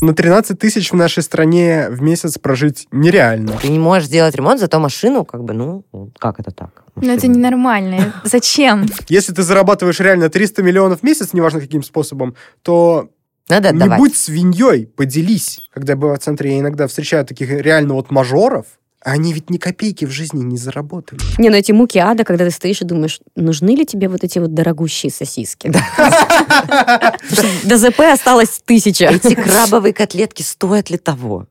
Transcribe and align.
На 0.00 0.14
13 0.14 0.58
тысяч 0.58 0.92
в 0.92 0.96
нашей 0.96 1.22
стране 1.22 1.88
в 1.90 2.00
месяц 2.02 2.38
прожить 2.38 2.86
нереально. 2.90 3.58
Ты 3.60 3.68
не 3.68 3.78
можешь 3.78 4.08
сделать 4.08 4.34
ремонт, 4.34 4.60
зато 4.60 4.78
машину, 4.78 5.24
как 5.24 5.44
бы, 5.44 5.52
ну, 5.52 5.84
как 6.18 6.40
это 6.40 6.50
так? 6.50 6.84
Ну, 6.96 7.12
это 7.12 7.28
ненормально. 7.28 8.14
Зачем? 8.24 8.86
Если 9.08 9.32
ты 9.32 9.42
зарабатываешь 9.42 10.00
реально 10.00 10.28
300 10.28 10.62
миллионов 10.62 11.00
в 11.00 11.02
месяц, 11.02 11.32
неважно 11.32 11.60
каким 11.60 11.82
способом, 11.82 12.34
то 12.62 13.10
Надо 13.48 13.72
не 13.72 13.96
будь 13.96 14.16
свиньей, 14.16 14.86
поделись. 14.86 15.60
Когда 15.72 15.92
я 15.92 15.96
был 15.96 16.14
в 16.14 16.18
центре, 16.18 16.52
я 16.52 16.60
иногда 16.60 16.86
встречаю 16.86 17.24
таких 17.24 17.50
реально 17.50 17.94
вот 17.94 18.10
мажоров, 18.10 18.66
они 19.02 19.32
ведь 19.32 19.48
ни 19.48 19.56
копейки 19.56 20.04
в 20.04 20.10
жизни 20.10 20.42
не 20.42 20.58
заработали. 20.58 21.20
Не, 21.38 21.48
ну 21.48 21.56
эти 21.56 21.72
муки 21.72 21.98
ада, 21.98 22.24
когда 22.24 22.44
ты 22.44 22.50
стоишь 22.50 22.82
и 22.82 22.84
думаешь, 22.84 23.20
нужны 23.34 23.70
ли 23.70 23.86
тебе 23.86 24.08
вот 24.08 24.24
эти 24.24 24.38
вот 24.38 24.52
дорогущие 24.52 25.10
сосиски? 25.10 25.72
Что 25.72 27.46
ДЗП 27.64 28.00
осталось 28.12 28.60
тысяча. 28.64 29.06
Эти 29.06 29.34
крабовые 29.34 29.94
котлетки 29.94 30.42
стоят 30.42 30.90
ли 30.90 30.98
того? 30.98 31.46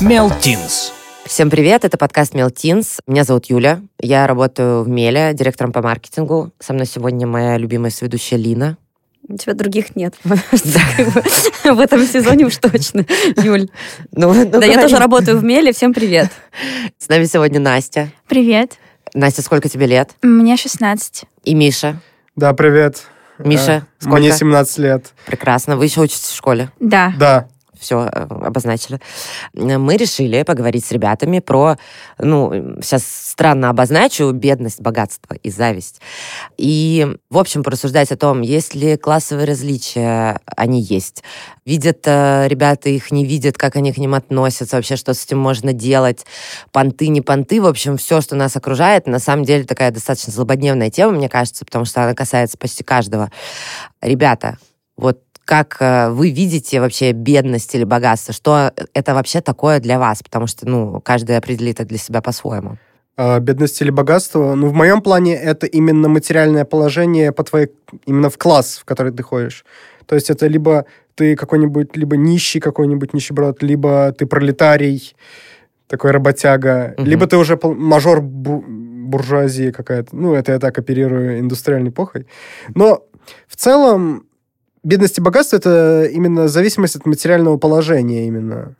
Мелтинс. 0.00 0.92
Всем 1.40 1.48
привет, 1.48 1.86
это 1.86 1.96
подкаст 1.96 2.34
Мелтинс. 2.34 2.98
Меня 3.06 3.24
зовут 3.24 3.46
Юля, 3.46 3.80
я 3.98 4.26
работаю 4.26 4.82
в 4.82 4.90
Меле, 4.90 5.32
директором 5.32 5.72
по 5.72 5.80
маркетингу. 5.80 6.52
Со 6.58 6.74
мной 6.74 6.84
сегодня 6.84 7.26
моя 7.26 7.56
любимая 7.56 7.90
сведущая 7.90 8.38
Лина. 8.38 8.76
У 9.26 9.38
тебя 9.38 9.54
других 9.54 9.96
нет. 9.96 10.14
В 10.22 11.80
этом 11.80 12.04
сезоне 12.04 12.44
уж 12.44 12.58
точно, 12.58 13.06
Юль. 13.42 13.70
Ну, 14.12 14.34
ну, 14.34 14.50
Да, 14.50 14.66
я 14.66 14.82
тоже 14.82 14.98
работаю 14.98 15.38
в 15.38 15.42
Меле. 15.42 15.72
Всем 15.72 15.94
привет. 15.94 16.28
С 16.98 17.08
нами 17.08 17.24
сегодня 17.24 17.58
Настя. 17.58 18.10
Привет. 18.28 18.72
Настя, 19.14 19.40
сколько 19.40 19.70
тебе 19.70 19.86
лет? 19.86 20.10
Мне 20.20 20.58
16. 20.58 21.24
И 21.44 21.54
Миша. 21.54 22.02
Да, 22.36 22.52
привет. 22.52 23.04
Миша, 23.38 23.86
Э, 24.02 24.06
Мне 24.08 24.28
сколько? 24.28 24.36
17 24.36 24.78
лет. 24.78 25.06
Прекрасно. 25.24 25.78
Вы 25.78 25.86
еще 25.86 26.02
учитесь 26.02 26.28
в 26.28 26.36
школе? 26.36 26.70
Да. 26.80 27.14
Да. 27.18 27.48
Все 27.78 28.00
обозначили. 28.00 29.00
Мы 29.54 29.96
решили 29.96 30.42
поговорить 30.42 30.84
с 30.84 30.92
ребятами 30.92 31.38
про, 31.38 31.76
ну, 32.18 32.76
сейчас 32.82 33.04
странно 33.04 33.70
обозначу, 33.70 34.30
бедность, 34.32 34.80
богатство 34.80 35.34
и 35.34 35.50
зависть. 35.50 36.00
И, 36.56 37.16
в 37.30 37.38
общем, 37.38 37.62
порассуждать 37.62 38.12
о 38.12 38.16
том, 38.16 38.40
есть 38.40 38.74
ли 38.74 38.96
классовые 38.96 39.46
различия, 39.46 40.40
они 40.56 40.82
есть. 40.82 41.22
Видят 41.64 42.02
э, 42.06 42.48
ребята 42.48 42.88
их, 42.88 43.10
не 43.10 43.24
видят, 43.24 43.56
как 43.56 43.76
они 43.76 43.92
к 43.92 43.98
ним 43.98 44.14
относятся, 44.14 44.76
вообще, 44.76 44.96
что 44.96 45.14
с 45.14 45.24
этим 45.24 45.38
можно 45.38 45.72
делать, 45.72 46.26
понты, 46.72 47.08
не 47.08 47.20
понты, 47.20 47.60
в 47.60 47.66
общем, 47.66 47.96
все, 47.96 48.20
что 48.20 48.36
нас 48.36 48.56
окружает, 48.56 49.06
на 49.06 49.18
самом 49.18 49.44
деле 49.44 49.64
такая 49.64 49.90
достаточно 49.90 50.32
злободневная 50.32 50.90
тема, 50.90 51.12
мне 51.12 51.28
кажется, 51.28 51.64
потому 51.64 51.84
что 51.84 52.02
она 52.02 52.14
касается 52.14 52.58
почти 52.58 52.82
каждого. 52.82 53.30
Ребята, 54.00 54.58
вот 54.96 55.20
как 55.50 55.78
э, 55.80 56.10
вы 56.10 56.30
видите 56.30 56.80
вообще 56.80 57.10
бедность 57.10 57.74
или 57.74 57.82
богатство? 57.82 58.32
Что 58.32 58.72
это 58.94 59.14
вообще 59.14 59.40
такое 59.40 59.80
для 59.80 59.98
вас? 59.98 60.22
Потому 60.22 60.46
что, 60.46 60.68
ну, 60.68 61.00
каждый 61.00 61.36
определит 61.36 61.80
это 61.80 61.88
для 61.88 61.98
себя 61.98 62.20
по-своему. 62.22 62.76
А, 63.16 63.40
Бедность 63.40 63.82
или 63.82 63.90
богатство? 63.90 64.54
Ну, 64.54 64.68
в 64.68 64.72
моем 64.74 65.02
плане 65.02 65.34
это 65.34 65.66
именно 65.66 66.08
материальное 66.08 66.64
положение 66.64 67.32
по 67.32 67.42
твоей... 67.42 67.68
Именно 68.06 68.30
в 68.30 68.38
класс, 68.38 68.78
в 68.80 68.84
который 68.84 69.10
ты 69.12 69.24
ходишь. 69.24 69.64
То 70.06 70.14
есть 70.14 70.30
это 70.30 70.46
либо 70.46 70.84
ты 71.16 71.34
какой-нибудь, 71.34 71.96
либо 71.96 72.16
нищий 72.16 72.60
какой-нибудь 72.60 73.12
нищеброд, 73.12 73.60
либо 73.62 74.12
ты 74.12 74.26
пролетарий, 74.26 75.16
такой 75.88 76.12
работяга, 76.12 76.94
Мгм. 76.96 77.06
либо 77.08 77.26
ты 77.26 77.36
уже 77.36 77.58
мажор 77.64 78.20
бу- 78.20 78.64
буржуазии 79.08 79.72
какая-то. 79.72 80.14
Ну, 80.14 80.34
это 80.34 80.52
я 80.52 80.60
так 80.60 80.78
оперирую 80.78 81.40
индустриальной 81.40 81.90
эпохой. 81.90 82.28
Но 82.76 83.02
в 83.48 83.56
целом 83.56 84.22
бедность 84.82 85.18
и 85.18 85.20
богатство 85.20 85.56
это 85.56 86.04
именно 86.04 86.48
зависимость 86.48 86.96
от 86.96 87.06
материального 87.06 87.56
положения 87.56 88.26
именно. 88.26 88.74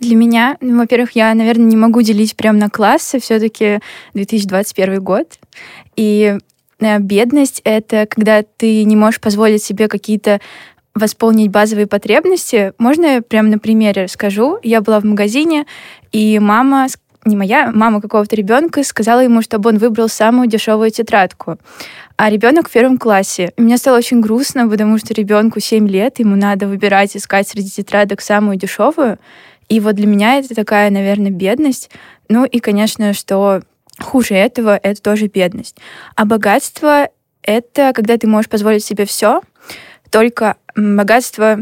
Для 0.00 0.16
меня, 0.16 0.56
ну, 0.60 0.78
во-первых, 0.78 1.12
я, 1.12 1.34
наверное, 1.34 1.66
не 1.66 1.76
могу 1.76 2.02
делить 2.02 2.36
прям 2.36 2.58
на 2.58 2.70
классы. 2.70 3.20
Все-таки 3.20 3.80
2021 4.14 5.02
год. 5.02 5.38
И 5.96 6.38
э, 6.80 6.98
бедность— 6.98 7.60
это 7.64 8.06
когда 8.08 8.42
ты 8.42 8.84
не 8.84 8.96
можешь 8.96 9.20
позволить 9.20 9.62
себе 9.62 9.88
какие-то 9.88 10.40
восполнить 10.94 11.50
базовые 11.50 11.86
потребности. 11.86 12.72
Можно 12.78 13.06
я 13.06 13.22
прям 13.22 13.50
на 13.50 13.58
примере 13.58 14.04
расскажу? 14.04 14.58
Я 14.62 14.80
была 14.82 15.00
в 15.00 15.04
магазине, 15.04 15.66
и 16.12 16.38
мама, 16.38 16.86
не 17.24 17.36
моя, 17.36 17.70
мама 17.72 18.00
какого-то 18.00 18.34
ребенка 18.34 18.82
сказала 18.82 19.20
ему, 19.20 19.42
чтобы 19.42 19.70
он 19.70 19.78
выбрал 19.78 20.08
самую 20.08 20.48
дешевую 20.48 20.90
тетрадку. 20.90 21.58
А 22.16 22.30
ребенок 22.30 22.68
в 22.68 22.72
первом 22.72 22.98
классе. 22.98 23.52
И 23.56 23.62
мне 23.62 23.76
стало 23.76 23.98
очень 23.98 24.20
грустно, 24.20 24.68
потому 24.68 24.98
что 24.98 25.14
ребенку 25.14 25.60
7 25.60 25.88
лет, 25.88 26.18
ему 26.18 26.36
надо 26.36 26.66
выбирать, 26.66 27.16
искать 27.16 27.48
среди 27.48 27.70
тетрадок 27.70 28.20
самую 28.20 28.56
дешевую. 28.56 29.18
И 29.68 29.80
вот 29.80 29.94
для 29.94 30.06
меня 30.06 30.38
это 30.38 30.54
такая, 30.54 30.90
наверное, 30.90 31.30
бедность. 31.30 31.90
Ну 32.28 32.44
и, 32.44 32.58
конечно, 32.58 33.12
что 33.12 33.62
хуже 33.98 34.34
этого, 34.34 34.76
это 34.76 35.00
тоже 35.00 35.26
бедность. 35.26 35.76
А 36.16 36.24
богатство— 36.24 37.08
это 37.42 37.92
когда 37.94 38.16
ты 38.16 38.26
можешь 38.26 38.50
позволить 38.50 38.84
себе 38.84 39.04
все, 39.06 39.42
только 40.10 40.56
богатство, 40.76 41.58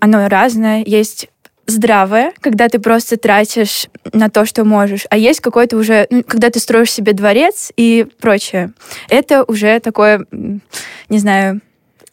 оно 0.00 0.28
разное. 0.28 0.82
Есть 0.84 1.28
здравое, 1.66 2.32
когда 2.40 2.68
ты 2.68 2.78
просто 2.78 3.16
тратишь 3.16 3.88
на 4.12 4.28
то, 4.28 4.44
что 4.44 4.64
можешь, 4.64 5.06
а 5.10 5.16
есть 5.16 5.40
какое-то 5.40 5.76
уже, 5.76 6.06
ну, 6.10 6.22
когда 6.22 6.50
ты 6.50 6.58
строишь 6.58 6.92
себе 6.92 7.12
дворец 7.12 7.72
и 7.76 8.06
прочее. 8.20 8.72
Это 9.08 9.44
уже 9.44 9.80
такое, 9.80 10.26
не 10.30 11.18
знаю, 11.18 11.60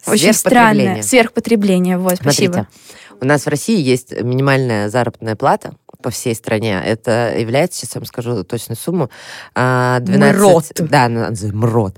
очень 0.08 0.34
странное 0.34 1.02
Сверхпотребление. 1.02 1.98
Вот, 1.98 2.16
спасибо. 2.16 2.54
Смотрите, 2.54 2.70
у 3.22 3.26
нас 3.26 3.46
в 3.46 3.50
России 3.50 3.80
есть 3.80 4.20
минимальная 4.22 4.90
заработная 4.90 5.36
плата 5.36 5.76
по 6.02 6.10
всей 6.10 6.36
стране. 6.36 6.82
Это 6.84 7.36
является, 7.38 7.80
сейчас 7.80 7.96
я 7.96 8.00
вам 8.02 8.06
скажу 8.06 8.44
точную 8.44 8.78
сумму, 8.78 9.10
а, 9.56 10.00
12... 10.02 10.36
Мрот. 10.40 10.66
Да, 10.90 11.10
МРОТ. 11.10 11.96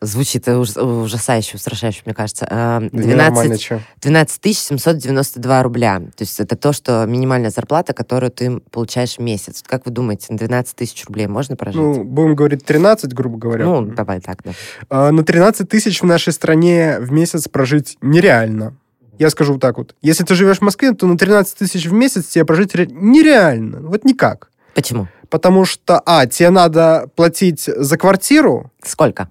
Звучит 0.00 0.48
уж- 0.48 0.76
ужасающе, 0.76 1.56
устрашающе, 1.56 2.02
мне 2.06 2.14
кажется. 2.14 2.46
Ам, 2.50 2.88
Да 2.92 2.98
нормально, 2.98 3.56
12 3.56 3.60
чё. 3.60 3.80
12 4.00 4.56
792 4.58 5.62
рубля. 5.62 5.98
То 6.16 6.22
есть 6.24 6.40
это 6.40 6.56
то, 6.56 6.72
что 6.72 7.04
минимальная 7.06 7.50
зарплата, 7.50 7.92
которую 7.92 8.30
ты 8.30 8.60
получаешь 8.70 9.16
в 9.16 9.20
месяц. 9.20 9.62
Как 9.66 9.86
вы 9.86 9.92
думаете, 9.92 10.26
на 10.30 10.38
12 10.38 10.76
тысяч 10.76 11.04
рублей 11.06 11.26
можно 11.26 11.56
прожить? 11.56 11.80
Ну, 11.80 12.04
будем 12.04 12.34
говорить 12.34 12.64
13, 12.64 13.12
грубо 13.12 13.38
говоря. 13.38 13.64
Ну, 13.64 13.82
давай 13.82 14.20
так, 14.20 14.42
да. 14.44 14.52
А, 14.88 15.10
На 15.10 15.24
13 15.24 15.68
тысяч 15.68 16.00
в 16.02 16.06
нашей 16.06 16.32
стране 16.32 16.98
в 17.00 17.12
месяц 17.12 17.48
прожить 17.48 17.96
нереально. 18.00 18.74
Я 19.18 19.30
скажу 19.30 19.52
вот 19.54 19.62
так 19.62 19.78
вот. 19.78 19.94
Если 20.02 20.24
ты 20.24 20.34
живешь 20.34 20.58
в 20.58 20.62
Москве, 20.62 20.92
то 20.92 21.06
на 21.06 21.16
13 21.16 21.58
тысяч 21.58 21.86
в 21.86 21.92
месяц 21.92 22.26
тебе 22.26 22.44
прожить 22.44 22.74
ре- 22.74 22.86
нереально. 22.90 23.80
Вот 23.80 24.04
никак. 24.04 24.50
Почему? 24.74 25.08
Потому 25.30 25.64
что, 25.64 26.00
а, 26.04 26.26
тебе 26.26 26.50
надо 26.50 27.08
платить 27.16 27.62
за 27.64 27.96
квартиру, 27.96 28.70
Сколько? 28.84 29.28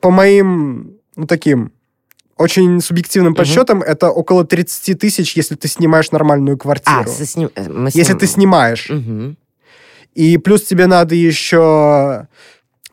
по 0.00 0.10
моим, 0.10 0.96
ну, 1.16 1.26
таким 1.26 1.72
очень 2.36 2.80
субъективным 2.80 3.32
Мгм. 3.32 3.36
подсчетам, 3.38 3.82
это 3.82 4.10
около 4.10 4.44
30 4.44 4.94
тысяч, 4.94 5.36
если 5.36 5.54
ты 5.56 5.66
снимаешь 5.68 6.10
нормальную 6.12 6.56
квартиру. 6.58 7.00
А, 7.00 7.06
со 7.06 7.24
сним- 7.26 7.50
э, 7.54 7.68
мы 7.68 7.88
Если 7.88 8.02
сним- 8.04 8.18
ты 8.18 8.26
снимаешь. 8.26 8.88
Мгм. 8.90 9.36
И 10.14 10.38
плюс 10.38 10.62
тебе 10.62 10.86
надо 10.86 11.14
еще 11.14 12.26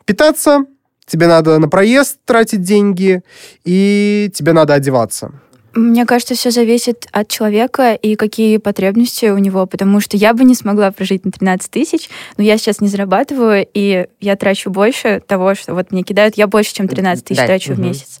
питаться, 0.04 0.64
тебе 1.06 1.26
надо 1.28 1.58
на 1.58 1.68
проезд 1.68 2.18
тратить 2.24 2.62
деньги, 2.62 3.22
и 3.64 4.30
тебе 4.34 4.52
надо 4.52 4.74
одеваться. 4.74 5.32
Мне 5.76 6.06
кажется, 6.06 6.34
все 6.34 6.50
зависит 6.50 7.06
от 7.12 7.28
человека 7.28 7.92
и 7.92 8.16
какие 8.16 8.56
потребности 8.56 9.26
у 9.26 9.36
него, 9.36 9.66
потому 9.66 10.00
что 10.00 10.16
я 10.16 10.32
бы 10.32 10.42
не 10.44 10.54
смогла 10.54 10.90
прожить 10.90 11.26
на 11.26 11.30
13 11.30 11.70
тысяч, 11.70 12.08
но 12.38 12.44
я 12.44 12.56
сейчас 12.56 12.80
не 12.80 12.88
зарабатываю, 12.88 13.66
и 13.74 14.06
я 14.20 14.36
трачу 14.36 14.70
больше 14.70 15.20
того, 15.26 15.54
что 15.54 15.74
вот 15.74 15.92
мне 15.92 16.02
кидают, 16.02 16.38
я 16.38 16.46
больше, 16.46 16.74
чем 16.74 16.88
13 16.88 17.26
тысяч 17.26 17.40
Да, 17.40 17.46
трачу 17.46 17.74
в 17.74 17.78
мгм. 17.78 17.88
месяц. 17.88 18.20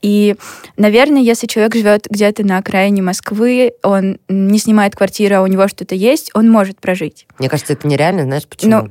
И, 0.00 0.36
наверное, 0.76 1.22
если 1.22 1.48
человек 1.48 1.74
живет 1.74 2.06
где-то 2.08 2.44
на 2.46 2.58
окраине 2.58 3.02
Москвы, 3.02 3.72
он 3.82 4.18
не 4.28 4.58
снимает 4.60 4.94
квартиру, 4.94 5.36
а 5.36 5.42
у 5.42 5.46
него 5.48 5.66
что-то 5.66 5.96
есть, 5.96 6.30
он 6.34 6.48
может 6.48 6.80
прожить. 6.80 7.26
Мне 7.40 7.48
кажется, 7.48 7.72
это 7.72 7.88
нереально, 7.88 8.22
знаешь 8.22 8.46
почему? 8.46 8.70
Ну, 8.70 8.90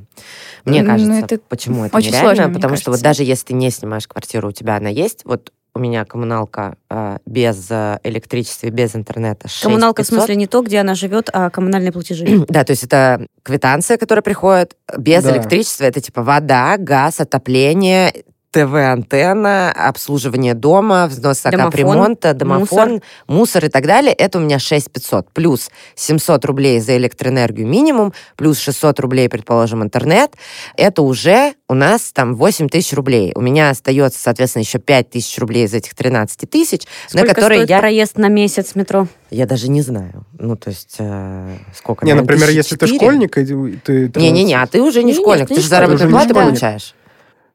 Мне 0.66 0.82
ну, 0.82 0.88
кажется, 0.88 1.12
это 1.12 1.38
почему 1.48 1.86
это 1.86 1.96
очень 1.96 2.08
нереально, 2.08 2.34
сложно, 2.34 2.54
потому 2.54 2.76
что 2.76 2.90
вот 2.90 3.00
даже 3.00 3.24
если 3.24 3.46
ты 3.46 3.54
не 3.54 3.70
снимаешь 3.70 4.06
квартиру, 4.06 4.50
у 4.50 4.52
тебя 4.52 4.76
она 4.76 4.90
есть, 4.90 5.22
вот 5.24 5.50
у 5.74 5.78
меня 5.78 6.04
коммуналка 6.04 6.76
э, 6.90 7.16
без 7.24 7.66
э, 7.70 7.98
электричества, 8.04 8.66
и 8.66 8.70
без 8.70 8.94
интернета 8.94 9.48
6 9.48 9.62
Коммуналка 9.62 10.02
в 10.02 10.06
500. 10.06 10.18
смысле 10.18 10.36
не 10.36 10.46
то, 10.46 10.60
где 10.62 10.78
она 10.80 10.94
живет, 10.94 11.30
а 11.32 11.48
коммунальные 11.50 11.92
платежи. 11.92 12.26
Да, 12.48 12.64
то 12.64 12.72
есть 12.72 12.84
это 12.84 13.26
квитанция, 13.42 13.96
которая 13.96 14.22
приходит 14.22 14.76
без 14.98 15.24
Да. 15.24 15.32
электричества, 15.34 15.84
это 15.84 16.00
типа 16.00 16.22
вода, 16.22 16.76
газ, 16.78 17.20
отопление, 17.20 18.12
ТВ-антенна, 18.52 19.72
обслуживание 19.72 20.54
дома, 20.54 21.06
взнос 21.06 21.42
за 21.42 21.50
Домофон, 21.50 21.70
капремонта, 21.70 22.34
домофон, 22.34 22.90
мусор. 22.90 23.02
мусор. 23.26 23.64
и 23.64 23.68
так 23.68 23.86
далее. 23.86 24.12
Это 24.12 24.38
у 24.38 24.40
меня 24.42 24.58
6500. 24.58 25.30
Плюс 25.32 25.70
700 25.94 26.44
рублей 26.44 26.80
за 26.80 26.96
электроэнергию 26.98 27.66
минимум, 27.66 28.12
плюс 28.36 28.58
600 28.60 29.00
рублей, 29.00 29.28
предположим, 29.28 29.82
интернет. 29.82 30.32
Это 30.76 31.02
уже 31.02 31.54
у 31.68 31.74
нас 31.74 32.12
там 32.12 32.34
8 32.36 32.68
тысяч 32.68 32.92
рублей. 32.92 33.32
У 33.34 33.40
меня 33.40 33.70
остается, 33.70 34.20
соответственно, 34.20 34.62
еще 34.62 34.78
5 34.78 35.10
тысяч 35.10 35.38
рублей 35.38 35.64
из 35.64 35.74
этих 35.74 35.94
13 35.94 36.48
тысяч, 36.50 36.82
Сколько 37.08 37.28
на 37.28 37.34
которые 37.34 37.60
стоит 37.60 37.70
я... 37.70 37.78
проезд 37.78 38.18
на 38.18 38.28
месяц 38.28 38.72
в 38.72 38.76
метро? 38.76 39.08
Я 39.30 39.46
даже 39.46 39.70
не 39.70 39.80
знаю. 39.80 40.26
Ну, 40.38 40.56
то 40.56 40.68
есть, 40.68 40.96
э, 40.98 41.56
сколько? 41.74 42.04
Не, 42.04 42.12
наверное, 42.12 42.30
например, 42.34 42.54
если 42.54 42.76
ты 42.76 42.84
1004? 42.84 42.98
школьник, 42.98 43.82
ты... 43.82 44.08
ты- 44.08 44.20
Не-не-не, 44.20 44.54
а 44.60 44.66
ты 44.66 44.82
уже 44.82 44.98
не 45.02 45.12
Не, 45.12 45.12
нет, 45.12 45.20
школьник, 45.22 45.48
ты 45.48 45.54
ты 45.54 45.60
не 45.60 45.62
же 45.62 45.68
заработную 45.68 46.10
школьник. 46.10 46.28
плату 46.28 46.28
Ты 46.28 46.34
получаешь. 46.34 46.94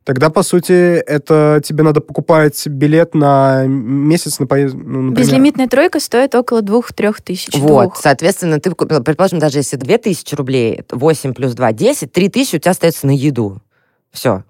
Тогда, 0.08 0.30
по 0.30 0.42
сути, 0.42 0.72
это 0.72 1.60
тебе 1.62 1.84
надо 1.84 2.00
покупать 2.00 2.66
билет 2.66 3.14
на 3.14 3.66
месяц 3.68 4.40
на 4.40 4.48
поезд. 4.48 4.74
Ну, 4.74 5.02
например. 5.02 5.18
Безлимитная 5.18 5.68
тройка 5.68 6.00
стоит 6.00 6.34
около 6.34 6.62
двух-трех 6.62 7.22
тысяч. 7.22 7.54
Вот, 7.56 7.82
Двух. 7.84 7.98
соответственно, 7.98 8.62
ты 8.62 8.72
купил, 8.72 9.04
предположим, 9.04 9.40
даже 9.40 9.58
если 9.58 9.76
2000 9.76 10.34
рублей, 10.36 10.86
8 10.90 11.34
плюс 11.34 11.56
2, 11.56 11.74
10, 11.74 12.10
3000 12.10 12.56
у 12.56 12.60
тебя 12.60 12.72
остается 12.72 13.06
на 13.06 13.12
еду. 13.12 13.62
Все. 14.10 14.46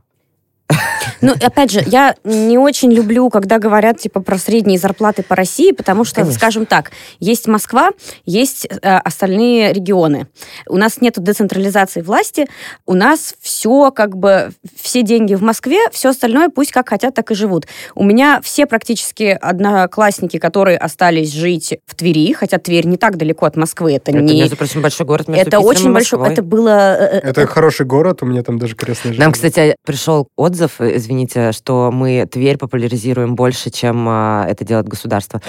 Ну, 1.22 1.34
опять 1.34 1.72
же, 1.72 1.84
я 1.86 2.16
не 2.24 2.58
очень 2.58 2.92
люблю, 2.92 3.30
когда 3.30 3.60
говорят 3.60 4.00
типа 4.00 4.22
про 4.22 4.38
средние 4.38 4.78
зарплаты 4.78 5.24
по 5.24 5.36
России, 5.36 5.72
потому 5.72 6.04
что, 6.04 6.22
Конечно. 6.22 6.34
скажем 6.38 6.66
так, 6.66 6.92
есть 7.20 7.48
Москва, 7.48 7.90
есть 8.26 8.66
э, 8.66 8.98
остальные 8.98 9.74
регионы. 9.74 10.28
У 10.68 10.78
нас 10.78 11.02
нет 11.02 11.16
децентрализации 11.18 12.02
власти, 12.02 12.48
у 12.86 12.94
нас 12.94 13.36
все 13.42 13.92
как 13.92 14.18
бы 14.18 14.52
все 14.80 15.02
деньги 15.02 15.36
в 15.36 15.42
Москве, 15.42 15.80
все 15.92 16.10
остальное 16.10 16.50
пусть 16.50 16.72
как 16.72 16.90
хотят, 16.90 17.14
так 17.14 17.32
и 17.32 17.36
живут. 17.36 17.68
У 17.96 18.04
меня 18.04 18.40
все 18.44 18.66
практически 18.66 19.38
одноклассники, 19.40 20.38
которые 20.38 20.78
остались 20.78 21.32
жить 21.34 21.80
в 21.86 21.96
Твери, 21.96 22.34
хотя 22.34 22.58
Тверь 22.58 22.86
не 22.88 22.98
так 22.98 23.18
далеко 23.18 23.46
от 23.46 23.56
Москвы, 23.56 23.94
это, 23.94 24.12
Это, 24.12 24.20
не 24.20 24.42
между 24.42 24.58
прочим, 24.58 24.82
большой 24.82 25.06
город 25.06 25.28
между 25.28 25.42
это 25.42 25.58
Питером 25.58 25.66
очень 25.66 25.94
большой, 25.94 26.30
это 26.30 26.42
было 26.42 26.98
э, 27.00 27.20
э, 27.24 27.30
Это 27.30 27.48
хороший 27.48 27.86
город, 27.86 28.24
у 28.24 28.26
меня 28.26 28.44
там 28.44 28.60
даже 28.60 28.76
крестная 28.76 29.14
Нам, 29.14 29.18
жена. 29.18 29.32
кстати, 29.32 29.76
пришел 29.86 30.28
отзыв, 30.36 30.80
э, 30.80 30.97
извините, 30.98 31.52
что 31.52 31.92
мы 31.92 32.28
Тверь 32.30 32.58
популяризируем 32.58 33.36
больше, 33.36 33.70
чем 33.70 34.08
а, 34.10 34.46
это 34.48 34.66
делает 34.66 34.88
государство. 34.88 35.42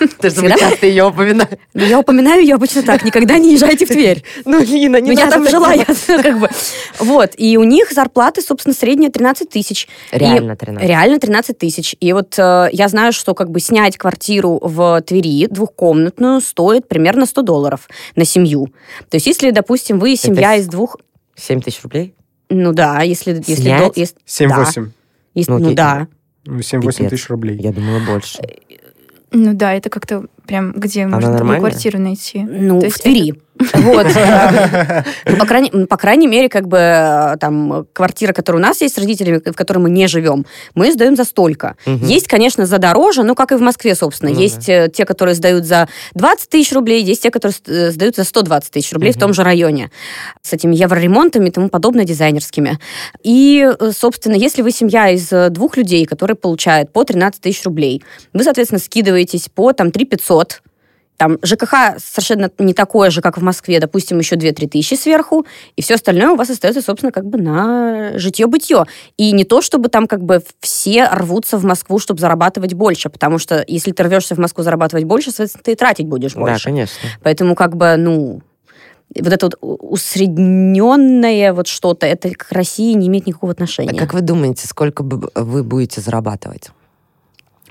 Мы 0.00 0.30
Всегда? 0.30 0.56
часто 0.56 0.86
ее 0.86 1.04
упоминаем. 1.04 1.58
Ну, 1.74 1.84
я 1.84 1.98
упоминаю 1.98 2.42
ее 2.42 2.54
обычно 2.54 2.82
так, 2.82 3.04
никогда 3.04 3.38
не 3.38 3.52
езжайте 3.52 3.86
в 3.86 3.88
Тверь. 3.88 4.22
Ну, 4.44 4.60
Лина, 4.62 5.00
не 5.00 5.14
я 5.14 5.30
там 5.30 5.48
жила, 5.48 5.72
я 5.72 5.84
как 5.84 6.38
бы... 6.38 6.48
Вот, 6.98 7.32
и 7.36 7.56
у 7.56 7.64
них 7.64 7.90
зарплаты, 7.92 8.42
собственно, 8.42 8.74
средняя 8.74 9.10
13 9.10 9.48
тысяч. 9.48 9.88
Реально 10.10 10.56
13. 10.56 10.88
Реально 10.88 11.18
13 11.18 11.58
тысяч. 11.58 11.96
И 12.00 12.12
вот 12.12 12.38
э, 12.38 12.68
я 12.72 12.88
знаю, 12.88 13.12
что 13.12 13.34
как 13.34 13.50
бы 13.50 13.60
снять 13.60 13.96
квартиру 13.96 14.58
в 14.62 15.00
Твери 15.02 15.46
двухкомнатную 15.46 16.40
стоит 16.40 16.88
примерно 16.88 17.26
100 17.26 17.42
долларов 17.42 17.88
на 18.16 18.24
семью. 18.24 18.68
То 19.08 19.16
есть 19.16 19.26
если, 19.26 19.50
допустим, 19.50 19.98
вы 19.98 20.16
семья 20.16 20.56
из 20.56 20.66
двух... 20.66 20.96
7 21.36 21.60
тысяч 21.60 21.82
рублей? 21.82 22.14
Ну 22.50 22.72
да, 22.72 23.02
если... 23.02 23.32
если 23.34 23.54
Снять? 23.54 23.96
если- 23.96 24.16
7-8. 24.26 24.90
если- 25.34 25.50
Ну, 25.50 25.58
ну 25.58 25.64
окей. 25.66 25.76
да. 25.76 26.08
Ну, 26.44 26.58
7-8 26.58 26.80
Пипец. 26.96 27.10
тысяч 27.10 27.28
рублей. 27.28 27.56
Я 27.58 27.72
думала 27.72 28.00
больше. 28.00 28.38
Ну 29.32 29.54
да, 29.54 29.72
это 29.74 29.90
как-то 29.90 30.26
прям, 30.46 30.72
где 30.72 31.06
можно 31.06 31.20
такую 31.20 31.38
нормальная? 31.38 31.70
квартиру 31.70 31.98
найти. 32.00 32.42
Ну, 32.42 32.80
То 32.80 32.90
в 32.90 32.98
Твери. 32.98 33.40
Вот. 33.74 34.06
По 35.38 35.46
крайней, 35.46 35.86
по 35.86 35.96
крайней 35.96 36.26
мере, 36.26 36.48
как 36.48 36.66
бы 36.66 36.78
э, 36.78 37.36
там 37.38 37.86
квартира, 37.92 38.32
которая 38.32 38.62
у 38.62 38.66
нас 38.66 38.80
есть 38.80 38.94
с 38.94 38.98
родителями, 38.98 39.40
в 39.44 39.52
которой 39.52 39.78
мы 39.78 39.90
не 39.90 40.06
живем, 40.06 40.46
мы 40.74 40.92
сдаем 40.92 41.16
за 41.16 41.24
столько. 41.24 41.76
Мгм. 41.86 42.06
Есть, 42.06 42.26
конечно, 42.28 42.66
за 42.66 42.78
дороже, 42.78 43.22
ну, 43.22 43.34
как 43.34 43.52
и 43.52 43.56
в 43.56 43.60
Москве, 43.60 43.94
собственно. 43.94 44.32
Ну 44.32 44.38
есть 44.38 44.68
э, 44.68 44.90
те, 44.92 45.04
которые 45.04 45.34
сдают 45.34 45.64
за 45.64 45.88
20 46.14 46.48
тысяч 46.48 46.72
рублей, 46.72 47.02
есть 47.02 47.22
те, 47.22 47.30
которые 47.30 47.54
э, 47.66 47.90
сдают 47.90 48.16
за 48.16 48.24
120 48.24 48.70
тысяч 48.72 48.92
рублей 48.92 49.12
в 49.12 49.16
Мгм. 49.16 49.20
том 49.20 49.34
же 49.34 49.42
районе. 49.42 49.90
С 50.42 50.52
этими 50.52 50.74
евроремонтами 50.74 51.48
и 51.48 51.50
тому 51.50 51.68
подобное, 51.68 52.04
дизайнерскими. 52.04 52.78
И, 53.22 53.68
собственно, 53.96 54.34
если 54.34 54.62
вы 54.62 54.70
семья 54.70 55.10
из 55.10 55.28
двух 55.52 55.76
людей, 55.76 56.06
которые 56.06 56.36
получают 56.36 56.92
по 56.92 57.04
13 57.04 57.40
тысяч 57.40 57.64
рублей, 57.64 58.02
вы, 58.32 58.44
соответственно, 58.44 58.80
скидываетесь 58.80 59.48
по 59.54 59.72
там 59.72 59.90
3 59.90 60.04
500, 60.04 60.62
там 61.20 61.36
ЖКХ 61.42 61.98
совершенно 61.98 62.50
не 62.58 62.72
такое 62.72 63.10
же, 63.10 63.20
как 63.20 63.36
в 63.36 63.42
Москве, 63.42 63.78
допустим, 63.78 64.18
еще 64.18 64.36
2-3 64.36 64.68
тысячи 64.68 64.94
сверху, 64.94 65.44
и 65.76 65.82
все 65.82 65.96
остальное 65.96 66.30
у 66.30 66.36
вас 66.36 66.48
остается, 66.48 66.80
собственно, 66.80 67.12
как 67.12 67.26
бы 67.26 67.36
на 67.36 68.16
житье-бытье. 68.18 68.86
И 69.18 69.32
не 69.32 69.44
то, 69.44 69.60
чтобы 69.60 69.90
там 69.90 70.06
как 70.06 70.24
бы 70.24 70.42
все 70.60 71.04
рвутся 71.12 71.58
в 71.58 71.64
Москву, 71.64 71.98
чтобы 71.98 72.20
зарабатывать 72.20 72.72
больше, 72.72 73.10
потому 73.10 73.36
что 73.36 73.62
если 73.68 73.92
ты 73.92 74.02
рвешься 74.02 74.34
в 74.34 74.38
Москву 74.38 74.64
зарабатывать 74.64 75.04
больше, 75.04 75.26
соответственно, 75.30 75.62
ты 75.62 75.72
и 75.72 75.74
тратить 75.74 76.06
будешь 76.06 76.32
Да, 76.32 76.40
больше. 76.40 76.64
конечно. 76.64 76.96
Поэтому 77.22 77.54
как 77.54 77.76
бы, 77.76 77.96
ну, 77.98 78.40
вот 79.14 79.30
это 79.30 79.46
вот 79.46 79.56
усредненное 79.60 81.52
вот 81.52 81.66
что-то, 81.66 82.06
это 82.06 82.30
к 82.30 82.46
России 82.50 82.94
не 82.94 83.08
имеет 83.08 83.26
никакого 83.26 83.52
А 83.52 83.52
отношения. 83.52 83.92
как 83.98 84.14
вы 84.14 84.22
думаете, 84.22 84.66
сколько 84.66 85.02
вы 85.02 85.62
будете 85.64 86.00
зарабатывать? 86.00 86.70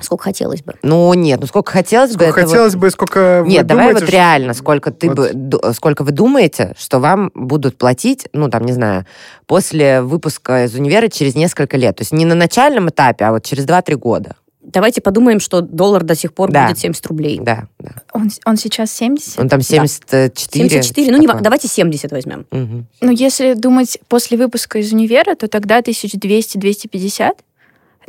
Сколько 0.02 0.24
хотелось 0.26 0.62
бы. 0.62 0.76
Ну, 0.84 1.14
нет, 1.14 1.40
ну 1.42 1.48
сколько 1.48 1.72
хотелось 1.72 2.12
бы... 2.16 2.24
Сколько 2.26 2.40
это 2.42 2.48
вот- 2.48 2.52
хотелось 2.52 2.76
бы, 2.76 2.90
сколько 2.90 3.42
вы 3.44 3.50
Нет, 3.50 3.68
давай 3.68 3.86
думаете, 3.86 4.00
вот 4.02 4.08
что- 4.10 4.18
реально, 4.18 4.54
сколько 4.54 4.92
ты 4.92 5.10
Вот. 5.10 5.34
бы, 5.34 5.74
сколько 5.74 6.04
вы 6.04 6.12
думаете, 6.12 6.74
что 6.78 7.00
вам 7.00 7.32
будут 7.36 7.78
платить, 7.78 8.28
ну, 8.34 8.50
там, 8.50 8.66
не 8.66 8.72
знаю, 8.74 9.06
после 9.48 10.02
выпуска 10.02 10.66
из 10.66 10.76
универа 10.76 11.08
через 11.10 11.36
несколько 11.36 11.78
лет. 11.78 11.98
То 11.98 12.02
есть 12.02 12.12
не 12.12 12.26
на 12.26 12.36
начальном 12.36 12.90
этапе, 12.90 13.26
а 13.26 13.32
вот 13.32 13.44
через 13.44 13.66
2-3 13.66 13.96
года. 13.96 14.36
Давайте 14.62 15.02
подумаем, 15.02 15.40
что 15.40 15.62
доллар 15.62 16.04
до 16.04 16.14
сих 16.14 16.32
пор 16.34 16.52
Да. 16.52 16.68
будет 16.68 16.78
70 16.78 17.04
рублей. 17.08 17.40
Да, 17.42 17.68
да. 17.80 17.92
Он, 18.14 18.30
он 18.46 18.56
сейчас 18.56 18.92
70? 18.92 19.40
Он 19.40 19.50
там 19.50 19.62
74. 19.62 20.70
74, 20.70 21.12
ну 21.12 21.18
не, 21.18 21.28
давайте 21.42 21.68
70 21.68 22.12
возьмем. 22.12 22.46
Мгм. 22.52 22.86
Ну, 23.02 23.12
если 23.12 23.54
думать 23.54 23.98
после 24.08 24.38
выпуска 24.38 24.78
из 24.78 24.94
универа, 24.94 25.34
то 25.34 25.48
тогда 25.48 25.82
1200-250. 25.82 27.32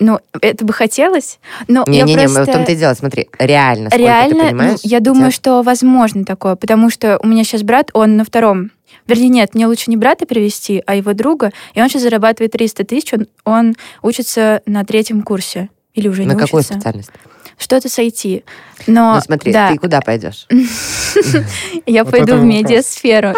Ну, 0.01 0.19
это 0.41 0.65
бы 0.65 0.73
хотелось, 0.73 1.39
но 1.69 1.85
я 1.87 2.05
Не-не-не, 2.05 2.25
просто... 2.25 2.45
в 2.45 2.47
том-то 2.47 2.73
и 2.73 2.77
дело, 2.77 2.95
смотри, 2.95 3.29
реально, 3.39 3.91
сколько 3.91 4.03
Реально, 4.03 4.31
ты 4.31 4.35
ну, 4.35 4.49
понимаешь? 4.49 4.79
я 4.83 5.01
думаю, 5.01 5.27
хотят? 5.27 5.35
что 5.35 5.63
возможно 5.63 6.25
такое, 6.25 6.57
потому 6.57 6.89
что 6.89 7.19
у 7.23 7.27
меня 7.27 7.45
сейчас 7.45 7.63
брат, 7.63 7.91
он 7.93 8.17
на 8.17 8.25
втором. 8.25 8.71
Вернее, 9.07 9.29
нет, 9.29 9.55
мне 9.55 9.67
лучше 9.67 9.91
не 9.91 9.99
брата 9.99 10.25
привести, 10.25 10.83
а 10.87 10.95
его 10.95 11.13
друга, 11.13 11.53
и 11.75 11.83
он 11.83 11.89
сейчас 11.91 12.03
зарабатывает 12.03 12.53
300 12.53 12.85
тысяч, 12.85 13.13
он, 13.13 13.27
он 13.45 13.75
учится 14.03 14.63
на 14.65 14.85
третьем 14.85 15.21
курсе. 15.23 15.69
Или 15.93 16.09
уже 16.09 16.23
На 16.23 16.33
не 16.33 16.39
какую 16.39 16.61
учится. 16.61 16.75
специальность? 16.75 17.11
Что-то 17.59 17.91
с 17.91 17.99
IT. 17.99 18.43
Но, 18.87 19.17
Ну, 19.17 19.21
смотри, 19.21 19.53
да, 19.53 19.71
ты 19.71 19.77
куда 19.77 20.01
пойдешь? 20.01 20.47
я 21.87 22.07
пойду 22.07 22.37
в 22.37 22.45
медиасферу. 22.45 23.35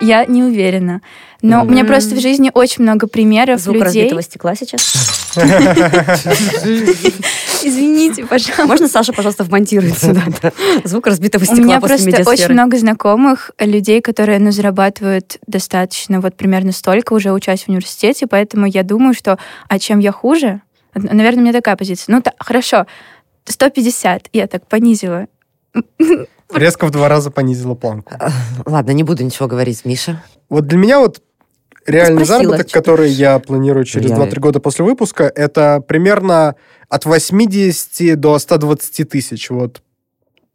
Я 0.00 0.24
не 0.26 0.42
уверена. 0.42 1.00
Но 1.42 1.62
у 1.62 1.66
меня 1.66 1.84
просто 1.84 2.14
в 2.14 2.20
жизни 2.20 2.50
очень 2.52 2.82
много 2.82 3.06
примеров 3.06 3.60
Звук 3.60 3.76
людей. 3.76 4.02
разбитого 4.02 4.22
стекла 4.22 4.54
сейчас. 4.54 5.26
Извините, 7.62 8.24
пожалуйста. 8.24 8.66
Можно 8.66 8.88
Саша, 8.88 9.12
пожалуйста, 9.12 9.44
вмонтирует 9.44 9.98
сюда? 9.98 10.22
Звук 10.84 11.06
разбитого 11.06 11.42
У 11.42 11.44
стекла 11.44 11.62
меня 11.62 11.80
после 11.80 12.10
просто 12.10 12.30
очень 12.30 12.52
много 12.52 12.78
знакомых 12.78 13.50
людей, 13.58 14.00
которые 14.00 14.38
ну, 14.38 14.50
зарабатывают 14.50 15.38
достаточно 15.46 16.20
вот 16.20 16.36
примерно 16.36 16.72
столько, 16.72 17.12
уже 17.12 17.32
учась 17.32 17.64
в 17.64 17.68
университете, 17.68 18.26
поэтому 18.26 18.66
я 18.66 18.82
думаю, 18.82 19.14
что 19.14 19.38
а 19.68 19.78
чем 19.78 19.98
я 19.98 20.12
хуже? 20.12 20.62
Наверное, 20.94 21.40
у 21.40 21.42
меня 21.42 21.52
такая 21.52 21.76
позиция. 21.76 22.14
Ну, 22.14 22.22
хорошо, 22.38 22.86
150 23.44 24.28
я 24.32 24.46
так 24.46 24.66
понизила. 24.66 25.26
Резко 26.52 26.86
в 26.86 26.90
два 26.90 27.08
раза 27.08 27.30
понизила 27.30 27.74
планку. 27.74 28.14
Ладно, 28.64 28.92
не 28.92 29.02
буду 29.02 29.24
ничего 29.24 29.48
говорить, 29.48 29.84
Миша. 29.84 30.22
Вот 30.48 30.66
для 30.66 30.78
меня 30.78 31.00
вот 31.00 31.22
реальный 31.86 32.24
спросила, 32.24 32.50
заработок, 32.50 32.70
который 32.72 33.10
я 33.10 33.38
планирую 33.38 33.84
через 33.84 34.10
Я- 34.10 34.16
2-3 34.16 34.40
года 34.40 34.60
после 34.60 34.84
выпуска, 34.84 35.24
это 35.24 35.80
примерно 35.80 36.54
от 36.88 37.04
80 37.04 38.14
до 38.14 38.38
120 38.38 39.04
тысяч. 39.04 39.50
Вот 39.50 39.82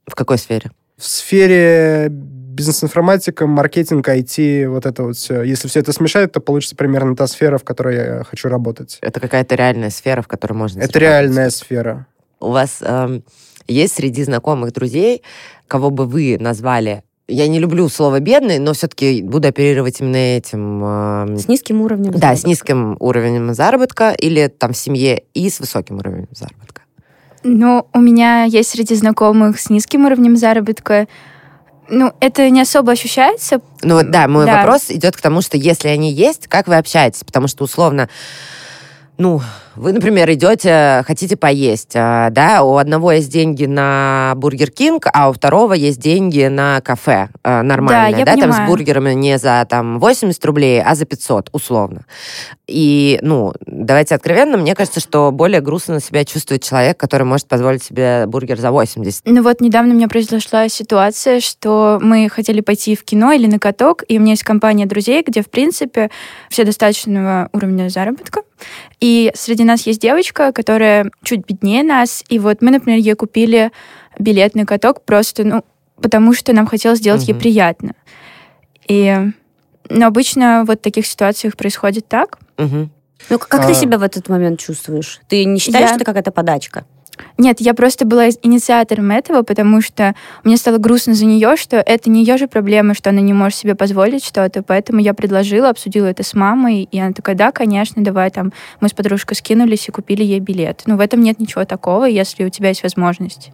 В 0.08 0.16
какой 0.16 0.38
сфере? 0.38 0.72
в 0.98 1.06
сфере 1.06 2.08
бизнес-информатика, 2.10 3.48
маркетинг, 3.48 4.08
IT, 4.08 4.68
вот 4.68 4.86
это 4.86 5.04
вот 5.04 5.16
все. 5.18 5.42
Если 5.42 5.68
все 5.68 5.80
это 5.80 5.94
смешать, 5.94 6.32
то 6.32 6.40
получится 6.42 6.76
примерно 6.76 7.16
та 7.16 7.26
сфера, 7.28 7.58
в 7.58 7.64
которой 7.64 7.96
я 7.96 8.24
хочу 8.24 8.50
работать. 8.50 8.98
Это 9.02 9.20
какая-то 9.20 9.56
реальная 9.56 9.90
сфера, 9.90 10.22
в 10.22 10.28
которой 10.28 10.54
можно 10.54 10.82
Это 10.82 11.00
реальная 11.00 11.50
сфера. 11.50 12.06
У 12.40 12.52
вас 12.52 12.78
эм, 12.82 13.24
есть 13.68 13.96
среди 13.96 14.24
знакомых 14.24 14.74
друзей, 14.74 15.24
кого 15.68 15.90
бы 15.90 16.06
вы 16.06 16.38
назвали 16.40 17.04
я 17.28 17.48
не 17.48 17.60
люблю 17.60 17.88
слово 17.88 18.20
бедный, 18.20 18.60
но 18.60 18.74
все-таки 18.74 19.22
буду 19.22 19.48
оперировать 19.48 20.02
именно 20.02 20.18
этим. 20.18 20.84
эм, 20.84 21.38
С 21.38 21.48
низким 21.48 21.82
уровнем. 21.82 22.12
да, 22.12 22.18
с 22.18 22.22
заработка. 22.22 22.50
низким 22.50 22.98
уровнем 23.00 23.54
заработка 23.54 24.12
или 24.12 24.48
там 24.48 24.74
в 24.74 24.78
семье 24.78 25.24
и 25.34 25.50
с 25.50 25.62
высоким 25.62 26.00
уровнем 26.00 26.28
заработка. 26.32 26.82
Ну, 27.44 27.88
у 27.94 28.00
меня 28.00 28.44
есть 28.44 28.72
среди 28.72 28.96
знакомых 28.96 29.60
с 29.62 29.70
низким 29.70 30.06
уровнем 30.06 30.36
заработка. 30.36 31.08
Ну, 31.90 32.12
это 32.20 32.50
не 32.50 32.62
особо 32.62 32.92
ощущается. 32.92 33.62
Ну 33.82 33.96
вот 33.96 34.12
да, 34.12 34.28
мой 34.28 34.46
Да. 34.46 34.58
вопрос 34.58 34.90
идет 34.90 35.16
к 35.16 35.22
тому, 35.22 35.42
что 35.42 35.56
если 35.58 35.88
они 35.88 36.12
есть, 36.12 36.48
как 36.48 36.68
вы 36.68 36.76
общаетесь? 36.76 37.24
Потому 37.24 37.48
что 37.48 37.64
условно, 37.64 38.10
ну, 39.22 39.40
вы, 39.76 39.94
например, 39.94 40.30
идете, 40.32 41.04
хотите 41.06 41.38
поесть, 41.38 41.92
а, 41.96 42.32
да, 42.32 42.64
у 42.64 42.78
одного 42.78 43.12
есть 43.12 43.32
деньги 43.32 43.66
на 43.66 44.34
Бургер 44.36 44.72
Кинг, 44.72 45.06
а 45.14 45.30
у 45.30 45.34
второго 45.34 45.74
есть 45.74 46.00
деньги 46.00 46.48
на 46.48 46.82
кафе 46.82 47.30
а, 47.44 47.62
нормальное, 47.62 48.20
я 48.20 48.26
да, 48.26 48.32
там 48.34 48.52
с 48.52 48.56
понимаю. 48.56 48.68
бургерами 48.68 49.14
не 49.14 49.38
за 49.38 49.66
там 49.70 50.00
80 50.00 50.44
рублей, 50.46 50.82
а 50.82 50.96
за 50.96 51.06
500, 51.06 51.50
условно. 51.54 52.06
И, 52.68 53.20
ну, 53.22 53.54
давайте 53.66 54.16
откровенно, 54.16 54.58
мне 54.58 54.74
кажется, 54.74 55.00
что 55.00 55.32
более 55.32 55.62
грустно 55.62 56.00
себя 56.02 56.26
чувствует 56.26 56.64
человек, 56.64 56.98
который 56.98 57.24
может 57.24 57.48
позволить 57.48 57.84
себе 57.84 58.26
бургер 58.26 58.60
за 58.60 58.72
80. 58.72 59.22
Ну 59.26 59.44
вот 59.44 59.62
недавно 59.62 59.94
у 59.94 59.98
меня 59.98 60.08
произошла 60.08 60.68
ситуация, 60.68 61.42
что 61.42 62.00
мы 62.02 62.28
хотели 62.28 62.62
пойти 62.62 62.96
в 62.96 63.04
кино 63.04 63.32
или 63.34 63.46
на 63.46 63.60
каток, 63.60 64.04
и 64.08 64.18
у 64.18 64.22
меня 64.22 64.32
есть 64.32 64.44
компания 64.44 64.88
друзей, 64.88 65.24
где, 65.26 65.44
в 65.44 65.50
принципе, 65.52 66.10
все 66.50 66.64
достаточного 66.64 67.50
уровня 67.54 67.88
заработка. 67.90 68.42
И 69.02 69.32
среди 69.36 69.64
нас 69.64 69.86
есть 69.88 70.00
девочка, 70.00 70.52
которая 70.54 71.12
чуть 71.24 71.46
беднее 71.46 71.84
нас, 71.84 72.24
и 72.30 72.40
вот 72.40 72.62
мы, 72.62 72.72
например, 72.72 73.00
ей 73.00 73.16
купили 73.16 73.72
билет 74.20 74.56
на 74.56 74.66
каток 74.66 75.04
просто, 75.04 75.44
ну, 75.44 75.64
потому 76.02 76.34
что 76.34 76.54
нам 76.54 76.68
хотелось 76.68 77.00
сделать 77.00 77.28
ей 77.28 77.34
Мгм. 77.34 77.42
приятно. 77.42 77.94
И 78.88 79.18
но 79.90 80.08
обычно 80.08 80.64
вот 80.66 80.80
в 80.80 80.82
таких 80.82 81.06
ситуациях 81.06 81.58
происходит 81.58 82.08
так. 82.08 82.38
Мгм. 82.58 82.92
Ну, 83.30 83.40
как 83.40 83.62
А. 83.62 83.68
ты 83.68 83.74
себя 83.74 83.98
в 83.98 84.04
этот 84.04 84.30
момент 84.30 84.60
чувствуешь? 84.60 85.20
Ты 85.28 85.44
не 85.46 85.60
считаешь, 85.60 85.82
Я- 85.84 85.88
что 85.88 85.96
это 85.98 86.06
какая-то 86.06 86.32
подачка? 86.32 86.86
Нет, 87.38 87.60
я 87.60 87.74
просто 87.74 88.06
была 88.06 88.30
инициатором 88.30 89.12
этого, 89.12 89.42
потому 89.44 89.82
что 89.82 90.16
мне 90.44 90.58
стало 90.58 90.78
грустно 90.78 91.14
за 91.14 91.26
нее, 91.26 91.56
что 91.58 91.78
это 91.78 92.10
не 92.10 92.22
ее 92.22 92.38
же 92.38 92.48
проблема, 92.48 92.94
что 92.94 93.10
она 93.10 93.22
не 93.22 93.34
может 93.34 93.58
себе 93.58 93.76
позволить 93.76 94.24
что-то, 94.24 94.64
поэтому 94.64 95.00
я 95.00 95.14
предложила, 95.14 95.70
обсудила 95.70 96.06
это 96.06 96.24
с 96.24 96.34
мамой, 96.34 96.88
и 96.92 97.00
она 97.00 97.14
такая, 97.14 97.36
да, 97.36 97.52
конечно, 97.52 98.04
давай 98.04 98.30
там, 98.32 98.54
мы 98.80 98.90
с 98.90 98.94
подружкой 98.94 99.36
скинулись 99.36 99.88
и 99.88 99.92
купили 99.92 100.24
ей 100.24 100.40
билет. 100.40 100.84
Ну, 100.86 100.98
в 100.98 101.00
этом 101.00 101.22
нет 101.22 101.40
ничего 101.40 101.66
такого, 101.66 102.06
если 102.06 102.44
у 102.44 102.50
тебя 102.50 102.70
есть 102.70 102.84
возможность. 102.84 103.52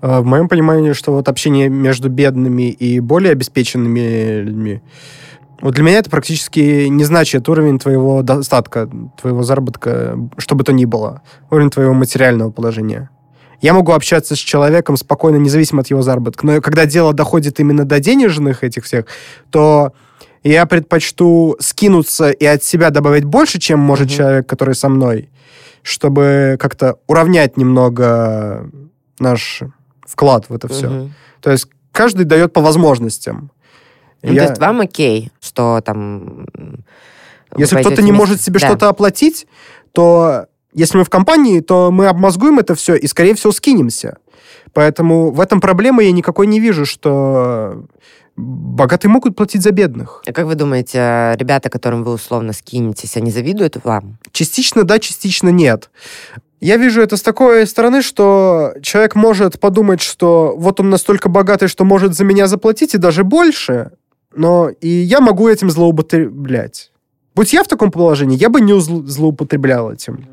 А, 0.00 0.20
В 0.20 0.24
моем 0.24 0.48
понимании, 0.48 0.92
что 0.92 1.12
вот 1.12 1.28
общение 1.28 1.68
между 1.68 2.08
бедными 2.08 2.70
и 2.70 3.00
более 3.00 3.32
обеспеченными 3.32 4.40
людьми, 4.42 4.80
вот 5.60 5.74
для 5.74 5.82
меня 5.84 5.98
это 5.98 6.10
практически 6.10 6.86
не 6.88 7.04
значит 7.04 7.48
уровень 7.48 7.78
твоего 7.78 8.22
достатка, 8.22 8.88
твоего 9.20 9.42
заработка, 9.42 10.18
что 10.38 10.54
бы 10.54 10.64
то 10.64 10.72
ни 10.72 10.84
было, 10.84 11.22
уровень 11.50 11.70
твоего 11.70 11.94
материального 11.94 12.50
положения. 12.50 13.10
Я 13.62 13.72
могу 13.72 13.92
общаться 13.92 14.36
с 14.36 14.38
человеком 14.38 14.96
спокойно, 14.96 15.36
независимо 15.36 15.80
от 15.80 15.88
его 15.88 16.02
заработка, 16.02 16.46
но 16.46 16.60
когда 16.60 16.84
дело 16.84 17.14
доходит 17.14 17.58
именно 17.58 17.84
до 17.84 18.00
денежных 18.00 18.64
этих 18.64 18.84
всех, 18.84 19.06
то 19.50 19.92
я 20.42 20.66
предпочту 20.66 21.56
скинуться 21.58 22.30
и 22.30 22.44
от 22.44 22.62
себя 22.62 22.90
добавить 22.90 23.24
больше, 23.24 23.58
чем 23.58 23.80
может 23.80 24.08
Мгм. 24.08 24.16
человек, 24.16 24.46
который 24.46 24.74
со 24.74 24.88
мной, 24.88 25.30
чтобы 25.82 26.56
как-то 26.60 26.98
уравнять 27.06 27.56
немного 27.56 28.70
наш 29.18 29.62
вклад 30.06 30.48
в 30.48 30.54
это 30.54 30.68
все. 30.68 30.88
Мгм. 30.88 31.14
То 31.40 31.50
есть 31.50 31.68
каждый 31.92 32.26
дает 32.26 32.52
по 32.52 32.60
возможностям. 32.60 33.50
Ну, 34.22 34.32
Я- 34.32 34.44
То 34.44 34.48
есть 34.50 34.60
вам 34.60 34.80
окей, 34.80 35.30
что 35.40 35.80
там... 35.84 36.46
Если 37.56 37.76
кто-то 37.80 38.02
не 38.02 38.10
вместе? 38.10 38.12
может 38.12 38.42
себе 38.42 38.58
Да. 38.60 38.66
что-то 38.66 38.88
оплатить, 38.88 39.46
то 39.92 40.46
если 40.72 40.98
мы 40.98 41.04
в 41.04 41.10
компании, 41.10 41.60
то 41.60 41.90
мы 41.90 42.06
обмозгуем 42.08 42.58
это 42.58 42.74
все 42.74 42.96
и, 42.96 43.06
скорее 43.06 43.34
всего, 43.34 43.52
скинемся. 43.52 44.18
Поэтому 44.74 45.30
в 45.30 45.40
этом 45.40 45.60
проблемы 45.60 46.04
я 46.04 46.12
никакой 46.12 46.46
не 46.48 46.60
вижу, 46.60 46.84
что 46.84 47.84
богатые 48.36 49.10
могут 49.10 49.36
платить 49.36 49.62
за 49.62 49.70
бедных. 49.70 50.22
А 50.26 50.32
как 50.32 50.44
вы 50.46 50.54
думаете, 50.54 51.34
ребята, 51.38 51.70
которым 51.70 52.04
вы 52.04 52.12
условно 52.12 52.52
скинетесь, 52.52 53.16
они 53.16 53.30
завидуют 53.30 53.78
вам? 53.84 54.18
Частично 54.32 54.82
да, 54.82 54.98
частично 54.98 55.48
нет. 55.48 55.88
Я 56.60 56.76
вижу 56.76 57.00
это 57.00 57.16
с 57.16 57.22
такой 57.22 57.66
стороны, 57.66 58.02
что 58.02 58.74
человек 58.82 59.14
может 59.14 59.58
подумать, 59.60 60.02
что 60.02 60.54
вот 60.58 60.80
он 60.80 60.90
настолько 60.90 61.28
богатый, 61.30 61.68
что 61.68 61.84
может 61.84 62.14
за 62.14 62.24
меня 62.24 62.46
заплатить 62.46 62.94
и 62.94 62.98
даже 62.98 63.24
больше, 63.24 63.92
но 64.36 64.70
и 64.80 64.88
я 64.88 65.20
могу 65.20 65.48
этим 65.48 65.70
злоупотреблять. 65.70 66.92
Будь 67.34 67.52
я 67.52 67.62
в 67.62 67.68
таком 67.68 67.90
положении, 67.90 68.36
я 68.38 68.48
бы 68.48 68.60
не 68.60 68.78
злоупотреблял 68.80 69.92
этим. 69.92 70.26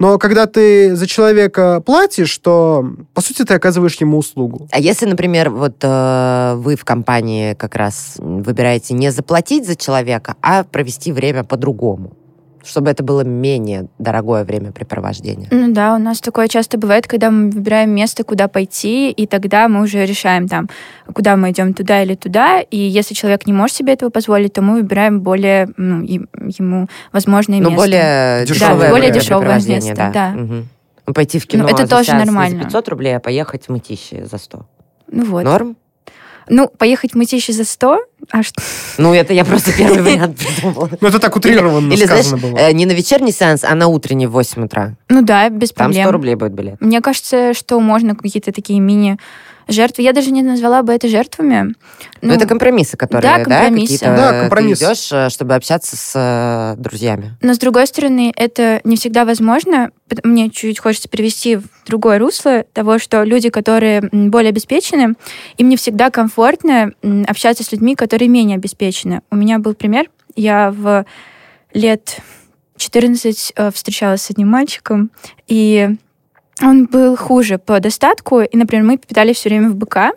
Но 0.00 0.18
когда 0.18 0.46
ты 0.46 0.96
за 0.96 1.06
человека 1.06 1.82
платишь, 1.84 2.38
то, 2.38 2.90
по 3.12 3.20
сути, 3.20 3.44
ты 3.44 3.52
оказываешь 3.52 4.00
ему 4.00 4.16
услугу. 4.16 4.66
А 4.72 4.80
если, 4.80 5.04
например, 5.04 5.50
вот 5.50 5.76
э, 5.82 6.54
вы 6.56 6.76
в 6.76 6.86
компании 6.86 7.52
как 7.52 7.76
раз 7.76 8.14
выбираете 8.16 8.94
не 8.94 9.12
заплатить 9.12 9.66
за 9.66 9.76
человека, 9.76 10.36
а 10.40 10.64
провести 10.64 11.12
время 11.12 11.44
по-другому, 11.44 12.16
чтобы 12.64 12.90
это 12.90 13.02
было 13.02 13.22
менее 13.22 13.86
дорогое 13.98 14.44
времяпрепровождение? 14.44 15.48
Ну 15.50 15.72
да, 15.72 15.94
у 15.94 15.98
нас 15.98 16.20
такое 16.20 16.48
часто 16.48 16.78
бывает, 16.78 17.06
когда 17.06 17.30
мы 17.30 17.50
выбираем 17.50 17.90
место, 17.90 18.24
куда 18.24 18.48
пойти, 18.48 19.10
и 19.10 19.26
тогда 19.26 19.68
мы 19.68 19.82
уже 19.82 20.04
решаем 20.06 20.48
там, 20.48 20.68
куда 21.12 21.36
мы 21.36 21.50
идем, 21.50 21.74
туда 21.74 22.02
или 22.02 22.14
туда. 22.14 22.60
И 22.60 22.76
если 22.76 23.14
человек 23.14 23.46
не 23.46 23.52
может 23.52 23.76
себе 23.76 23.92
этого 23.92 24.10
позволить, 24.10 24.52
то 24.52 24.62
мы 24.62 24.74
выбираем 24.74 25.20
более 25.20 25.68
ну, 25.76 26.02
ему 26.02 26.88
возможное 27.12 27.58
Ну, 27.60 27.70
место. 27.70 27.76
более 27.84 28.46
Дешевое 28.46 28.46
дешевое 28.46 28.90
более 28.90 29.10
дешевое 29.10 29.60
место, 29.66 30.10
да. 30.12 30.30
Мгм. 30.30 30.68
Ну, 31.06 31.14
Пойти 31.14 31.38
в 31.38 31.46
кино 31.46 31.64
Ну, 31.64 31.70
это 31.70 31.86
за 31.86 31.96
тоже 31.96 32.14
нормально. 32.14 32.58
за 32.58 32.64
500 32.66 32.88
рублей, 32.88 33.16
а 33.16 33.20
поехать 33.20 33.66
в 33.66 33.68
мытищи 33.70 34.24
за 34.30 34.38
100. 34.38 34.66
Ну 35.10 35.24
вот. 35.24 35.44
Норм? 35.44 35.76
Ну, 36.52 36.68
поехать 36.68 37.12
в 37.12 37.14
Мытищи 37.16 37.52
за 37.52 37.64
100, 37.64 37.98
а 38.30 38.42
что? 38.42 38.60
Ну, 38.98 39.14
это 39.14 39.32
я 39.32 39.44
просто 39.44 39.72
первый 39.72 40.02
вариант 40.14 40.36
придумала. 40.38 40.90
Ну, 41.00 41.08
это 41.08 41.18
так 41.20 41.36
утрированно 41.36 41.92
Или, 41.92 42.04
знаешь, 42.04 42.26
сказано 42.26 42.48
было. 42.48 42.58
э, 42.58 42.72
не 42.72 42.86
на 42.86 42.90
вечерний 42.92 43.30
сеанс, 43.32 43.62
а 43.64 43.74
на 43.76 43.86
утренний 43.86 44.26
в 44.26 44.32
8 44.32 44.64
утра. 44.64 44.96
Ну 45.08 45.22
да, 45.22 45.48
без 45.48 45.70
Там 45.70 45.92
100 45.92 46.02
проблем. 46.02 46.10
рублей 46.10 46.34
будет 46.34 46.52
билет. 46.52 46.80
Мне 46.80 47.00
кажется, 47.00 47.54
что 47.54 47.78
можно 47.80 48.16
какие-то 48.16 48.52
такие 48.52 48.80
мини-жертвы. 49.70 50.02
Я 50.02 50.12
даже 50.12 50.30
не 50.30 50.42
назвала 50.42 50.82
бы 50.82 50.92
это 50.92 51.08
жертвами. 51.08 51.74
Ну, 52.20 52.32
это 52.32 52.46
компромиссы, 52.46 52.96
которые, 52.96 53.22
да, 53.22 53.38
да, 53.38 53.44
компромиссы. 53.44 53.98
какие-то 53.98 54.16
Да, 54.16 54.32
ты 54.32 54.40
компромисс. 54.40 54.78
идешь, 54.78 55.12
э, 55.12 55.30
чтобы 55.30 55.54
общаться 55.54 55.96
с 55.96 56.12
э, 56.14 56.80
друзьями. 56.80 57.36
Но, 57.40 57.54
с 57.54 57.58
другой 57.58 57.86
стороны, 57.86 58.32
это 58.36 58.80
не 58.84 58.96
всегда 58.96 59.24
возможно. 59.24 59.90
Мне 60.24 60.50
чуть 60.50 60.78
хочется 60.78 61.08
перевести 61.08 61.56
в 61.56 61.64
другое 61.86 62.18
русло 62.18 62.64
того, 62.72 62.98
что 62.98 63.22
люди, 63.22 63.48
которые 63.48 64.02
более 64.12 64.50
обеспечены, 64.50 65.14
им 65.56 65.68
не 65.68 65.76
всегда 65.76 66.10
комфортно 66.10 66.92
общаться 67.26 67.64
с 67.64 67.72
людьми, 67.72 67.94
которые 67.94 68.28
менее 68.28 68.56
обеспечены. 68.56 69.22
У 69.30 69.36
меня 69.36 69.58
был 69.58 69.74
пример. 69.74 70.10
Я 70.36 70.70
в 70.70 71.04
лет 71.72 72.18
14 72.76 73.52
э, 73.54 73.70
встречалась 73.70 74.22
с 74.22 74.30
одним 74.30 74.48
мальчиком, 74.48 75.10
и 75.46 75.90
он 76.62 76.86
был 76.86 77.16
хуже 77.16 77.58
по 77.58 77.80
достатку. 77.80 78.40
И, 78.40 78.56
например, 78.56 78.84
мы 78.84 78.98
питались 78.98 79.36
все 79.36 79.48
время 79.48 79.70
в 79.70 79.76
БК, 79.76 80.12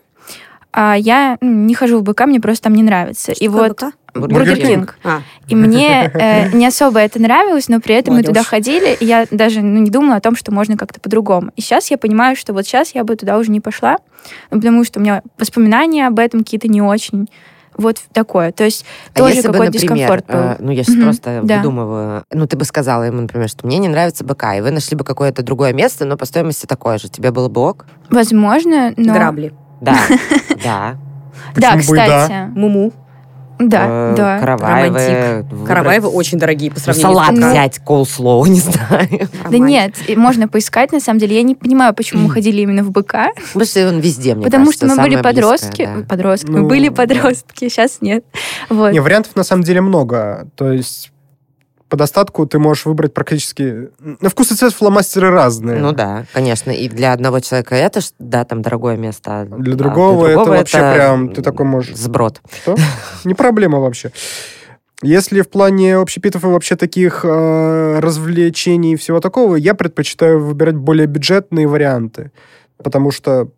а 0.72 0.96
я 0.98 1.38
м, 1.42 1.68
не 1.68 1.76
хожу 1.76 2.00
в 2.00 2.04
БК, 2.04 2.26
мне 2.26 2.40
просто 2.40 2.64
там 2.66 2.74
не 2.76 2.84
нравится. 2.84 3.32
и 3.32 3.48
Такое 3.48 3.62
вот 3.70 3.72
БК? 3.72 3.92
Burger 4.16 4.58
King. 4.58 4.98
А, 5.04 5.22
И 5.48 5.56
мне 5.56 6.12
э, 6.14 6.50
не 6.54 6.68
особо 6.68 7.00
это 7.00 7.20
нравилось, 7.20 7.68
но 7.68 7.80
при 7.80 7.96
этом 7.96 8.14
мы 8.14 8.22
туда 8.22 8.42
Молодежь. 8.42 8.48
ходили, 8.48 8.94
и 9.00 9.06
я 9.06 9.26
даже 9.32 9.62
ну, 9.62 9.80
не 9.80 9.90
думала 9.90 10.18
о 10.18 10.22
том, 10.22 10.36
что 10.36 10.52
можно 10.54 10.78
как-то 10.78 11.00
по-другому. 11.00 11.52
И 11.56 11.62
сейчас 11.62 11.90
я 11.90 11.98
понимаю, 11.98 12.36
что 12.36 12.54
вот 12.54 12.66
сейчас 12.66 12.94
я 12.94 13.04
бы 13.04 13.16
туда 13.16 13.38
уже 13.40 13.50
не 13.50 13.60
пошла, 13.60 13.98
ну, 14.52 14.58
потому 14.60 14.84
что 14.84 15.00
у 15.00 15.04
меня 15.04 15.24
воспоминания 15.40 16.06
об 16.08 16.20
этом 16.20 16.42
какие-то 16.44 16.68
не 16.68 16.82
очень. 16.82 17.28
Вот 17.78 17.98
такое. 18.14 18.52
То 18.52 18.64
есть 18.64 18.86
А 19.14 19.20
тоже 19.20 19.36
если 19.36 19.48
бы, 19.48 19.54
какой-то 19.54 19.74
например, 19.74 19.98
дискомфорт 19.98 20.28
был. 20.28 20.36
э, 20.36 20.56
ну, 20.60 20.72
я 20.72 20.84
сейчас 20.84 20.96
Мгм, 20.96 21.04
просто 21.04 21.42
да. 21.44 21.58
выдумываю. 21.58 22.24
Ну, 22.32 22.48
ты 22.48 22.58
бы 22.58 22.66
сказала 22.66 23.04
ему, 23.04 23.22
например, 23.22 23.50
что 23.50 23.66
мне 23.66 23.78
не 23.78 23.88
нравится 23.88 24.24
БК, 24.24 24.56
и 24.58 24.62
вы 24.62 24.72
нашли 24.72 24.96
бы 24.96 25.04
какое-то 25.04 25.44
другое 25.44 25.74
место, 25.74 26.06
но 26.06 26.18
по 26.18 26.26
стоимости 26.26 26.66
такое 26.66 26.98
же. 26.98 27.10
Тебе 27.10 27.32
было 27.32 27.50
бы 27.50 27.62
ок? 27.62 27.86
Возможно, 28.10 28.94
но... 28.98 29.14
грабли. 29.14 29.54
Да, 29.82 29.98
да. 30.64 30.96
Да? 31.56 31.78
кстати. 31.78 32.50
Муму. 32.58 32.94
Да, 33.60 33.86
Э, 33.88 34.14
да. 34.18 34.40
Караваевы. 34.40 34.98
Романтик. 34.98 35.52
выбрать- 35.52 35.68
Караваевы 35.68 36.08
очень 36.10 36.40
дорогие 36.40 36.72
по 36.72 36.78
Ну, 36.80 36.84
сравнению 36.84 37.12
салат 37.14 37.36
с 37.36 37.40
БК. 37.40 37.50
взять, 37.52 37.80
колслоу, 37.80 38.46
не 38.48 38.60
знаю. 38.60 38.80
Да 38.90 39.28
Романтик. 39.44 39.60
нет, 39.62 39.94
и 40.08 40.16
можно 40.16 40.48
поискать, 40.48 40.92
на 40.92 41.00
самом 41.00 41.20
деле. 41.20 41.36
Я 41.36 41.44
не 41.44 41.56
понимаю, 41.56 41.94
почему 41.94 42.24
мы 42.24 42.30
ходили 42.32 42.62
именно 42.62 42.84
в 42.84 42.92
БК, 42.92 43.30
Потому 43.54 43.66
что 43.66 43.88
он 43.88 44.00
везде, 44.00 44.34
мне 44.36 44.44
потому 44.46 44.66
кажется, 44.66 44.88
что 44.88 44.96
мы 44.96 45.02
были 45.04 45.22
подростки. 45.22 45.68
близкое, 45.84 45.98
да. 46.02 46.06
Подростки. 46.08 46.50
Ну, 46.50 46.58
мы 46.64 46.68
были 46.68 46.90
да. 46.90 46.96
подростки, 46.96 47.70
сейчас 47.70 48.00
нет. 48.02 48.26
Вот. 48.70 48.92
Не, 48.92 49.00
вариантов 49.00 49.36
на 49.36 49.44
самом 49.44 49.64
деле 49.64 49.82
много. 49.82 50.48
То 50.56 50.72
есть 50.72 51.12
по 51.94 51.98
достатку 51.98 52.48
ты 52.48 52.58
можешь 52.58 52.86
выбрать 52.86 53.14
практически... 53.14 53.90
На 54.00 54.30
вкус 54.30 54.52
и 54.52 54.56
цвет 54.56 54.74
фломастеры 54.74 55.30
разные. 55.30 55.80
Ну 55.80 55.92
да, 55.92 56.26
конечно. 56.34 56.72
И 56.72 56.90
для 56.90 57.14
одного 57.14 57.40
человека 57.40 57.76
это, 57.76 58.00
да, 58.18 58.46
там 58.46 58.64
дорогое 58.64 58.98
место. 58.98 59.42
а 59.42 59.46
Для 59.46 59.76
а 59.76 59.78
другого 59.78 60.26
это 60.26 60.44
вообще 60.44 60.80
прям, 60.80 61.32
ты 61.36 61.44
такой 61.44 61.68
можешь- 61.68 61.96
Сброд. 61.96 62.42
Что? 62.64 62.76
Не 63.26 63.36
проблема 63.36 63.80
вообще. 63.80 64.12
Если 65.04 65.42
в 65.42 65.50
плане 65.50 65.98
общепитов 65.98 66.44
и 66.44 66.48
вообще 66.48 66.76
таких 66.78 67.24
э, 67.26 68.00
развлечений 68.00 68.94
и 68.94 68.96
всего 68.96 69.20
такого, 69.20 69.56
я 69.56 69.76
предпочитаю 69.76 70.44
выбирать 70.44 70.78
более 70.78 71.06
бюджетные 71.06 71.68
варианты. 71.68 72.32
Потому 72.78 73.12
что 73.12 73.50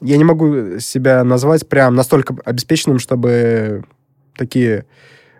я 0.00 0.16
не 0.16 0.24
могу 0.24 0.78
себя 0.78 1.22
назвать 1.24 1.68
прям 1.68 1.94
настолько 1.94 2.34
обеспеченным, 2.42 2.98
чтобы 2.98 3.84
такие 4.34 4.86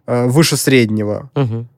э, 0.06 0.26
выше 0.26 0.58
среднего. 0.58 1.30
Мгм. 1.34 1.68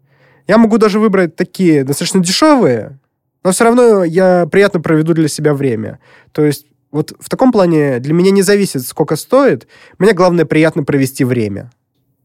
Я 0.49 0.59
могу 0.59 0.79
даже 0.79 0.99
выбрать 0.99 1.37
такие 1.37 1.85
достаточно 1.85 2.21
дешевые, 2.21 2.99
но 3.45 3.53
все 3.53 3.65
равно 3.65 4.03
я 4.03 4.47
приятно 4.51 4.81
проведу 4.81 5.15
для 5.15 5.29
себя 5.29 5.55
время. 5.55 6.01
То 6.33 6.45
есть 6.45 6.67
вот 6.91 7.13
в 7.21 7.29
таком 7.29 7.53
плане 7.53 8.01
для 8.01 8.15
меня 8.15 8.31
не 8.31 8.43
зависит, 8.43 8.87
сколько 8.87 9.17
стоит. 9.17 9.69
Мне 9.99 10.15
главное 10.15 10.47
приятно 10.47 10.85
провести 10.85 11.23
время. 11.23 11.71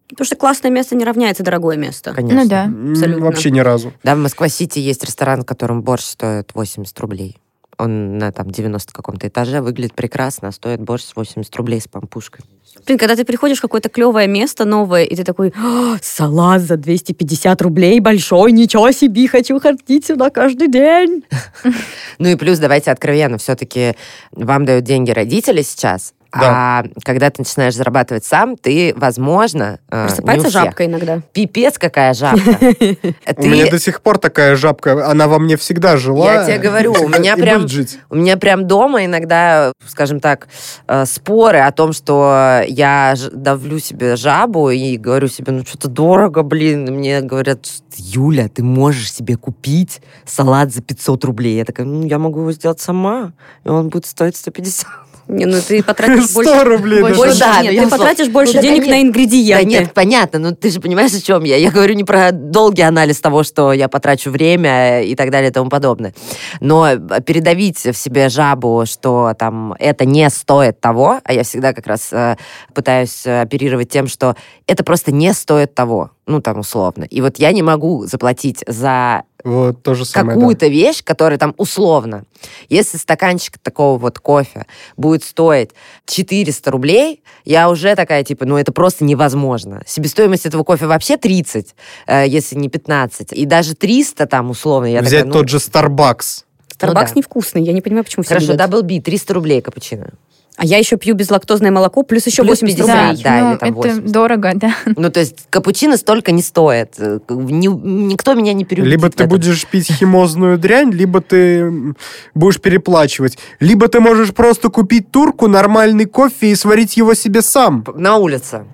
Потому 0.10 0.26
что 0.26 0.36
классное 0.36 0.72
место 0.72 0.96
не 0.96 1.06
равняется 1.06 1.44
дорогое 1.44 1.76
место. 1.76 2.14
Конечно. 2.14 2.44
Ну 2.44 2.50
да. 2.50 2.92
Абсолютно. 2.92 3.26
Вообще 3.26 3.52
ни 3.52 3.60
разу. 3.60 3.94
Да, 4.04 4.16
в 4.16 4.20
Москва-Сити 4.20 4.80
есть 4.80 5.04
ресторан, 5.04 5.42
в 5.42 5.46
котором 5.46 5.82
борщ 5.82 6.04
стоит 6.04 6.52
80 6.54 6.98
рублей. 7.00 7.38
Он 7.84 8.18
на 8.18 8.32
там 8.32 8.50
90 8.50 8.94
каком-то 8.94 9.28
этаже, 9.28 9.60
выглядит 9.60 9.94
прекрасно, 9.94 10.54
стоит 10.54 10.80
борщ 10.80 11.04
80 11.14 11.54
рублей 11.58 11.82
с 11.82 11.88
пампушкой. 11.90 12.46
Блин, 12.86 12.98
когда 12.98 13.18
ты 13.18 13.26
приходишь 13.26 13.58
в 13.58 13.62
какое-то 13.62 13.90
клевое 13.90 14.26
место 14.26 14.64
новое, 14.64 15.04
и 15.04 15.14
ты 15.18 15.26
такой, 15.26 15.54
«А, 15.58 15.98
салат 16.02 16.62
за 16.62 16.78
250 16.78 17.62
рублей 17.62 18.00
большой, 18.00 18.54
ничего 18.54 18.92
себе, 18.92 19.28
хочу 19.28 19.60
ходить 19.60 20.06
сюда 20.06 20.30
каждый 20.30 20.70
день. 20.70 21.24
Ну 22.20 22.30
и 22.30 22.36
плюс, 22.36 22.60
давайте 22.60 22.92
откровенно, 22.92 23.38
все-таки 23.38 23.96
вам 24.32 24.66
дают 24.66 24.86
деньги 24.86 25.12
родители 25.12 25.62
сейчас, 25.62 26.14
а 26.42 26.84
когда 27.04 27.30
ты 27.30 27.42
начинаешь 27.42 27.76
зарабатывать 27.76 28.26
сам, 28.26 28.58
ты, 28.58 28.94
возможно, 28.96 29.80
э, 29.90 30.08
Просыпается 30.08 30.50
жабка 30.50 30.86
иногда. 30.86 31.22
Пипец 31.32 31.78
какая 31.78 32.14
жабка. 32.14 32.42
У 33.38 33.44
меня 33.46 33.70
до 33.70 33.80
сих 33.80 34.02
пор 34.02 34.18
такая 34.18 34.56
жабка, 34.56 35.10
она 35.10 35.28
во 35.28 35.40
мне 35.40 35.58
всегда 35.58 35.98
жила. 35.98 36.34
Я 36.34 36.46
тебе 36.46 36.58
говорю, 36.58 36.94
у 36.94 37.08
меня 37.10 37.36
прям- 37.38 37.68
у 38.10 38.16
меня 38.16 38.38
прям 38.38 38.68
дома 38.68 39.06
иногда, 39.06 39.72
скажем 39.88 40.20
так, 40.20 40.48
э, 40.88 41.06
споры 41.06 41.60
о 41.60 41.72
том, 41.72 41.94
что 41.94 42.62
я 42.68 43.16
давлю 43.32 43.80
себе 43.80 44.16
жабу 44.16 44.70
и 44.70 44.98
говорю 44.98 45.28
себе, 45.28 45.52
ну 45.52 45.64
что-то 45.66 45.88
дорого, 45.88 46.44
блин. 46.44 46.86
Мне 46.86 47.22
говорят, 47.22 47.68
Юля, 47.96 48.50
ты 48.50 48.64
можешь 48.64 49.14
себе 49.14 49.36
купить 49.36 50.02
салат 50.26 50.74
за 50.74 50.82
500 50.82 51.24
рублей. 51.26 51.58
Я 51.58 51.66
такая, 51.66 51.86
ну 51.86 52.06
я 52.08 52.18
могу 52.18 52.40
его 52.42 52.52
сделать 52.52 52.80
сама, 52.80 53.34
и 53.64 53.70
он 53.70 53.90
будет 53.90 54.06
стоить 54.06 54.36
150. 54.36 55.03
Не, 55.28 55.46
ну 55.46 55.58
ты 55.66 55.82
потратишь 55.84 56.32
больше... 56.34 56.52
100 56.52 56.64
рублей. 56.64 57.02
больше- 57.02 57.18
больше- 57.18 57.40
да, 57.40 57.62
нет, 57.62 57.74
ну, 57.74 57.80
я 57.80 57.84
ты 57.84 57.90
потратишь 57.90 58.28
больше 58.30 58.56
Ну, 58.56 58.62
денег 58.62 58.86
на 58.88 59.02
ингредиенты. 59.02 59.64
Да 59.64 59.70
нет, 59.70 59.94
понятно, 59.94 60.40
но 60.40 60.52
ты 60.52 60.70
же 60.70 60.80
понимаешь, 60.82 61.14
о 61.14 61.22
чем 61.22 61.44
я. 61.44 61.56
Я 61.58 61.72
говорю 61.72 61.94
не 61.96 62.04
про 62.04 62.32
долгий 62.32 62.82
анализ 62.82 63.20
того, 63.20 63.44
что 63.44 63.74
я 63.74 63.88
потрачу 63.88 64.30
время 64.32 65.02
и 65.04 65.16
так 65.16 65.30
далее 65.32 65.50
и 65.50 65.54
тому 65.54 65.70
подобное. 65.70 66.14
Но 66.60 66.98
передавить 67.26 67.80
в 67.86 67.94
себе 67.94 68.30
жабу, 68.30 68.84
что 68.86 69.34
там 69.38 69.74
это 69.80 70.06
не 70.06 70.30
стоит 70.30 70.80
того, 70.80 71.20
а 71.24 71.34
я 71.34 71.44
всегда 71.44 71.74
как 71.74 71.88
раз 71.88 72.10
э, 72.12 72.36
пытаюсь 72.74 73.26
э, 73.26 73.42
оперировать 73.42 73.90
тем, 73.90 74.08
что 74.08 74.36
это 74.68 74.84
просто 74.84 75.12
не 75.12 75.34
стоит 75.34 75.74
того, 75.74 76.12
ну 76.26 76.42
там 76.42 76.60
условно. 76.60 77.04
И 77.04 77.22
вот 77.22 77.38
я 77.40 77.52
не 77.52 77.62
могу 77.62 78.06
заплатить 78.06 78.64
за 78.68 79.24
Вот 79.44 79.84
то 79.84 79.94
же 79.94 80.06
самое. 80.06 80.36
да. 80.36 80.40
какую-то 80.40 80.68
вещь, 80.68 81.04
которая 81.04 81.38
там 81.38 81.54
условно, 81.58 82.24
если 82.70 82.98
стаканчик 82.98 83.58
такого 83.58 83.98
вот 83.98 84.20
кофе 84.20 84.66
будет 84.96 85.24
стоить 85.24 85.72
400 86.06 86.72
рублей, 86.72 87.24
я 87.44 87.70
уже 87.70 87.96
такая, 87.96 88.24
типа, 88.24 88.46
ну 88.46 88.58
это 88.58 88.72
просто 88.72 89.04
невозможно. 89.04 89.84
Себестоимость 89.86 90.46
этого 90.46 90.64
кофе 90.64 90.86
вообще 90.88 91.18
30, 91.18 91.76
э, 92.08 92.26
если 92.28 92.56
не 92.56 92.70
15. 92.70 93.34
И 93.34 93.46
даже 93.46 93.76
300 93.76 94.28
там 94.28 94.50
условно. 94.50 94.86
Я 94.86 95.02
Взять 95.02 95.12
такая, 95.12 95.26
ну, 95.26 95.34
тот 95.34 95.50
же 95.50 95.58
Starbucks. 95.58 96.44
Старбакс 96.74 97.12
да. 97.12 97.20
невкусный, 97.20 97.64
я 97.64 97.74
не 97.74 97.82
понимаю, 97.82 98.04
почему 98.04 98.24
все 98.24 98.36
Хорошо. 98.36 98.54
Double 98.54 98.82
B, 98.82 99.02
300 99.02 99.34
рублей 99.34 99.62
капучино. 99.62 100.12
А 100.56 100.66
я 100.66 100.78
еще 100.78 100.98
пью 100.98 101.16
безлактозное 101.16 101.72
молоко, 101.72 102.04
плюс 102.04 102.28
еще 102.28 102.44
Плюс 102.44 102.62
80 102.62 102.78
50, 102.86 103.10
рублей. 103.10 103.24
да, 103.24 103.40
ну, 103.42 103.50
или 103.52 103.58
там 103.58 103.70
это 103.70 103.76
80. 103.78 104.12
дорого, 104.12 104.52
да. 104.54 104.76
Ну, 104.86 105.10
то 105.10 105.20
есть 105.20 105.48
капучино 105.50 105.98
столько 105.98 106.32
не 106.32 106.44
стоит. 106.44 106.94
Э, 107.00 107.20
ни- 107.30 107.68
никто 108.12 108.36
меня 108.36 108.54
не 108.54 108.64
переубедит. 108.64 108.92
Либо 109.02 109.10
ты 109.10 109.26
будешь 109.26 109.66
пить 109.66 109.92
химозную 109.92 110.60
дрянь, 110.60 110.92
либо 110.92 111.22
ты 111.22 111.96
будешь 112.36 112.62
переплачивать. 112.62 113.40
Либо 113.60 113.88
ты 113.88 114.00
можешь 114.00 114.32
просто 114.32 114.70
купить 114.70 115.10
турку, 115.10 115.48
нормальный 115.48 116.06
кофе 116.06 116.52
и 116.52 116.56
сварить 116.56 116.98
его 116.98 117.16
себе 117.16 117.42
сам 117.42 117.84
На 117.96 118.18
улице. 118.18 118.66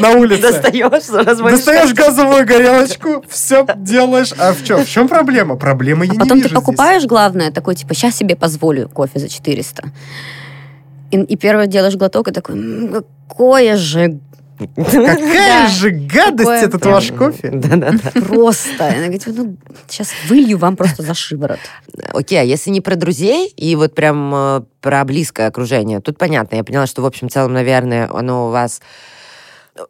на 0.00 0.10
улице. 0.10 0.42
Достаешь, 0.42 1.06
Достаешь 1.06 1.94
газовую 1.94 2.44
горелочку, 2.44 3.24
все 3.28 3.64
делаешь. 3.76 4.32
А 4.36 4.52
в 4.52 4.64
чем? 4.64 4.84
В 4.84 4.88
чем 4.88 5.06
проблема? 5.06 5.54
Проблемы 5.54 6.04
я 6.06 6.10
А 6.10 6.14
не 6.14 6.18
потом 6.18 6.38
вижу 6.38 6.48
ты 6.48 6.54
покупаешь, 6.56 7.04
главное, 7.04 7.52
такой, 7.52 7.76
типа, 7.76 7.94
сейчас 7.94 8.16
себе 8.16 8.34
позволю 8.34 8.88
кофе 8.88 9.20
за 9.20 9.28
400. 9.28 9.84
И, 11.10 11.16
и 11.16 11.36
первое 11.36 11.66
делаешь 11.66 11.96
глоток, 11.96 12.28
и 12.28 12.32
такой, 12.32 12.54
«М, 12.56 13.04
какое 13.28 13.76
же. 13.76 14.18
Какая 14.76 15.16
Да. 15.64 15.68
же 15.68 15.90
гадость 15.90 16.36
Такое 16.38 16.62
этот 16.62 16.84
ваш 16.84 17.12
кофе. 17.12 17.50
Да-да-да. 17.50 18.10
просто. 18.20 18.86
Она 18.88 19.04
говорит, 19.04 19.22
ну, 19.26 19.56
сейчас 19.88 20.10
вылью 20.28 20.58
вам 20.58 20.76
просто 20.76 21.02
за 21.02 21.14
шиворот. 21.14 21.58
Окей, 22.12 22.38
а 22.38 22.42
если 22.42 22.68
не 22.70 22.82
про 22.82 22.94
друзей 22.94 23.48
и 23.56 23.74
вот 23.74 23.94
прям 23.94 24.32
э, 24.34 24.62
про 24.82 25.04
близкое 25.06 25.46
окружение, 25.46 26.00
тут 26.00 26.18
понятно. 26.18 26.56
Я 26.56 26.64
поняла, 26.64 26.86
что 26.86 27.00
в 27.00 27.06
общем 27.06 27.30
целом, 27.30 27.54
наверное, 27.54 28.06
оно 28.12 28.48
у 28.48 28.50
вас 28.50 28.82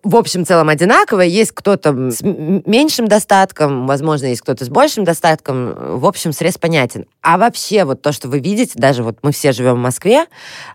в 0.03 0.17
общем 0.17 0.45
целом 0.45 0.69
одинаковое. 0.69 1.27
Есть 1.27 1.53
кто-то 1.53 2.11
с 2.11 2.23
меньшим 2.23 3.09
достатком, 3.09 3.87
возможно, 3.87 4.27
есть 4.27 4.41
кто-то 4.43 4.65
с 4.65 4.69
большим 4.69 5.05
достатком. 5.05 5.99
В 5.99 6.07
общем, 6.07 6.33
срез 6.33 6.59
понятен. 6.59 7.07
А 7.23 7.39
вообще 7.39 7.85
вот 7.85 8.03
то, 8.03 8.13
что 8.13 8.29
вы 8.29 8.41
видите, 8.41 8.73
даже 8.75 9.03
вот 9.03 9.19
мы 9.23 9.33
все 9.33 9.53
живем 9.53 9.75
в 9.75 9.79
Москве, 9.79 10.27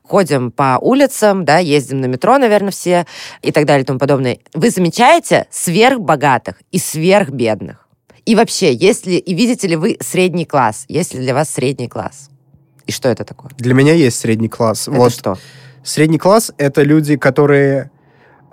ходим 0.04 0.52
по 0.52 0.78
улицам, 0.82 1.46
да, 1.46 1.60
ездим 1.60 2.02
на 2.02 2.06
метро, 2.06 2.38
наверное, 2.38 2.72
все 2.72 3.06
и 3.42 3.52
так 3.52 3.66
далее 3.66 3.84
и 3.84 3.86
тому 3.86 4.00
подобное. 4.00 4.40
Вы 4.54 4.70
замечаете 4.70 5.48
сверхбогатых 5.50 6.56
и 6.72 6.80
сверхбедных? 6.80 7.88
И 8.26 8.36
вообще, 8.36 8.74
если 8.74 9.14
и 9.14 9.34
видите 9.34 9.68
ли 9.68 9.76
вы 9.76 9.98
средний 10.02 10.46
класс? 10.46 10.86
Есть 10.88 11.14
ли 11.14 11.20
для 11.20 11.34
вас 11.34 11.50
средний 11.50 11.88
класс? 11.88 12.30
И 12.88 12.92
что 12.92 13.10
это 13.10 13.24
такое? 13.24 13.52
Для 13.58 13.74
меня 13.74 13.94
есть 13.94 14.18
средний 14.20 14.50
класс. 14.50 14.88
Это 14.88 14.98
Вот 14.98 15.12
что? 15.12 15.38
Средний 15.84 16.18
класс— 16.18 16.52
это 16.58 16.82
люди, 16.82 17.16
которые 17.16 17.92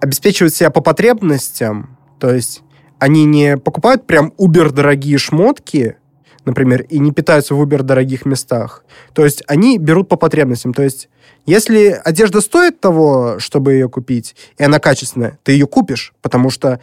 обеспечивают 0.03 0.53
себя 0.53 0.71
по 0.71 0.81
потребностям, 0.81 1.97
то 2.19 2.35
есть 2.35 2.63
они 2.99 3.25
не 3.25 3.57
покупают 3.57 4.05
прям 4.07 4.33
убер-дорогие 4.37 5.17
шмотки, 5.17 5.97
например, 6.45 6.83
и 6.83 6.99
не 6.99 7.13
питаются 7.13 7.55
в 7.55 7.61
убер-дорогих 7.61 8.27
местах. 8.27 8.85
То 9.13 9.25
есть 9.25 9.45
они 9.47 9.79
берут 9.79 10.09
по 10.09 10.17
потребностям. 10.17 10.75
То 10.75 10.83
есть 10.83 11.09
если 11.47 12.01
одежда 12.05 12.41
стоит 12.41 12.81
того, 12.81 13.39
чтобы 13.39 13.75
ее 13.75 13.89
купить, 13.89 14.35
и 14.59 14.65
она 14.65 14.81
качественная, 14.81 15.39
ты 15.45 15.53
ее 15.53 15.69
купишь, 15.69 16.15
потому 16.21 16.51
что 16.51 16.81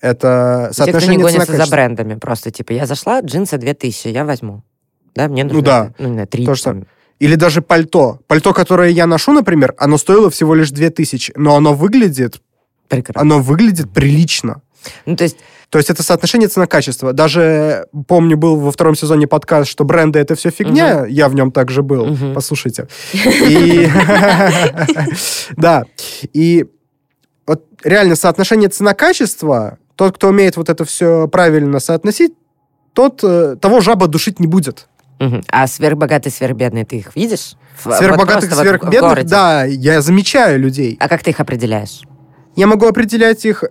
это 0.00 0.70
Те, 0.72 0.82
кто 0.82 0.92
не 0.92 0.92
соотношение 0.92 1.20
гонятся 1.20 1.56
за 1.56 1.70
брендами. 1.70 2.14
Просто 2.16 2.50
типа, 2.50 2.72
я 2.72 2.86
зашла, 2.86 3.20
джинсы 3.20 3.58
2000, 3.58 4.08
я 4.08 4.24
возьму. 4.24 4.62
Да, 5.14 5.28
мне 5.28 5.44
нужно... 5.44 5.62
да. 5.62 5.94
Ну, 5.98 6.08
не 6.08 6.12
знаю, 6.14 6.28
3. 6.28 6.46
То 6.46 6.54
самое. 6.56 6.86
Или 7.18 7.34
даже 7.34 7.62
пальто. 7.62 8.20
Пальто, 8.26 8.52
которое 8.52 8.90
я 8.90 9.06
ношу, 9.06 9.32
например, 9.32 9.74
оно 9.78 9.96
стоило 9.98 10.30
всего 10.30 10.54
лишь 10.54 10.70
2000, 10.70 11.32
но 11.36 11.56
оно 11.56 11.72
выглядит, 11.72 12.42
Прекрасно. 12.88 13.20
оно 13.22 13.40
выглядит 13.40 13.90
прилично. 13.90 14.62
Ну, 15.04 15.16
то 15.16 15.24
есть, 15.24 15.38
То 15.70 15.78
есть 15.78 15.90
это 15.90 16.02
соотношение 16.02 16.48
цена-качество. 16.48 17.12
Даже, 17.12 17.86
помню, 18.06 18.36
был 18.36 18.56
во 18.56 18.70
втором 18.70 18.94
сезоне 18.94 19.26
подкаст, 19.26 19.68
что 19.68 19.84
бренды— 19.84 20.18
это 20.20 20.36
все 20.36 20.50
фигня. 20.50 21.04
Я 21.06 21.28
в 21.28 21.34
нем 21.34 21.50
также 21.50 21.82
был. 21.82 22.06
Мгм. 22.06 22.34
Послушайте. 22.34 22.86
И... 23.12 23.88
Да. 25.56 25.84
И 26.32 26.66
вот 27.46 27.64
реально 27.82 28.16
соотношение 28.16 28.68
цена-качество, 28.68 29.78
тот, 29.96 30.14
кто 30.16 30.28
умеет 30.28 30.56
вот 30.56 30.68
это 30.68 30.84
все 30.84 31.26
правильно 31.28 31.80
соотносить, 31.80 32.32
тот 32.92 33.20
э, 33.24 33.56
того 33.60 33.80
жаба 33.80 34.06
душить 34.06 34.40
не 34.40 34.46
будет. 34.46 34.88
а 35.50 35.66
сверхбогатые, 35.66 36.32
сверхбедные, 36.32 36.84
ты 36.84 36.96
их 36.98 37.16
видишь? 37.16 37.54
Сверхбогатых, 37.82 38.50
вот 38.50 38.60
сверхбедных, 38.60 39.26
да, 39.26 39.64
я 39.64 40.00
замечаю 40.00 40.58
людей. 40.60 40.96
А 41.00 41.08
как 41.08 41.22
ты 41.22 41.30
их 41.30 41.40
определяешь? 41.40 42.02
Я 42.56 42.66
могу 42.66 42.86
определять 42.86 43.44
их 43.44 43.64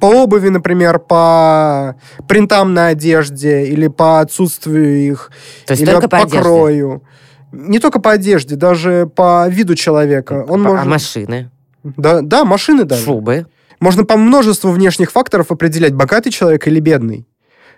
по 0.00 0.06
обуви, 0.06 0.48
например, 0.48 1.00
по 1.00 1.96
принтам 2.28 2.72
на 2.72 2.88
одежде 2.88 3.66
или 3.66 3.88
по 3.88 4.20
отсутствию 4.20 4.96
их, 5.10 5.30
То 5.66 5.72
есть 5.72 5.82
или 5.82 5.90
только 5.90 6.08
по 6.08 6.22
по 6.22 6.28
крою. 6.28 7.02
Не 7.50 7.78
только 7.80 7.98
по 7.98 8.12
одежде, 8.12 8.56
даже 8.56 9.10
по 9.14 9.48
виду 9.48 9.74
человека. 9.74 10.44
Он 10.48 10.66
А 10.66 10.70
может... 10.70 10.86
машины? 10.86 11.50
Да, 11.82 12.20
да, 12.20 12.44
машины 12.44 12.84
даже. 12.84 13.04
Шубы? 13.04 13.46
Можно 13.80 14.04
по 14.04 14.16
множеству 14.16 14.70
внешних 14.70 15.10
факторов 15.10 15.50
определять, 15.50 15.94
богатый 15.94 16.30
человек 16.30 16.66
или 16.66 16.80
бедный. 16.80 17.26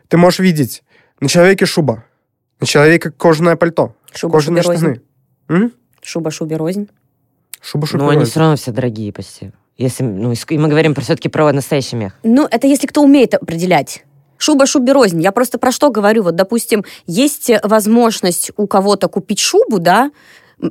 Ты 0.08 0.16
можешь 0.16 0.40
видеть 0.40 0.82
на 1.20 1.28
человеке 1.28 1.66
шуба, 1.66 2.04
на 2.60 2.66
человеке 2.66 3.10
кожаное 3.10 3.56
пальто, 3.56 3.94
Шуба, 4.12 4.32
кожаные 4.34 4.62
штаны. 4.62 5.00
М? 5.48 5.72
Шуба, 6.02 6.30
шубе 6.30 6.56
рознь. 6.56 6.88
Шуба, 7.62 7.86
шуба. 7.86 8.04
Ну, 8.04 8.08
они 8.10 8.18
рознь. 8.20 8.30
все 8.30 8.40
равно 8.40 8.56
все 8.56 8.72
дорогие 8.72 9.12
почти. 9.12 9.52
Если, 9.80 10.02
ну, 10.02 10.30
и 10.32 10.58
мы 10.58 10.68
говорим 10.68 10.94
про, 10.94 11.02
все-таки 11.02 11.30
про 11.30 11.50
настоящий 11.54 11.96
мех. 11.96 12.12
Ну, 12.22 12.46
это 12.50 12.66
если 12.66 12.86
кто 12.86 13.02
умеет 13.02 13.32
определять. 13.32 14.04
Шуба, 14.36 14.66
шубе 14.66 14.92
рознь. 14.92 15.22
Я 15.22 15.32
просто 15.32 15.58
про 15.58 15.72
что 15.72 15.90
говорю? 15.90 16.22
Вот, 16.22 16.36
допустим, 16.36 16.84
есть 17.06 17.50
возможность 17.62 18.52
у 18.58 18.66
кого-то 18.66 19.08
купить 19.08 19.38
шубу, 19.40 19.78
да, 19.78 20.10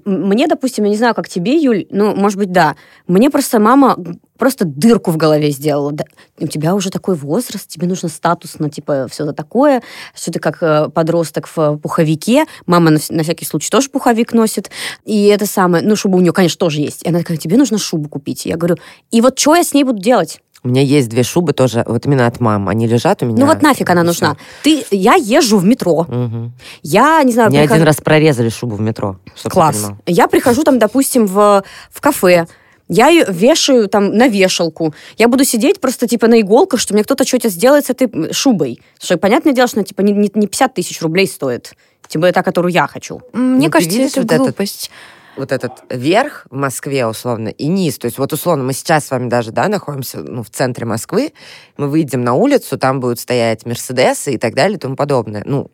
Мне, 0.05 0.45
допустим, 0.47 0.83
я 0.83 0.91
не 0.91 0.97
знаю, 0.97 1.15
как 1.15 1.27
тебе, 1.27 1.57
Юль, 1.57 1.87
ну, 1.89 2.15
может 2.15 2.37
быть, 2.37 2.51
да. 2.51 2.75
Мне 3.07 3.31
просто 3.31 3.59
мама 3.59 3.97
просто 4.39 4.65
дырку 4.65 5.11
в 5.11 5.17
голове 5.17 5.51
сделала. 5.51 5.91
Да, 5.91 6.05
у 6.39 6.47
тебя 6.47 6.73
уже 6.73 6.89
такой 6.89 7.15
возраст, 7.15 7.67
тебе 7.67 7.85
нужно 7.85 8.09
статусно, 8.09 8.69
типа, 8.69 9.07
все 9.11 9.25
это 9.25 9.33
такое, 9.33 9.83
что 10.15 10.31
ты 10.31 10.39
как 10.39 10.63
э, 10.63 10.89
подросток 10.89 11.47
в 11.53 11.77
пуховике. 11.77 12.45
Мама 12.65 12.89
на, 12.89 12.99
на 13.09 13.23
всякий 13.23 13.45
случай 13.45 13.69
тоже 13.69 13.89
пуховик 13.89 14.33
носит. 14.33 14.71
И 15.05 15.25
это 15.27 15.45
самое, 15.45 15.83
ну, 15.83 15.95
шуба 15.95 16.15
у 16.15 16.21
нее, 16.21 16.33
конечно, 16.33 16.57
тоже 16.57 16.81
есть. 16.81 17.03
И 17.03 17.09
она 17.09 17.19
такая, 17.19 17.37
тебе 17.37 17.57
нужно 17.57 17.77
шубу 17.77 18.09
купить. 18.09 18.45
И 18.45 18.49
я 18.49 18.55
говорю, 18.57 18.77
и 19.11 19.21
вот 19.21 19.37
что 19.37 19.55
я 19.55 19.63
с 19.63 19.73
ней 19.73 19.83
буду 19.83 20.01
делать? 20.01 20.41
У 20.61 20.67
меня 20.67 20.81
есть 20.81 21.07
две 21.07 21.23
шубы 21.23 21.53
тоже, 21.53 21.85
вот 21.87 22.05
именно 22.05 22.27
от 22.27 22.41
мам. 22.41 22.67
Они 22.67 22.85
лежат 22.85 23.23
у 23.23 23.25
меня. 23.25 23.37
Ну 23.39 23.45
вот 23.45 23.61
нафиг 23.61 23.89
она 23.89 24.03
нужна. 24.03 24.35
Ты, 24.63 24.83
я 24.91 25.13
езжу 25.15 25.57
в 25.57 25.65
метро. 25.65 26.05
Мгм. 26.09 26.53
Я, 26.81 27.23
не 27.23 27.31
знаю, 27.31 27.49
Мне 27.49 27.61
прихожу- 27.63 27.73
один 27.75 27.85
раз 27.85 27.97
прорезали 27.97 28.49
шубу 28.49 28.75
в 28.75 28.81
метро. 28.81 29.17
Класс. 29.43 29.91
Я 30.05 30.27
прихожу 30.27 30.63
там, 30.63 30.77
допустим, 30.77 31.27
в, 31.27 31.63
в 31.89 32.01
кафе, 32.01 32.45
я 32.89 33.07
ее 33.07 33.25
вешаю 33.29 33.87
там 33.87 34.11
на 34.17 34.27
вешалку. 34.27 34.93
Я 35.17 35.27
буду 35.29 35.45
сидеть 35.45 35.79
просто 35.79 36.07
типа 36.07 36.27
на 36.27 36.41
иголках, 36.41 36.79
что 36.79 36.93
мне 36.93 37.03
кто-то 37.03 37.25
что-то 37.25 37.47
сделает 37.49 37.85
с 37.85 37.89
этой 37.91 38.33
шубой. 38.33 38.81
Что 38.99 39.17
понятное 39.17 39.53
дело, 39.53 39.67
что 39.67 39.77
она 39.77 39.85
типа 39.85 40.01
не, 40.01 40.11
не, 40.11 40.29
не 40.33 40.47
50 40.47 40.73
тысяч 40.73 41.01
рублей 41.01 41.27
стоит. 41.27 41.73
Тем 42.07 42.21
более 42.21 42.33
та, 42.33 42.41
которую 42.43 42.73
я 42.73 42.87
хочу. 42.87 43.21
Мне 43.33 43.67
Ну, 43.67 43.71
кажется, 43.71 43.99
это 44.01 44.21
вот 44.21 44.31
этот- 44.31 44.37
глупость. 44.39 44.89
вот 45.37 45.51
этот 45.51 45.71
верх 45.89 46.47
в 46.49 46.55
Москве, 46.55 47.05
условно, 47.05 47.49
и 47.49 47.67
низ. 47.67 47.99
То 47.99 48.05
есть 48.05 48.17
вот, 48.17 48.33
условно, 48.33 48.63
мы 48.63 48.73
сейчас 48.73 49.05
с 49.05 49.11
вами 49.11 49.29
даже, 49.29 49.51
да, 49.51 49.67
находимся 49.67 50.17
ну, 50.19 50.41
в 50.43 50.49
центре 50.49 50.85
Москвы, 50.87 51.33
мы 51.77 51.87
выйдем 51.87 52.23
на 52.23 52.33
улицу, 52.33 52.77
там 52.79 52.99
будут 52.99 53.19
стоять 53.19 53.65
Мерседесы 53.67 54.33
и 54.33 54.37
так 54.39 54.55
далее 54.55 54.77
и 54.77 54.79
тому 54.79 54.95
подобное. 54.95 55.43
Ну, 55.45 55.69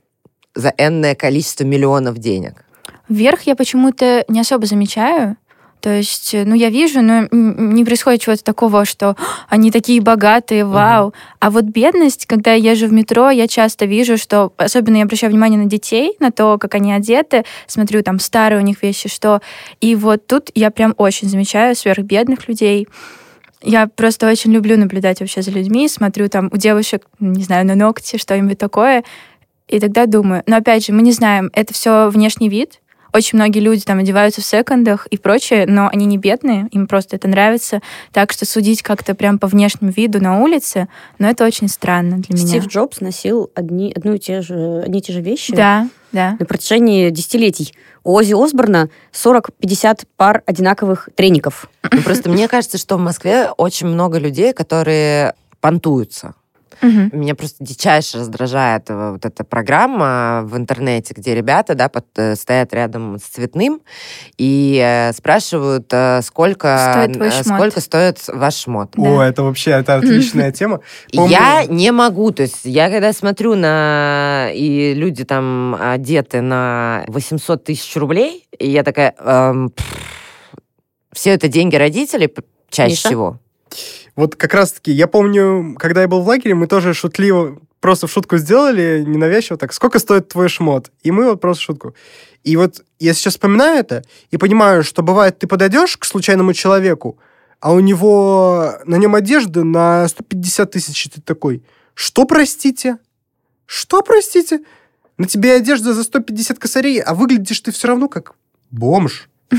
за 0.53 0.73
энное 0.77 1.15
количество 1.15 1.63
миллионов 1.63 2.17
денег. 2.17 2.65
Вверх 3.07 3.43
я 3.43 3.55
почему-то 3.55 4.25
не 4.27 4.39
особо 4.41 4.65
замечаю. 4.65 5.37
То 5.85 5.91
есть, 5.91 6.33
э, 6.33 6.45
ну, 6.45 6.55
я 6.55 6.71
вижу, 6.71 7.03
но 7.03 7.27
не 7.29 7.85
происходит 7.85 8.21
чего-то 8.21 8.43
такого, 8.43 8.85
что 8.85 9.09
«А, 9.09 9.15
они 9.49 9.69
такие 9.69 10.01
богатые, 10.01 10.65
вау. 10.65 11.13
А 11.39 11.51
вот 11.51 11.65
бедность, 11.65 12.25
когда 12.25 12.53
я 12.53 12.71
езжу 12.71 12.87
в 12.87 12.91
метро, 12.91 13.29
я 13.29 13.47
часто 13.47 13.85
вижу, 13.85 14.17
что, 14.17 14.51
особенно 14.57 14.97
я 14.97 15.03
обращаю 15.03 15.31
внимание 15.31 15.59
на 15.59 15.69
детей, 15.69 16.15
на 16.19 16.31
то, 16.31 16.57
как 16.57 16.73
они 16.73 16.91
одеты, 16.91 17.45
смотрю, 17.67 18.01
там, 18.01 18.17
старые 18.17 18.59
у 18.59 18.63
них 18.63 18.81
вещи, 18.81 19.09
что... 19.09 19.43
И 19.79 19.93
вот 19.93 20.25
тут 20.25 20.49
я 20.55 20.71
прям 20.71 20.95
очень 20.97 21.29
замечаю 21.29 21.75
сверхбедных 21.75 22.47
людей. 22.47 22.87
Я 23.61 23.85
просто 23.85 24.27
очень 24.27 24.53
люблю 24.53 24.79
наблюдать 24.79 25.19
вообще 25.19 25.43
за 25.43 25.51
людьми, 25.51 25.87
смотрю 25.87 26.29
там 26.29 26.49
у 26.51 26.57
девушек, 26.57 27.05
не 27.19 27.43
знаю, 27.43 27.63
на 27.67 27.75
ногти, 27.75 28.17
что-нибудь 28.17 28.57
такое, 28.57 29.03
и 29.67 29.79
тогда 29.79 30.07
думаю, 30.07 30.41
но 30.47 30.57
опять 30.57 30.85
же, 30.85 30.93
мы 30.93 31.03
не 31.03 31.11
знаем, 31.11 31.51
это 31.53 31.75
все 31.75 32.09
внешний 32.09 32.49
вид. 32.49 32.79
Очень 33.15 33.37
многие 33.37 33.59
люди 33.59 33.81
там 33.81 33.99
одеваются 33.99 34.41
в 34.41 34.45
секондах 34.45 35.07
и 35.07 35.17
прочее, 35.17 35.65
но 35.65 35.87
они 35.87 36.05
не 36.05 36.17
бедные, 36.17 36.67
им 36.71 36.85
просто 36.85 37.15
это 37.15 37.29
нравится. 37.29 37.79
Так 38.11 38.33
что 38.33 38.45
судить 38.45 38.81
как-то 38.81 39.15
прям 39.15 39.39
по 39.39 39.47
внешнему 39.47 39.93
виду 39.95 40.21
на 40.21 40.41
улице, 40.41 40.89
но 41.17 41.29
это 41.29 41.45
очень 41.45 41.69
странно 41.69 42.17
для 42.17 42.35
меня. 42.35 42.45
Стив 42.45 42.67
Джобс 42.67 42.99
носил 42.99 43.49
одни, 43.55 43.93
одну 43.95 44.15
и 44.15 44.19
те 44.19 44.41
же, 44.41 44.81
одни 44.81 44.99
и 44.99 45.01
те 45.01 45.13
же 45.13 45.21
вещи 45.21 45.55
Да, 45.55 45.87
да. 46.11 46.35
на 46.37 46.45
протяжении 46.45 47.09
десятилетий. 47.09 47.73
У 48.03 48.13
Ози 48.13 48.33
Осборна 48.33 48.89
40-50 49.13 50.01
пар 50.17 50.43
одинаковых 50.45 51.07
треников. 51.15 51.69
Ну, 51.89 52.01
просто 52.01 52.29
мне 52.29 52.49
кажется, 52.49 52.77
что 52.77 52.97
в 52.97 52.99
Москве 52.99 53.49
очень 53.55 53.87
много 53.87 54.17
людей, 54.17 54.51
которые 54.51 55.35
понтуются. 55.61 56.33
Мгм. 56.81 57.09
Меня 57.13 57.35
просто 57.35 57.63
дичайше 57.63 58.17
раздражает 58.19 58.89
вот 58.89 59.25
эта 59.25 59.43
программа 59.43 60.41
в 60.43 60.57
интернете, 60.57 61.13
где 61.15 61.33
ребята, 61.33 61.73
да, 61.75 61.87
под- 61.89 62.05
э, 62.17 62.35
стоят 62.35 62.73
рядом 62.73 63.17
с 63.17 63.23
цветным 63.23 63.81
и 64.37 64.79
э, 64.83 65.13
спрашивают, 65.13 65.87
э, 65.91 66.21
сколько 66.21 66.91
Стоит 66.91 67.15
э, 67.21 67.31
шмот. 67.31 67.45
сколько 67.57 67.79
стоит 67.81 68.19
ваш 68.27 68.55
шмот. 68.55 68.91
Да. 68.97 69.09
О, 69.09 69.21
это 69.23 69.43
вообще 69.43 69.71
это 69.71 69.95
отличная 69.95 70.51
тема. 70.51 70.81
Помню- 71.13 71.31
Я 71.31 71.65
не 71.65 71.91
могу, 71.91 72.31
то 72.31 72.43
есть 72.43 72.61
я 72.65 72.89
когда 72.89 73.13
смотрю 73.13 73.55
на 73.55 74.49
и 74.53 74.93
люди 74.93 75.23
там 75.23 75.75
одеты 75.79 76.41
на 76.41 77.03
800 77.07 77.63
тысяч 77.63 77.95
рублей, 77.95 78.47
и 78.59 78.69
я 78.69 78.83
такая, 78.83 79.15
эм, 79.19 79.71
все 81.13 81.31
это 81.31 81.47
деньги 81.47 81.75
родителей 81.75 82.29
чаще 82.69 82.91
Миша? 82.91 83.07
всего. 83.07 83.39
Вот 84.15 84.35
как 84.35 84.53
раз-таки, 84.53 84.91
я 84.91 85.07
помню, 85.07 85.75
когда 85.77 86.01
я 86.01 86.07
был 86.07 86.21
в 86.21 86.27
лагере, 86.27 86.55
мы 86.55 86.67
тоже 86.67 86.93
шутливо, 86.93 87.59
просто 87.81 88.07
в 88.07 88.11
шутку 88.11 88.37
сделали, 88.37 89.03
ненавязчиво 89.05 89.57
так, 89.57 89.73
сколько 89.73 89.99
стоит 89.99 90.29
твой 90.29 90.47
шмот? 90.47 90.91
И 91.03 91.11
мы 91.11 91.25
вот 91.25 91.41
просто 91.41 91.63
шутку. 91.63 91.95
И 92.43 92.55
вот 92.55 92.83
я 92.99 93.13
сейчас 93.13 93.33
вспоминаю 93.33 93.79
это 93.79 94.03
и 94.31 94.37
понимаю, 94.37 94.83
что 94.83 95.03
бывает, 95.03 95.39
ты 95.39 95.47
подойдешь 95.47 95.97
к 95.97 96.05
случайному 96.05 96.53
человеку, 96.53 97.17
а 97.59 97.73
у 97.73 97.79
него 97.79 98.73
на 98.85 98.95
нем 98.95 99.15
одежда 99.15 99.63
на 99.63 100.07
150 100.07 100.71
тысяч, 100.71 101.05
и 101.07 101.09
ты 101.09 101.21
такой, 101.21 101.63
что, 101.93 102.25
простите? 102.25 102.97
Что, 103.65 104.01
простите? 104.01 104.61
На 105.17 105.27
тебе 105.27 105.53
одежда 105.53 105.93
за 105.93 106.03
150 106.03 106.59
косарей, 106.59 107.01
а 107.01 107.13
выглядишь 107.15 107.59
ты 107.61 107.71
все 107.71 107.87
равно 107.87 108.07
как 108.07 108.35
бомж. 108.71 109.29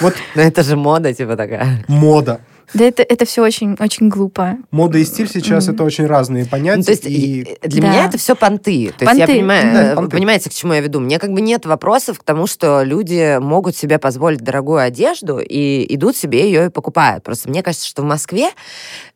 Вот 0.00 0.14
Ну 0.34 0.42
это 0.42 0.64
же 0.64 0.76
мода 0.76 1.14
типа 1.14 1.36
такая. 1.36 1.84
мода. 1.86 2.40
Да 2.74 2.84
это, 2.84 3.02
это 3.02 3.24
все 3.24 3.42
очень, 3.42 3.76
очень 3.78 4.08
глупо. 4.08 4.56
Мода 4.70 4.98
и 4.98 5.04
стиль 5.04 5.28
сейчас 5.28 5.66
Мгм. 5.66 5.74
это 5.74 5.84
очень 5.84 6.06
разные 6.06 6.46
понятия. 6.46 6.78
Ну, 6.78 6.84
то 6.84 6.90
есть 6.92 7.04
и... 7.06 7.56
для 7.62 7.82
Да. 7.82 7.88
меня 7.88 8.04
это 8.06 8.18
все 8.18 8.34
понты. 8.34 8.92
То 8.98 9.04
есть 9.04 9.18
я 9.18 9.26
Понты. 9.26 9.32
понимаю, 9.40 9.74
Да, 9.74 9.94
понты. 9.94 10.16
понимаете, 10.16 10.50
к 10.50 10.54
чему 10.54 10.72
я 10.72 10.80
веду. 10.80 11.00
Мне 11.00 11.18
как 11.18 11.32
бы 11.32 11.40
нет 11.40 11.66
вопросов 11.66 12.18
к 12.18 12.24
тому, 12.24 12.46
что 12.46 12.82
люди 12.82 13.38
могут 13.40 13.76
себе 13.76 13.98
позволить 13.98 14.40
дорогую 14.40 14.78
одежду 14.80 15.38
и 15.38 15.86
идут 15.94 16.16
себе 16.16 16.44
ее 16.46 16.66
и 16.66 16.70
покупают. 16.70 17.24
Просто 17.24 17.48
мне 17.50 17.62
кажется, 17.62 17.86
что 17.86 18.02
в 18.02 18.06
Москве 18.06 18.50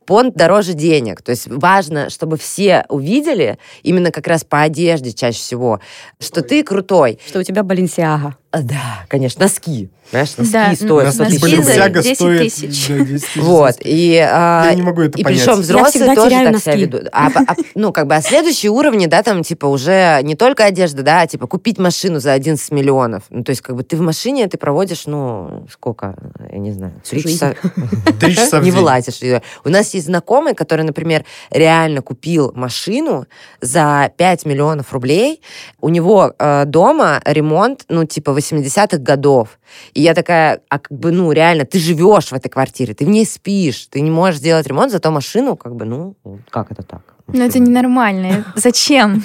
понт 0.07 0.35
дороже 0.35 0.73
денег. 0.75 1.23
То 1.23 1.31
есть 1.31 1.49
важно, 1.49 2.09
чтобы 2.11 2.37
все 2.39 2.85
увидели, 2.89 3.59
именно 3.83 4.11
как 4.11 4.27
раз 4.27 4.45
по 4.45 4.63
одежде 4.63 5.13
чаще 5.13 5.39
всего, 5.39 5.81
что 6.21 6.43
ты 6.43 6.63
крутой. 6.63 7.19
Что 7.27 7.41
у 7.41 7.43
тебя 7.43 7.63
Баленсиага. 7.63 8.37
А, 8.53 8.63
Да, 8.63 9.05
конечно, 9.09 9.43
носки. 9.43 9.91
Знаешь, 10.13 10.37
носки 10.39 10.53
Да, 10.53 10.75
стоят 10.77 11.05
носки 11.19 11.23
100 11.23 11.25
тысяч. 11.27 11.41
Баленсиага 11.43 12.03
10 12.03 12.15
стоит, 12.17 12.41
тысяч. 12.41 12.89
да, 12.89 12.95
10 12.99 13.09
тысяч. 13.09 13.37
Вот, 13.43 13.75
и... 13.81 14.17
а, 14.25 14.67
Я 14.67 14.75
не 14.75 14.83
могу 14.83 15.03
это 15.03 15.19
и 15.19 15.25
понять. 15.25 15.41
причем 15.45 15.61
взрослые 15.61 16.15
тоже 16.15 16.31
так 16.31 16.41
себя 16.41 16.51
носки. 16.53 16.77
ведут. 16.77 17.03
А, 17.13 17.27
а, 17.35 17.55
ну, 17.75 17.93
как 17.93 18.07
бы, 18.07 18.15
а 18.15 18.23
следующие 18.23 18.71
уровни, 18.71 19.07
да, 19.07 19.25
там, 19.25 19.43
типа, 19.43 19.67
уже 19.67 20.21
не 20.23 20.37
только 20.37 20.65
одежда, 20.65 21.03
да, 21.03 21.23
а, 21.23 21.27
типа, 21.27 21.49
купить 21.49 21.79
машину 21.79 22.21
за 22.21 22.33
11 22.35 22.71
миллионов. 22.71 23.25
Ну, 23.31 23.43
то 23.43 23.51
есть, 23.51 23.63
как 23.63 23.75
бы, 23.75 23.83
ты 23.83 23.97
в 23.97 24.01
машине, 24.01 24.47
ты 24.47 24.57
проводишь, 24.59 25.07
ну, 25.07 25.67
сколько, 25.71 26.15
я 26.53 26.59
не 26.59 26.71
знаю, 26.71 26.93
три 27.09 27.23
часа. 27.25 27.57
Три 28.21 28.35
часа 28.37 28.61
в 28.61 28.63
Не 28.65 28.71
день. 28.71 28.79
вылазишь. 28.79 29.17
её. 29.17 29.41
У 29.65 29.71
нас 29.71 29.93
есть 29.97 30.07
знакомый, 30.07 30.55
который, 30.55 30.85
например, 30.85 31.25
реально 31.51 32.03
купил 32.03 32.53
машину 32.55 33.27
за 33.61 34.13
5 34.17 34.47
миллионов 34.47 34.93
рублей. 34.93 35.41
У 35.81 35.89
него 35.89 36.33
э, 36.39 36.65
дома 36.67 37.21
ремонт, 37.25 37.85
ну, 37.89 38.05
типа, 38.05 38.31
80-х 38.31 38.99
годов. 38.99 39.59
И 39.95 40.03
я 40.03 40.15
такая, 40.15 40.61
а 40.69 40.79
как 40.79 40.97
бы, 40.97 41.11
ну, 41.11 41.33
реально, 41.33 41.65
ты 41.65 41.79
живешь 41.79 42.29
в 42.29 42.33
этой 42.33 42.49
квартире, 42.49 42.95
ты 42.95 43.05
в 43.05 43.09
ней 43.09 43.27
спишь, 43.27 43.89
ты 43.91 44.01
не 44.01 44.11
можешь 44.11 44.39
сделать 44.41 44.67
ремонт, 44.67 44.93
зато 44.93 45.11
машину, 45.11 45.57
как 45.57 45.75
бы, 45.75 45.85
ну, 45.85 46.15
как 46.51 46.71
это 46.71 46.83
так? 46.83 47.03
Но 47.27 47.45
это 47.45 47.59
ненормально. 47.59 48.45
Зачем? 48.55 49.25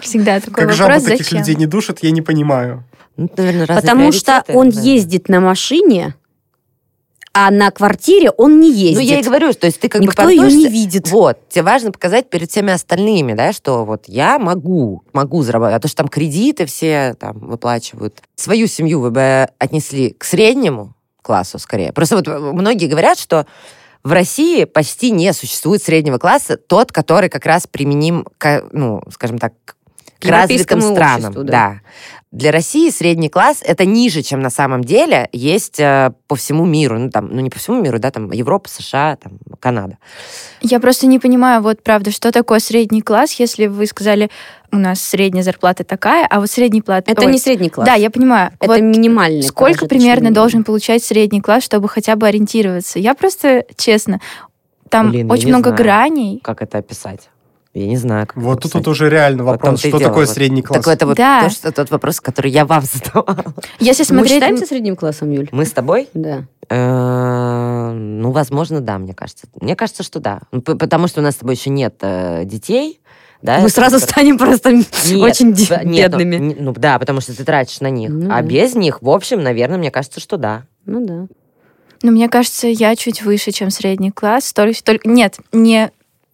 Всегда 0.00 0.40
такой 0.40 0.64
Как 0.64 0.72
жаба 0.72 0.94
вопрос, 0.94 1.04
таких 1.04 1.26
зачем? 1.26 1.38
людей 1.38 1.54
не 1.54 1.66
душат, 1.66 1.98
я 2.02 2.10
не 2.10 2.22
понимаю. 2.22 2.84
Ну, 3.16 3.28
наверное, 3.36 3.66
Потому 3.66 4.12
что 4.12 4.42
он 4.48 4.70
ездит 4.70 5.28
на 5.28 5.40
машине, 5.40 6.14
а 7.32 7.50
на 7.50 7.70
квартире 7.70 8.30
он 8.30 8.60
не 8.60 8.72
ездит. 8.72 8.96
Ну, 8.96 9.00
я 9.00 9.20
и 9.20 9.22
говорю, 9.22 9.52
что, 9.52 9.62
то 9.62 9.66
есть 9.68 9.80
ты 9.80 9.88
как 9.88 10.02
Никто 10.02 10.24
бы 10.24 10.32
ее 10.32 10.50
не 10.50 10.68
видит. 10.68 11.08
Вот, 11.10 11.48
тебе 11.48 11.62
важно 11.62 11.92
показать 11.92 12.28
перед 12.28 12.50
всеми 12.50 12.72
остальными, 12.72 13.34
да, 13.34 13.52
что 13.52 13.84
вот 13.84 14.04
я 14.08 14.38
могу, 14.38 15.04
могу 15.12 15.42
зарабатывать. 15.42 15.78
А 15.78 15.80
то, 15.80 15.88
что 15.88 15.98
там 15.98 16.08
кредиты 16.08 16.66
все 16.66 17.14
там 17.18 17.38
выплачивают. 17.38 18.20
Свою 18.34 18.66
семью 18.66 19.00
вы 19.00 19.10
бы 19.10 19.48
отнесли 19.58 20.10
к 20.10 20.24
среднему 20.24 20.94
классу 21.22 21.58
скорее. 21.58 21.92
Просто 21.92 22.16
вот 22.16 22.26
многие 22.26 22.86
говорят, 22.86 23.18
что 23.18 23.46
в 24.02 24.12
России 24.12 24.64
почти 24.64 25.10
не 25.10 25.32
существует 25.32 25.82
среднего 25.82 26.18
класса, 26.18 26.56
тот, 26.56 26.90
который 26.90 27.28
как 27.28 27.46
раз 27.46 27.66
применим, 27.66 28.26
к, 28.38 28.64
ну, 28.72 29.02
скажем 29.12 29.38
так, 29.38 29.52
к 29.64 30.24
развитым 30.24 30.78
европейскому 30.78 30.94
странам. 30.94 31.24
обществу, 31.26 31.44
да. 31.44 31.52
да. 31.52 31.80
Для 32.32 32.52
России 32.52 32.90
средний 32.90 33.28
класс 33.28 33.58
это 33.60 33.84
ниже, 33.84 34.22
чем 34.22 34.40
на 34.40 34.50
самом 34.50 34.84
деле 34.84 35.28
есть 35.32 35.80
э, 35.80 36.12
по 36.28 36.36
всему 36.36 36.64
миру. 36.64 36.96
Ну, 36.96 37.10
там, 37.10 37.28
ну, 37.32 37.40
не 37.40 37.50
по 37.50 37.58
всему 37.58 37.82
миру, 37.82 37.98
да, 37.98 38.12
там 38.12 38.30
Европа, 38.30 38.68
США, 38.68 39.16
там, 39.16 39.32
Канада. 39.58 39.98
Я 40.60 40.78
просто 40.78 41.08
не 41.08 41.18
понимаю, 41.18 41.60
вот 41.60 41.82
правда, 41.82 42.12
что 42.12 42.30
такое 42.30 42.60
средний 42.60 43.02
класс, 43.02 43.32
если 43.32 43.66
вы 43.66 43.84
сказали, 43.86 44.30
у 44.70 44.76
нас 44.76 45.00
средняя 45.02 45.42
зарплата 45.42 45.82
такая, 45.82 46.24
а 46.30 46.38
вот 46.38 46.48
средний 46.48 46.82
плат... 46.82 47.08
Это 47.08 47.22
ой, 47.26 47.32
не 47.32 47.38
средний 47.38 47.68
класс. 47.68 47.86
Да, 47.86 47.94
я 47.94 48.10
понимаю. 48.10 48.52
это 48.60 48.70
Вот 48.70 48.80
минимальный. 48.80 49.42
сколько 49.42 49.86
примерно 49.86 50.20
минимум. 50.26 50.34
должен 50.34 50.62
получать 50.62 51.02
средний 51.02 51.40
класс, 51.40 51.64
чтобы 51.64 51.88
хотя 51.88 52.14
бы 52.14 52.28
ориентироваться? 52.28 53.00
Я 53.00 53.14
просто, 53.16 53.64
честно, 53.76 54.20
там 54.88 55.10
Блин, 55.10 55.28
очень 55.28 55.48
много 55.48 55.70
знаю. 55.70 55.82
граней. 55.82 56.40
Как 56.44 56.62
это 56.62 56.78
описать? 56.78 57.28
Я 57.72 57.86
не 57.86 57.96
знаю. 57.96 58.26
Как 58.26 58.36
Вот 58.36 58.58
это 58.60 58.62
тут, 58.68 58.72
тут 58.84 58.88
уже 58.88 59.08
реально 59.08 59.44
вопрос, 59.44 59.78
что 59.80 59.98
такое 59.98 60.26
Вот. 60.26 60.34
средний 60.34 60.60
класс. 60.62 60.84
Так 60.84 60.92
это 60.92 61.06
вот 61.06 61.16
Да. 61.16 61.44
то, 61.44 61.50
что- 61.50 61.70
тот 61.72 61.90
вопрос, 61.90 62.20
который 62.20 62.50
я 62.50 62.64
вам 62.66 62.82
задавала. 62.92 63.54
Если 63.78 64.02
Мы 64.02 64.06
смотреть... 64.06 64.32
считаемся 64.34 64.66
средним 64.66 64.96
классом, 64.96 65.30
Юль? 65.30 65.48
Мы 65.52 65.64
с 65.64 65.70
тобой? 65.72 66.08
Да. 66.12 66.44
Э, 66.68 67.92
Ну, 67.92 68.30
возможно, 68.32 68.80
да, 68.80 68.98
мне 68.98 69.14
кажется. 69.14 69.46
Мне 69.60 69.76
кажется, 69.76 70.02
что 70.02 70.20
да. 70.20 70.40
Ну, 70.52 70.60
Потому 70.62 71.06
что 71.08 71.20
у 71.20 71.24
нас 71.24 71.34
с 71.34 71.38
тобой 71.38 71.54
еще 71.54 71.70
нет 71.70 71.94
э, 72.02 72.44
детей. 72.44 73.00
Да, 73.42 73.58
Мы 73.60 73.68
сразу 73.70 73.98
вот- 73.98 74.02
станем 74.08 74.36
просто 74.36 74.72
Нет, 74.72 74.86
очень 75.12 75.52
нет, 75.52 75.70
ну, 76.12 76.18
бедными. 76.18 76.36
не- 76.36 76.54
Ну, 76.56 76.72
да, 76.72 76.98
потому 76.98 77.20
что 77.20 77.34
ты 77.36 77.44
тратишь 77.44 77.80
на 77.80 77.88
них. 77.90 78.10
Ну 78.10 78.26
а 78.30 78.42
да. 78.42 78.42
без 78.42 78.74
них, 78.74 79.00
в 79.00 79.08
общем, 79.08 79.42
наверное, 79.42 79.78
мне 79.78 79.90
кажется, 79.90 80.20
что 80.20 80.36
да. 80.36 80.64
Ну 80.86 81.04
да. 81.06 81.26
Ну, 82.02 82.12
мне 82.12 82.28
кажется, 82.28 82.66
я 82.66 82.96
чуть 82.96 83.22
выше, 83.22 83.50
чем 83.52 83.70
средний 83.70 84.10
класс. 84.10 84.52
Только, 84.52 84.82
только... 84.82 85.08
Нет, 85.08 85.36
не 85.52 85.90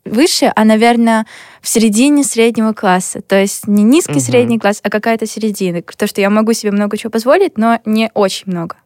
выше, 0.06 0.52
а, 0.54 0.64
наверное, 0.64 1.26
в 1.60 1.68
середине 1.68 2.24
среднего 2.24 2.72
класса. 2.72 3.20
То 3.22 3.36
есть 3.40 3.66
не 3.66 3.82
низкий 3.82 4.12
Мгм. 4.12 4.20
средний 4.20 4.58
класс, 4.58 4.80
а 4.82 4.90
какая-то 4.90 5.26
середина. 5.26 5.82
То, 5.82 6.06
что 6.06 6.20
я 6.20 6.30
могу 6.30 6.52
себе 6.52 6.72
много 6.72 6.96
чего 6.96 7.10
позволить, 7.10 7.58
но 7.58 7.80
не 7.84 8.10
очень 8.14 8.44
много. 8.52 8.76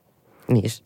Миш. 0.48 0.82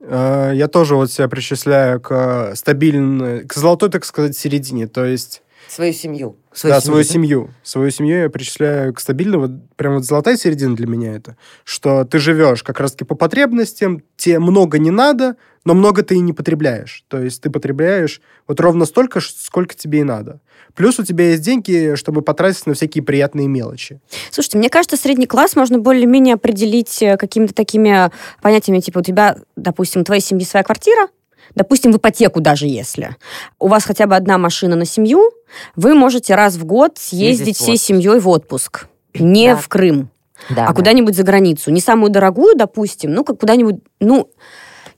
Э, 0.00 0.52
Я 0.54 0.68
тоже 0.68 0.94
вот 0.94 1.10
себя 1.10 1.28
причисляю 1.28 2.00
к 2.00 2.52
стабильной, 2.54 3.44
к 3.46 3.54
золотой, 3.54 3.90
так 3.90 4.04
сказать, 4.04 4.36
середине. 4.36 4.86
То 4.86 5.04
есть, 5.04 5.42
Свою 5.68 5.92
семью. 5.92 6.36
да, 6.62 6.80
свою 6.80 7.04
семью. 7.04 7.50
Свою 7.62 7.90
семью 7.90 8.22
я 8.22 8.30
причисляю 8.30 8.94
к 8.94 9.00
стабильной, 9.00 9.38
вот 9.38 9.50
прям 9.76 9.94
вот 9.94 10.04
золотая 10.04 10.36
середина 10.36 10.74
для 10.74 10.86
меня 10.86 11.14
это, 11.16 11.36
что 11.64 12.04
ты 12.04 12.18
живешь 12.18 12.62
как 12.62 12.80
раз-таки 12.80 13.04
по 13.04 13.14
потребностям, 13.14 14.02
тебе 14.16 14.38
много 14.38 14.78
не 14.78 14.90
надо, 14.90 15.36
но 15.64 15.74
много 15.74 16.02
ты 16.02 16.14
и 16.14 16.20
не 16.20 16.32
потребляешь. 16.32 17.04
То 17.08 17.20
есть 17.20 17.42
ты 17.42 17.50
потребляешь 17.50 18.20
вот 18.46 18.60
ровно 18.60 18.86
столько, 18.86 19.20
сколько 19.20 19.74
тебе 19.74 20.00
и 20.00 20.04
надо. 20.04 20.40
Плюс 20.74 20.98
у 20.98 21.04
тебя 21.04 21.30
есть 21.30 21.42
деньги, 21.42 21.94
чтобы 21.96 22.22
потратить 22.22 22.66
на 22.66 22.74
всякие 22.74 23.02
приятные 23.02 23.48
мелочи. 23.48 24.00
Слушайте, 24.30 24.58
мне 24.58 24.70
кажется, 24.70 24.96
средний 24.96 25.26
класс 25.26 25.56
можно 25.56 25.78
более-менее 25.78 26.34
определить 26.34 27.02
э, 27.02 27.16
какими-то 27.16 27.54
такими 27.54 28.10
понятиями, 28.42 28.80
типа 28.80 29.00
у 29.00 29.02
тебя, 29.02 29.38
допустим, 29.56 30.02
у 30.02 30.04
твоей 30.04 30.20
семьи 30.20 30.44
своя 30.44 30.62
квартира, 30.62 31.08
допустим, 31.56 31.92
в 31.92 31.96
ипотеку 31.96 32.40
даже 32.40 32.66
если. 32.66 33.16
У 33.58 33.66
вас 33.66 33.84
хотя 33.84 34.06
бы 34.06 34.14
одна 34.14 34.38
машина 34.38 34.76
на 34.76 34.84
семью, 34.84 35.32
вы 35.74 35.94
можете 35.94 36.36
раз 36.36 36.54
в 36.54 36.64
год 36.64 36.98
съездить 36.98 37.56
всей 37.56 37.76
семьей 37.76 38.20
в 38.20 38.28
отпуск. 38.28 38.86
Не 39.14 39.54
Да. 39.54 39.56
в 39.56 39.68
Крым, 39.68 40.10
Да, 40.50 40.64
а 40.64 40.68
да. 40.68 40.72
куда-нибудь 40.74 41.16
за 41.16 41.24
границу. 41.24 41.70
Не 41.72 41.80
самую 41.80 42.10
дорогую, 42.10 42.54
допустим, 42.54 43.12
ну, 43.12 43.24
как 43.24 43.40
куда-нибудь, 43.40 43.76
ну, 43.98 44.30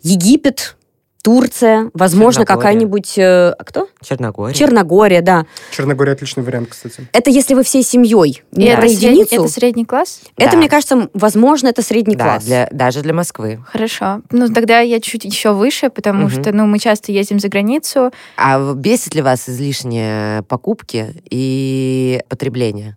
Египет, 0.02 0.76
Турция, 1.22 1.90
возможно, 1.94 2.44
какая-нибудь... 2.44 3.18
э, 3.18 3.50
а 3.50 3.64
кто? 3.64 3.88
Черногория. 4.00 4.54
Черногория, 4.54 5.20
да. 5.20 5.46
Черногория 5.72 6.12
отличный 6.12 6.44
вариант, 6.44 6.68
кстати. 6.70 7.08
Это 7.12 7.30
если 7.30 7.54
вы 7.54 7.64
всей 7.64 7.82
семьей. 7.82 8.42
И 8.52 8.58
Не 8.60 8.66
это, 8.68 8.80
про 8.82 8.88
сред- 8.88 9.02
единицу. 9.02 9.34
это 9.34 9.48
средний 9.48 9.84
класс? 9.84 10.20
Это, 10.36 10.52
Да. 10.52 10.56
мне 10.56 10.68
кажется, 10.68 11.08
возможно, 11.14 11.68
это 11.68 11.82
средний 11.82 12.14
Да, 12.14 12.24
класс. 12.24 12.44
для- 12.44 12.68
даже 12.70 13.02
для 13.02 13.12
Москвы. 13.14 13.62
Хорошо. 13.66 14.22
Ну, 14.30 14.48
тогда 14.48 14.78
я 14.80 15.00
чуть 15.00 15.24
еще 15.24 15.52
выше, 15.52 15.90
потому 15.90 16.26
Мгм. 16.28 16.30
что, 16.30 16.52
ну, 16.54 16.66
мы 16.66 16.78
часто 16.78 17.10
ездим 17.10 17.40
за 17.40 17.48
границу. 17.48 18.12
А 18.36 18.72
бесит 18.74 19.14
ли 19.14 19.20
вас 19.22 19.48
излишние 19.48 20.42
покупки 20.44 21.14
и 21.30 22.20
потребление? 22.28 22.96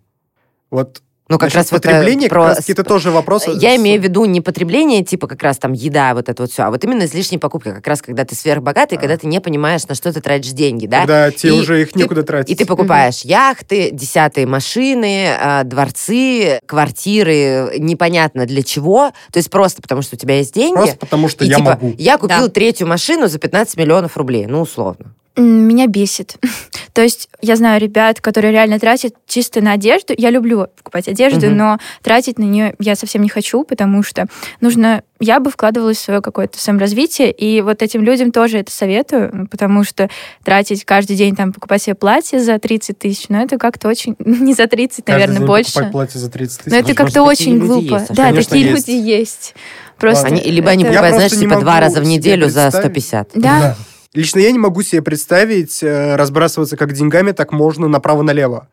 Вот 0.70 1.02
Ну, 1.28 1.38
как 1.38 1.46
насчет 1.54 1.56
раз 1.56 1.72
вот, 1.72 1.86
э, 1.86 1.88
потребления, 1.88 2.28
про- 2.28 2.48
как 2.48 2.56
раз 2.56 2.68
это 2.68 2.84
тоже 2.84 3.10
вопрос. 3.10 3.46
Я 3.46 3.76
имею 3.76 4.00
в 4.00 4.04
виду 4.04 4.24
не 4.26 4.40
потребление, 4.40 5.02
типа 5.04 5.26
как 5.28 5.42
раз 5.42 5.56
там 5.56 5.72
еда, 5.72 6.14
вот 6.14 6.28
это 6.28 6.42
вот 6.42 6.50
все, 6.52 6.64
а 6.64 6.70
вот 6.70 6.82
именно 6.84 7.04
излишние 7.04 7.38
покупки, 7.38 7.68
как 7.70 7.86
раз 7.86 8.02
когда 8.02 8.24
ты 8.24 8.34
сверхбогатый, 8.34 8.98
когда 8.98 9.16
ты 9.16 9.26
не 9.26 9.40
понимаешь, 9.40 9.86
на 9.86 9.94
что 9.94 10.12
ты 10.12 10.20
тратишь 10.20 10.50
деньги, 10.50 10.86
да? 10.86 11.00
Когда 11.00 11.30
тебе 11.30 11.56
И 11.56 11.60
уже 11.60 11.82
их 11.82 11.92
ты- 11.92 11.98
некуда 12.00 12.22
тратить. 12.22 12.50
И 12.50 12.54
ты 12.56 12.66
покупаешь 12.66 13.22
яхты, 13.22 13.90
десятые 13.92 14.46
машины, 14.46 15.28
а, 15.40 15.64
дворцы, 15.64 16.60
квартиры, 16.66 17.76
непонятно 17.78 18.44
для 18.46 18.62
чего. 18.62 19.12
То 19.32 19.38
есть 19.38 19.48
просто 19.50 19.80
потому, 19.80 20.02
что 20.02 20.16
у 20.16 20.18
тебя 20.18 20.36
есть 20.36 20.52
деньги. 20.54 20.74
Просто 20.76 20.96
потому, 20.96 21.28
что 21.28 21.44
и 21.44 21.48
я 21.48 21.56
типа, 21.56 21.70
могу. 21.70 21.94
я 21.98 22.18
купил 22.18 22.42
Да. 22.44 22.48
третью 22.48 22.86
машину 22.86 23.28
за 23.28 23.38
15 23.38 23.76
миллионов 23.76 24.16
рублей, 24.16 24.46
ну, 24.46 24.60
условно. 24.60 25.14
Меня 25.36 25.86
бесит. 25.86 26.36
То 26.92 27.00
есть 27.00 27.28
я 27.40 27.56
знаю 27.56 27.80
ребят, 27.80 28.20
которые 28.20 28.52
реально 28.52 28.78
тратят 28.78 29.14
чисто 29.26 29.62
на 29.62 29.72
одежду. 29.72 30.12
Я 30.16 30.28
люблю 30.28 30.66
покупать 30.76 31.08
одежду, 31.08 31.46
Мгм. 31.46 31.56
но 31.56 31.78
тратить 32.02 32.38
на 32.38 32.42
нее 32.44 32.74
я 32.78 32.96
совсем 32.96 33.22
не 33.22 33.30
хочу, 33.30 33.64
потому 33.64 34.02
что 34.02 34.26
нужно... 34.60 35.02
Я 35.18 35.38
бы 35.40 35.50
вкладывалась 35.50 35.98
в 35.98 36.00
свое 36.02 36.20
какое-то 36.20 36.58
саморазвитие, 36.60 37.30
и 37.30 37.62
вот 37.62 37.80
этим 37.80 38.02
людям 38.02 38.30
тоже 38.32 38.58
это 38.58 38.72
советую, 38.72 39.46
потому 39.50 39.84
что 39.84 40.10
тратить 40.44 40.84
каждый 40.84 41.16
день, 41.16 41.34
там, 41.36 41.52
покупать 41.52 41.82
себе 41.82 41.94
платье 41.94 42.40
за 42.40 42.58
30 42.58 42.98
тысяч, 42.98 43.26
ну, 43.28 43.38
это 43.42 43.56
как-то 43.56 43.88
очень... 43.88 44.16
Не 44.24 44.52
за 44.52 44.66
30, 44.66 44.96
Каждый 45.04 45.10
наверное, 45.12 45.38
день 45.38 45.46
больше. 45.46 45.72
покупать 45.72 45.92
платье 45.92 46.20
за 46.20 46.28
30 46.30 46.58
тысяч. 46.58 46.72
Но 46.72 46.76
это 46.78 46.94
как-то 46.94 47.22
очень 47.22 47.58
глупо. 47.58 47.94
есть, 47.94 48.10
а 48.10 48.14
да, 48.14 48.24
конечно, 48.30 48.50
такие 48.50 48.70
есть. 48.70 48.88
люди 48.88 48.98
есть. 48.98 49.54
Просто. 49.98 50.26
Они, 50.26 50.40
либо 50.42 50.68
они 50.70 50.82
это- 50.84 50.92
покупают, 50.92 51.14
знаешь, 51.16 51.32
типа 51.32 51.60
два 51.60 51.80
раза 51.80 52.00
в 52.00 52.04
неделю 52.04 52.48
за 52.50 52.62
представить. 52.70 52.86
150. 52.86 53.30
Да. 53.34 53.76
Лично 54.14 54.40
я 54.40 54.52
не 54.52 54.58
могу 54.58 54.82
себе 54.82 55.00
представить 55.02 55.82
э, 55.82 56.16
разбрасываться 56.16 56.76
как 56.76 56.92
деньгами, 56.92 57.32
так 57.32 57.52
можно 57.52 57.88
направо-налево. 57.88 58.68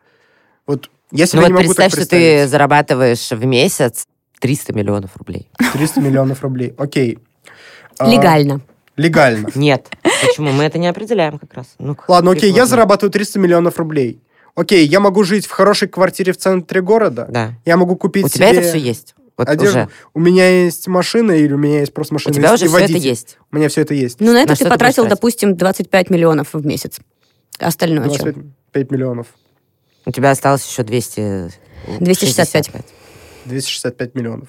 Вот 0.66 0.90
я 1.10 1.26
себе 1.26 1.40
Ну 1.40 1.46
не 1.46 1.52
вот 1.54 1.62
могу 1.62 1.74
так 1.74 1.76
представь, 1.86 1.92
что 1.92 2.10
ты 2.10 2.16
представить. 2.16 2.50
зарабатываешь 2.50 3.30
в 3.30 3.44
месяц 3.46 4.06
300 4.40 4.72
миллионов 4.74 5.16
рублей. 5.16 5.48
300 5.72 6.00
миллионов 6.00 6.42
рублей. 6.42 6.74
Окей. 6.76 7.18
А, 7.98 8.08
Легально. 8.10 8.60
Легально. 8.96 9.48
Нет. 9.54 9.88
Почему? 10.02 10.52
Мы 10.52 10.64
это 10.64 10.78
не 10.78 10.88
определяем 10.88 11.38
как 11.38 11.54
раз. 11.54 11.74
Ну, 11.78 11.96
Ладно, 12.06 12.32
окей, 12.32 12.52
я 12.52 12.66
зарабатываю 12.66 13.10
300 13.10 13.38
миллионов 13.38 13.78
рублей. 13.78 14.20
Окей, 14.54 14.86
я 14.86 15.00
могу 15.00 15.24
жить 15.24 15.46
в 15.46 15.50
хорошей 15.50 15.88
квартире 15.88 16.32
в 16.32 16.36
центре 16.36 16.82
города. 16.82 17.26
Да. 17.30 17.52
Я 17.64 17.78
могу 17.78 17.96
купить 17.96 18.26
У 18.26 18.28
тебя 18.28 18.50
себе 18.50 18.58
это 18.60 18.68
все 18.68 18.78
есть. 18.78 19.14
Вот 19.40 19.48
одежду. 19.48 19.78
уже. 19.78 19.88
У 20.14 20.20
меня 20.20 20.48
есть 20.64 20.86
машина 20.88 21.32
или 21.32 21.52
у 21.52 21.58
меня 21.58 21.80
есть 21.80 21.92
просто 21.94 22.14
У 22.14 22.16
машина. 22.16 22.34
тебя 22.34 22.50
и 22.50 22.54
уже 22.54 22.68
все 22.68 22.78
это 22.78 22.92
есть. 22.92 23.38
У 23.50 23.56
меня 23.56 23.68
все 23.68 23.80
это 23.82 23.94
есть. 23.94 24.20
Ну, 24.20 24.32
на 24.32 24.38
это 24.42 24.50
На 24.50 24.56
ты 24.56 24.64
ты 24.64 24.70
потратил, 24.70 25.02
тратить? 25.04 25.16
допустим, 25.16 25.56
25 25.56 26.10
миллионов 26.10 26.48
в 26.54 26.64
месяц. 26.66 26.98
Остальное 27.58 28.08
что? 28.10 28.24
25 28.24 28.44
5 28.72 28.90
миллионов. 28.90 29.26
У 30.06 30.12
тебя 30.12 30.30
осталось 30.30 30.66
еще 30.66 30.82
200... 30.82 31.50
265. 32.00 32.84
265 33.46 34.14
миллионов. 34.14 34.48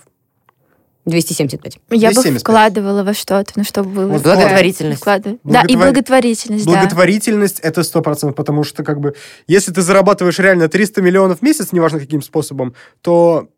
275. 1.05 1.73
Я 1.89 2.09
бы 2.09 2.13
275. 2.13 2.41
вкладывала 2.41 3.03
во 3.03 3.13
что-то, 3.15 3.53
ну, 3.55 3.63
чтобы 3.63 3.89
было... 3.89 4.07
Вот 4.07 4.21
Благотворительность. 4.21 4.99
Вкладывать. 5.01 5.39
Да, 5.43 5.61
и 5.63 5.73
Благотвор- 5.73 5.77
благотворительность, 5.77 6.65
да. 6.65 6.71
Благотворительность 6.73 7.59
это 7.61 7.81
100%, 7.81 8.33
потому 8.33 8.63
что 8.63 8.83
как 8.83 8.99
бы 8.99 9.15
если 9.47 9.71
ты 9.71 9.81
зарабатываешь 9.81 10.37
реально 10.37 10.67
300 10.69 11.01
миллионов 11.01 11.39
в 11.39 11.41
месяц, 11.41 11.71
неважно 11.71 11.99
каким 11.99 12.21
способом, 12.21 12.75
то 13.01 13.49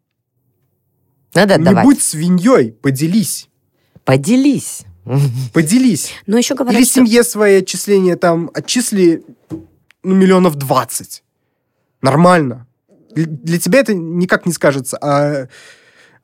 Надо 1.36 1.56
не 1.56 1.62
отдавать. 1.62 1.86
будь 1.86 2.02
свиньей, 2.02 2.72
поделись. 2.72 3.50
Поделись. 4.06 4.84
Поделись. 5.54 6.12
Но 6.28 6.38
еще 6.38 6.56
говорят, 6.56 6.76
Или 6.80 6.86
что- 6.86 6.96
семье 6.96 7.24
свои 7.24 7.58
отчисления 7.58 8.15
там 8.15 8.50
отчисли 8.54 9.24
ну, 9.50 10.15
миллионов 10.15 10.56
20. 10.56 11.24
Нормально. 12.02 12.67
Для, 13.15 13.26
для 13.26 13.60
тебя 13.60 13.80
это 13.80 13.93
никак 13.93 14.46
не 14.46 14.54
скажется, 14.54 14.98
а, 14.98 15.48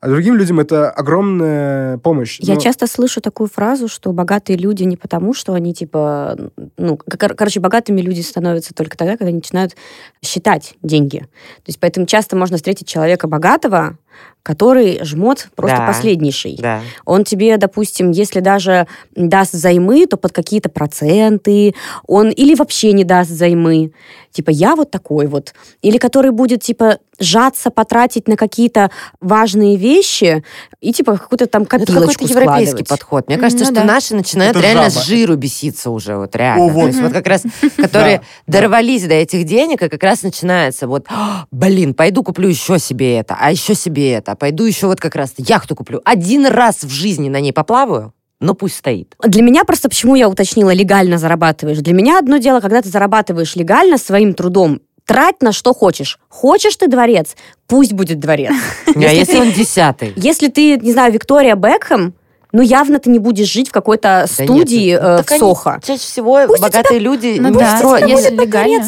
а 0.00 0.08
другим 0.08 0.34
людям 0.36 0.60
это 0.60 0.90
огромная 0.90 1.98
помощь. 1.98 2.38
Я 2.40 2.54
Но- 2.54 2.60
часто 2.60 2.86
слышу 2.86 3.20
такую 3.20 3.48
фразу, 3.48 3.86
что 3.86 4.12
богатые 4.12 4.56
люди 4.56 4.82
не 4.84 4.96
потому, 4.96 5.34
что 5.34 5.52
они 5.52 5.72
типа, 5.74 6.50
ну, 6.78 6.96
кор- 6.96 7.34
короче, 7.34 7.60
богатыми 7.60 8.00
люди 8.00 8.22
становятся 8.22 8.74
только 8.74 8.96
тогда, 8.96 9.12
когда 9.12 9.26
они 9.28 9.36
начинают 9.36 9.76
считать 10.24 10.74
деньги. 10.82 11.18
То 11.18 11.68
есть 11.68 11.78
поэтому 11.80 12.06
часто 12.06 12.34
можно 12.36 12.56
встретить 12.56 12.88
человека 12.88 13.28
богатого, 13.28 13.98
который 14.42 15.04
жмот 15.04 15.48
просто 15.54 15.78
Да. 15.78 15.86
последнейший. 15.86 16.56
Да. 16.58 16.80
Он 17.04 17.24
тебе, 17.24 17.56
допустим, 17.58 18.10
если 18.10 18.40
даже 18.40 18.86
даст 19.14 19.52
займы, 19.52 20.06
то 20.06 20.16
под 20.16 20.32
какие-то 20.32 20.70
проценты, 20.70 21.74
он 22.06 22.30
или 22.30 22.54
вообще 22.54 22.92
не 22.92 23.04
даст 23.04 23.30
займы. 23.30 23.92
Типа, 24.32 24.50
я 24.50 24.76
вот 24.76 24.90
такой 24.90 25.26
вот. 25.26 25.54
Или 25.82 25.98
который 25.98 26.30
будет, 26.30 26.62
типа, 26.62 26.98
сжаться, 27.18 27.70
потратить 27.70 28.28
на 28.28 28.36
какие-то 28.36 28.90
важные 29.20 29.76
вещи 29.76 30.42
и, 30.80 30.92
типа, 30.92 31.18
какую-то 31.18 31.46
там 31.46 31.62
Это 31.64 31.70
копилочку 31.78 32.24
какой-то 32.24 32.32
европейский 32.32 32.66
складывать. 32.84 32.88
подход. 32.88 33.26
Мне 33.26 33.36
Ну 33.36 33.42
кажется, 33.42 33.64
что 33.66 33.74
да. 33.74 33.84
наши 33.84 34.14
начинают 34.14 34.56
Это 34.56 34.64
реально 34.64 34.88
жаба. 34.88 35.02
с 35.02 35.06
жиру 35.06 35.36
беситься 35.36 35.90
уже, 35.90 36.16
вот 36.16 36.34
реально. 36.36 36.64
О, 36.64 36.68
То 36.68 36.74
вот. 36.74 36.86
есть 36.86 37.00
вот 37.00 37.12
как 37.12 37.26
раз, 37.26 37.42
которые 37.76 38.22
дорвались 38.46 39.02
до 39.02 39.14
этих 39.14 39.44
денег, 39.44 39.82
и 39.82 39.88
как 39.88 40.02
раз 40.02 40.22
начинается 40.22 40.86
вот, 40.86 41.06
«А, 41.10 41.44
блин, 41.50 41.92
пойду 41.92 42.22
куплю 42.22 42.48
еще 42.48 42.78
себе 42.78 43.18
это, 43.18 43.36
а 43.38 43.50
еще 43.50 43.74
себе 43.74 44.09
это, 44.10 44.34
пойду 44.36 44.64
еще 44.64 44.86
вот 44.86 45.00
как 45.00 45.14
раз 45.14 45.32
яхту 45.38 45.74
куплю. 45.74 46.00
Один 46.04 46.46
раз 46.46 46.82
в 46.82 46.88
жизни 46.90 47.28
на 47.28 47.40
ней 47.40 47.52
поплаваю, 47.52 48.12
но 48.40 48.54
пусть 48.54 48.76
стоит. 48.76 49.14
Для 49.22 49.42
меня 49.42 49.64
просто, 49.64 49.88
почему 49.88 50.14
я 50.14 50.28
уточнила, 50.28 50.72
легально 50.72 51.18
зарабатываешь. 51.18 51.78
Для 51.78 51.92
меня 51.92 52.18
одно 52.18 52.38
дело, 52.38 52.60
когда 52.60 52.80
ты 52.82 52.88
зарабатываешь 52.88 53.54
легально 53.56 53.98
своим 53.98 54.34
трудом, 54.34 54.80
трать 55.06 55.42
на 55.42 55.52
что 55.52 55.74
хочешь. 55.74 56.18
Хочешь 56.28 56.76
ты 56.76 56.86
дворец, 56.88 57.36
пусть 57.66 57.92
будет 57.92 58.20
дворец. 58.20 58.52
А 58.94 58.98
если 58.98 59.38
он 59.38 59.52
десятый? 59.52 60.12
Если 60.16 60.48
ты, 60.48 60.78
не 60.78 60.92
знаю, 60.92 61.12
Виктория 61.12 61.54
Бекхэм, 61.56 62.14
ну 62.52 62.62
явно 62.62 62.98
ты 62.98 63.10
не 63.10 63.18
будешь 63.18 63.48
жить 63.48 63.68
в 63.68 63.72
какой-то 63.72 64.26
Да 64.26 64.44
студии 64.44 64.90
нет, 64.90 65.00
э, 65.02 65.16
так 65.18 65.30
в 65.30 65.38
Сохо. 65.38 65.80
Чаще 65.84 66.00
всего 66.00 66.40
Пусть 66.46 66.62
богатые 66.62 66.98
люди 66.98 67.36
Ну 67.38 67.48
не 67.48 67.58
да, 67.58 67.76
строят. 67.76 68.08
если 68.08 68.34
легально. 68.34 68.86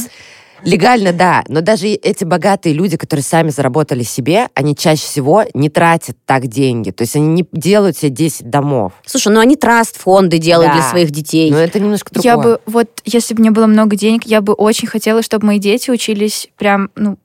Легально, 0.64 1.12
да, 1.12 1.44
но 1.48 1.60
даже 1.60 1.88
эти 1.88 2.24
богатые 2.24 2.74
люди, 2.74 2.96
которые 2.96 3.24
сами 3.24 3.50
заработали 3.50 4.02
себе, 4.02 4.48
они 4.54 4.76
чаще 4.76 5.02
всего 5.02 5.44
не 5.54 5.68
тратят 5.68 6.16
так 6.24 6.46
деньги. 6.46 6.90
То 6.90 7.02
есть 7.02 7.16
они 7.16 7.26
не 7.28 7.46
делают 7.52 7.96
себе 7.96 8.10
10 8.10 8.48
домов. 8.48 8.92
Слушай, 9.04 9.32
ну 9.32 9.40
они 9.40 9.56
траст-фонды 9.56 10.38
делают 10.38 10.72
Да. 10.72 10.78
для 10.78 10.88
своих 10.88 11.10
детей. 11.10 11.50
Но 11.50 11.58
это 11.58 11.80
немножко 11.80 12.12
другое. 12.12 12.32
Я 12.32 12.38
бы, 12.38 12.60
вот, 12.66 12.88
если 13.04 13.34
бы 13.34 13.40
мне 13.40 13.50
было 13.50 13.66
много 13.66 13.96
денег, 13.96 14.24
я 14.24 14.40
бы 14.40 14.52
очень 14.52 14.86
хотела, 14.88 15.22
чтобы 15.22 15.46
мои 15.46 15.58
дети 15.58 15.90
учились 15.90 16.48
прям, 16.56 16.90
ну, 16.96 17.18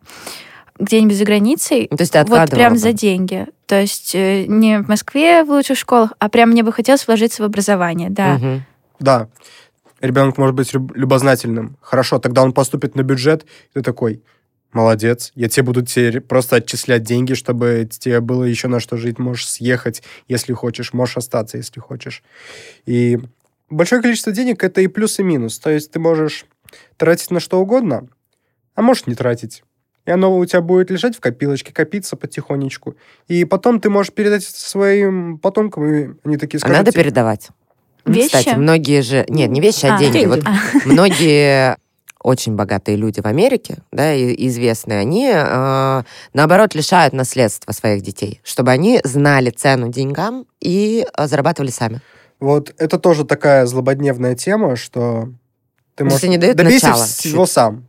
где-нибудь 0.80 1.17
за 1.17 1.26
границей, 1.26 1.88
Ну, 1.89 1.97
То 1.97 2.02
есть 2.04 2.13
ты 2.13 2.19
вот 2.19 2.23
откладывала 2.26 2.56
прям 2.56 2.73
бы. 2.73 2.80
за 2.80 2.93
деньги. 2.93 3.47
То 3.65 3.82
есть 3.82 4.12
э, 4.13 4.45
не 4.47 4.80
в 4.80 4.88
Москве 4.88 5.43
в 5.43 5.50
лучших 5.50 5.78
школах, 5.78 6.13
а 6.19 6.30
прям 6.30 6.50
мне 6.52 6.63
бы 6.63 6.71
хотелось 6.71 7.06
вложиться 7.08 7.41
в 7.41 7.45
образование, 7.45 8.10
да. 8.10 8.34
Мгм. 8.36 8.63
Да. 9.00 9.28
Ребенок 10.02 10.38
может 10.38 10.56
быть 10.56 10.74
люб- 10.74 10.96
любознательным. 10.96 11.78
Хорошо, 11.82 12.20
тогда 12.20 12.44
он 12.44 12.54
поступит 12.54 12.96
на 12.96 13.02
бюджет, 13.02 13.44
и 13.44 13.74
ты 13.76 13.82
такой, 13.82 14.22
молодец, 14.72 15.32
я 15.36 15.50
тебе 15.50 15.64
буду 15.64 15.84
теперь 15.84 16.22
просто 16.22 16.58
отчислять 16.58 17.04
деньги, 17.04 17.34
чтобы 17.34 17.88
тебе 17.90 18.20
было 18.20 18.44
еще 18.44 18.68
на 18.68 18.80
что 18.80 18.98
жить. 18.98 19.20
Можешь 19.20 19.48
съехать, 19.50 20.04
если 20.28 20.54
хочешь, 20.54 20.94
можешь 20.94 21.18
остаться, 21.18 21.58
если 21.58 21.80
хочешь. 21.80 22.24
И 22.86 23.20
большое 23.70 24.02
количество 24.02 24.32
денег– 24.32 24.64
это 24.64 24.82
и 24.82 24.88
плюс, 24.88 25.20
и 25.20 25.24
минус. 25.24 25.60
То 25.60 25.72
есть 25.72 25.92
ты 25.92 26.00
можешь 26.00 26.46
тратить 26.98 27.32
на 27.32 27.40
что 27.40 27.60
угодно, 27.60 28.08
а 28.76 28.82
можешь 28.82 29.08
не 29.08 29.16
тратить. 29.16 29.64
И 30.06 30.12
оно 30.12 30.38
у 30.38 30.46
тебя 30.46 30.62
будет 30.62 30.90
лежать 30.90 31.18
в 31.18 31.20
копилочке, 31.20 31.74
копиться 31.74 32.16
потихонечку. 32.16 32.96
И 33.28 33.44
потом 33.44 33.82
ты 33.82 33.90
можешь 33.90 34.14
передать 34.14 34.44
это 34.44 34.60
своим 34.60 35.38
потомкам, 35.38 35.86
и 35.86 36.10
они 36.24 36.38
такие 36.38 36.58
А 36.58 36.60
скажут... 36.60 36.78
надо 36.78 36.92
тебе, 36.92 37.04
передавать. 37.04 37.50
Ну, 38.08 38.13
Вещи? 38.13 38.28
Кстати, 38.38 38.56
многие 38.56 39.02
же... 39.02 39.26
Нет, 39.30 39.50
не 39.52 39.60
вещи, 39.62 39.86
а, 39.86 39.96
А, 39.96 40.00
деньги. 40.00 40.13
деньги. 40.13 40.28
Вот 40.28 40.43
многие 40.86 41.78
очень 42.22 42.56
богатые 42.56 42.98
люди 42.98 43.22
в 43.22 43.26
Америке, 43.26 43.78
да, 43.91 44.13
и 44.13 44.48
известные, 44.48 45.00
они, 45.00 45.32
э, 45.34 46.04
наоборот, 46.34 46.76
лишают 46.76 47.13
наследства 47.13 47.72
своих 47.72 48.02
детей, 48.02 48.41
чтобы 48.43 48.72
они 48.72 49.00
знали 49.04 49.50
цену 49.50 49.89
деньгам 49.89 50.46
и 50.60 51.06
э, 51.17 51.28
зарабатывали 51.28 51.70
сами. 51.70 52.02
Вот 52.39 52.74
это 52.78 53.00
тоже 53.00 53.24
такая 53.24 53.65
злободневная 53.65 54.36
тема, 54.36 54.76
что 54.76 55.30
ты 55.96 56.04
Если 56.04 56.13
можешь... 56.28 56.30
не 56.30 56.38
дают 56.38 56.58
добейся 56.58 56.88
начала 56.89 57.06
всего 57.06 57.46
чуть. 57.46 57.54
сам. 57.54 57.88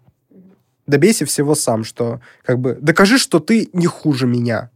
Добейся 0.87 1.27
всего 1.27 1.55
сам, 1.55 1.85
что 1.85 2.21
как 2.45 2.59
бы 2.61 2.79
докажи, 2.81 3.19
что 3.19 3.41
ты 3.41 3.69
не 3.73 3.87
хуже 3.87 4.27
меня, 4.27 4.71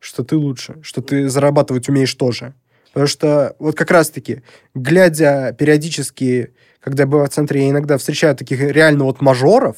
что 0.00 0.24
ты 0.24 0.36
лучше, 0.36 0.76
что 0.82 1.02
ты 1.02 1.28
зарабатывать 1.28 1.88
умеешь 1.88 2.14
тоже. 2.14 2.54
Потому 2.92 3.06
что 3.06 3.56
вот 3.58 3.76
как 3.76 3.90
раз-таки, 3.90 4.42
глядя 4.74 5.54
периодически, 5.58 6.52
когда 6.80 7.04
я 7.04 7.06
бываю 7.06 7.28
в 7.28 7.32
центре, 7.32 7.62
я 7.62 7.70
иногда 7.70 7.96
встречаю 7.96 8.36
таких 8.36 8.60
реально 8.60 9.04
вот 9.04 9.20
мажоров, 9.20 9.76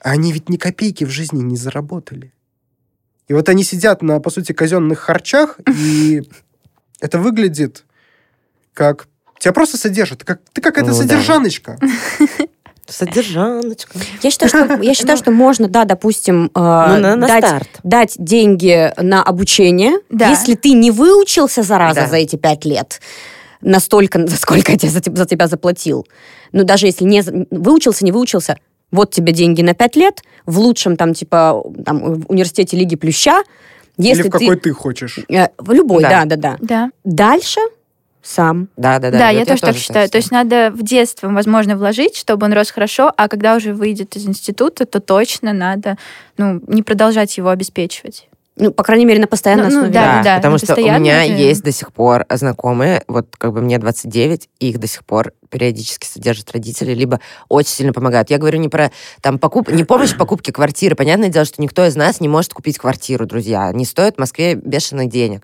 они 0.00 0.32
ведь 0.32 0.48
ни 0.48 0.56
копейки 0.56 1.04
в 1.04 1.10
жизни 1.10 1.42
не 1.42 1.56
заработали. 1.56 2.32
И 3.28 3.34
вот 3.34 3.48
они 3.48 3.64
сидят 3.64 4.02
на, 4.02 4.20
по 4.20 4.30
сути, 4.30 4.52
казенных 4.52 4.98
харчах, 4.98 5.58
и 5.68 6.22
это 7.00 7.18
выглядит 7.18 7.84
как... 8.72 9.08
Тебя 9.38 9.52
просто 9.52 9.76
содержат. 9.76 10.24
Как, 10.24 10.40
ты 10.52 10.62
какая-то 10.62 10.90
Ну 10.90 10.96
да. 10.96 11.78
содержаночка. 12.92 13.98
Я 14.22 14.30
считаю, 14.30 14.48
что, 14.48 14.82
я 14.82 14.94
считаю, 14.94 15.16
что 15.18 15.30
можно, 15.30 15.68
да, 15.68 15.84
допустим, 15.84 16.46
э, 16.46 16.48
Ну, 16.54 16.98
на, 17.00 17.16
на 17.16 17.26
дать, 17.26 17.44
старт. 17.46 17.68
дать 17.82 18.14
деньги 18.18 18.92
на 19.00 19.22
обучение, 19.22 19.92
Да. 20.10 20.28
если 20.28 20.54
ты 20.54 20.72
не 20.72 20.90
выучился, 20.90 21.62
зараза, 21.62 22.02
Да. 22.02 22.06
за 22.08 22.16
эти 22.16 22.36
пять 22.36 22.64
лет, 22.64 23.00
настолько, 23.60 24.26
за 24.26 24.36
сколько 24.36 24.72
я 24.72 24.78
за, 24.90 25.00
за 25.04 25.26
тебя 25.26 25.46
заплатил. 25.46 26.06
Но 26.52 26.64
даже 26.64 26.86
если 26.86 27.04
не 27.04 27.22
выучился, 27.50 28.04
не 28.04 28.12
выучился, 28.12 28.58
вот 28.92 29.10
тебе 29.10 29.32
деньги 29.32 29.62
на 29.62 29.74
пять 29.74 29.96
лет, 29.96 30.22
в 30.46 30.58
лучшем 30.58 30.96
там, 30.96 31.14
типа, 31.14 31.62
там, 31.84 32.20
в 32.20 32.30
университете 32.30 32.76
Лиги 32.76 32.94
Плюща, 32.96 33.42
если 33.96 34.22
Или 34.22 34.28
в 34.28 34.32
ты... 34.32 34.38
какой 34.38 34.56
ты 34.56 34.72
хочешь. 34.72 35.18
э, 35.28 35.48
в 35.58 35.72
любой, 35.72 36.02
Да. 36.02 36.24
да, 36.24 36.36
да, 36.36 36.36
да. 36.36 36.56
Да. 36.60 36.90
Дальше 37.04 37.60
сам. 38.24 38.68
Да, 38.76 38.98
да, 38.98 39.10
да. 39.10 39.18
Да, 39.18 39.28
вот 39.28 39.38
я 39.38 39.44
тоже 39.44 39.60
так 39.60 39.76
считаю. 39.76 40.08
То 40.08 40.16
есть 40.16 40.30
надо 40.30 40.70
в 40.70 40.82
детстве, 40.82 41.28
возможно, 41.28 41.76
вложить, 41.76 42.16
чтобы 42.16 42.46
он 42.46 42.54
рос 42.54 42.70
хорошо, 42.70 43.12
а 43.16 43.28
когда 43.28 43.54
уже 43.54 43.74
выйдет 43.74 44.16
из 44.16 44.26
института, 44.26 44.86
то 44.86 44.98
точно 45.00 45.52
надо 45.52 45.98
ну, 46.38 46.60
не 46.66 46.82
продолжать 46.82 47.36
его 47.36 47.50
обеспечивать. 47.50 48.28
Ну, 48.56 48.70
по 48.70 48.84
крайней 48.84 49.04
мере, 49.04 49.20
на 49.20 49.26
постоянной 49.26 49.64
Ну, 49.64 49.70
ну, 49.70 49.76
основе. 49.78 49.92
да, 49.92 50.22
да, 50.22 50.36
потому 50.36 50.52
на 50.52 50.58
что 50.58 50.74
у 50.74 50.78
меня 50.78 51.26
же. 51.26 51.32
есть 51.32 51.64
до 51.64 51.72
сих 51.72 51.92
пор 51.92 52.24
знакомые, 52.30 53.02
вот 53.08 53.26
как 53.36 53.52
бы 53.52 53.60
мне 53.60 53.78
29, 53.78 54.48
и 54.60 54.70
их 54.70 54.78
до 54.78 54.86
сих 54.86 55.04
пор 55.04 55.32
периодически 55.50 56.06
содержат 56.06 56.52
родители, 56.52 56.94
либо 56.94 57.20
очень 57.48 57.70
сильно 57.70 57.92
помогают. 57.92 58.30
Я 58.30 58.38
говорю 58.38 58.58
не 58.58 58.68
про 58.68 58.92
там 59.20 59.38
покуп... 59.38 59.70
не 59.70 59.82
помощь 59.82 60.10
в 60.10 60.16
покупке 60.16 60.52
квартиры. 60.52 60.94
Понятное 60.94 61.28
дело, 61.30 61.44
что 61.44 61.60
никто 61.62 61.84
из 61.84 61.96
нас 61.96 62.20
не 62.20 62.28
может 62.28 62.54
купить 62.54 62.78
квартиру, 62.78 63.26
друзья. 63.26 63.72
Не 63.72 63.84
стоит 63.84 64.16
в 64.16 64.18
Москве 64.18 64.54
бешеных 64.54 65.08
денег. 65.08 65.42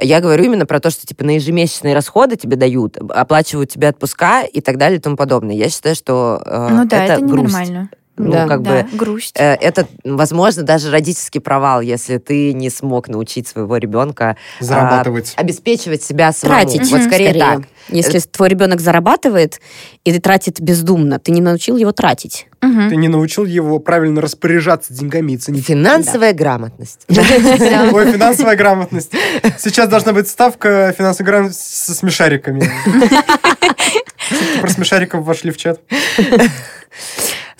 Я 0.00 0.20
говорю 0.20 0.44
именно 0.44 0.66
про 0.66 0.80
то, 0.80 0.90
что 0.90 1.06
типа 1.06 1.24
на 1.24 1.36
ежемесячные 1.36 1.94
расходы 1.94 2.36
тебе 2.36 2.56
дают, 2.56 2.98
оплачивают 2.98 3.70
тебе 3.70 3.88
отпуска 3.88 4.42
и 4.42 4.60
так 4.60 4.76
далее 4.76 4.98
и 4.98 5.00
тому 5.00 5.16
подобное. 5.16 5.54
Я 5.54 5.68
считаю, 5.70 5.94
что 5.94 6.42
э, 6.44 6.68
ну 6.70 6.84
да, 6.86 7.04
это, 7.04 7.22
грусть. 7.22 7.54
ненормально. 7.54 7.90
Ну, 8.18 8.30
Да. 8.30 8.46
как 8.46 8.62
да, 8.62 8.82
бы 8.82 8.96
грусть. 8.96 9.34
Э, 9.38 9.54
Это, 9.54 9.86
возможно, 10.04 10.62
даже 10.64 10.90
родительский 10.90 11.40
провал, 11.40 11.80
если 11.80 12.18
ты 12.18 12.52
не 12.52 12.68
смог 12.68 13.08
научить 13.08 13.48
своего 13.48 13.78
ребенка 13.78 14.36
Зарабатывать. 14.60 15.32
обеспечивать 15.36 16.02
себя 16.02 16.30
самому. 16.32 16.60
Тратить. 16.60 16.90
Вот 16.90 17.00
Мгм. 17.00 17.08
скорее, 17.08 17.32
так. 17.34 17.62
Если 17.88 18.18
твой 18.18 18.50
ребенок 18.50 18.80
зарабатывает 18.80 19.60
и 20.04 20.18
тратит 20.20 20.60
бездумно, 20.60 21.18
ты 21.18 21.32
не 21.32 21.40
научил 21.40 21.76
его 21.78 21.92
тратить. 21.92 22.48
Мгм. 22.60 22.90
Ты 22.90 22.96
не 22.96 23.08
научил 23.08 23.44
его 23.46 23.78
правильно 23.78 24.20
распоряжаться 24.20 24.92
деньгами 24.92 25.32
и 25.32 25.36
ценить. 25.38 25.64
Финансовая 25.66 26.34
грамотность. 26.34 27.00
Ой, 27.08 28.12
финансовая 28.12 28.56
грамотность. 28.56 29.12
Сейчас 29.58 29.88
должна 29.88 30.12
быть 30.12 30.28
ставка 30.28 30.94
финансовой 30.96 31.26
грамотности 31.32 31.76
со 31.76 31.94
смешариками. 31.94 32.70
Про 34.60 34.68
смешариков 34.68 35.24
вошли 35.24 35.50
в 35.50 35.56
чат. 35.56 35.80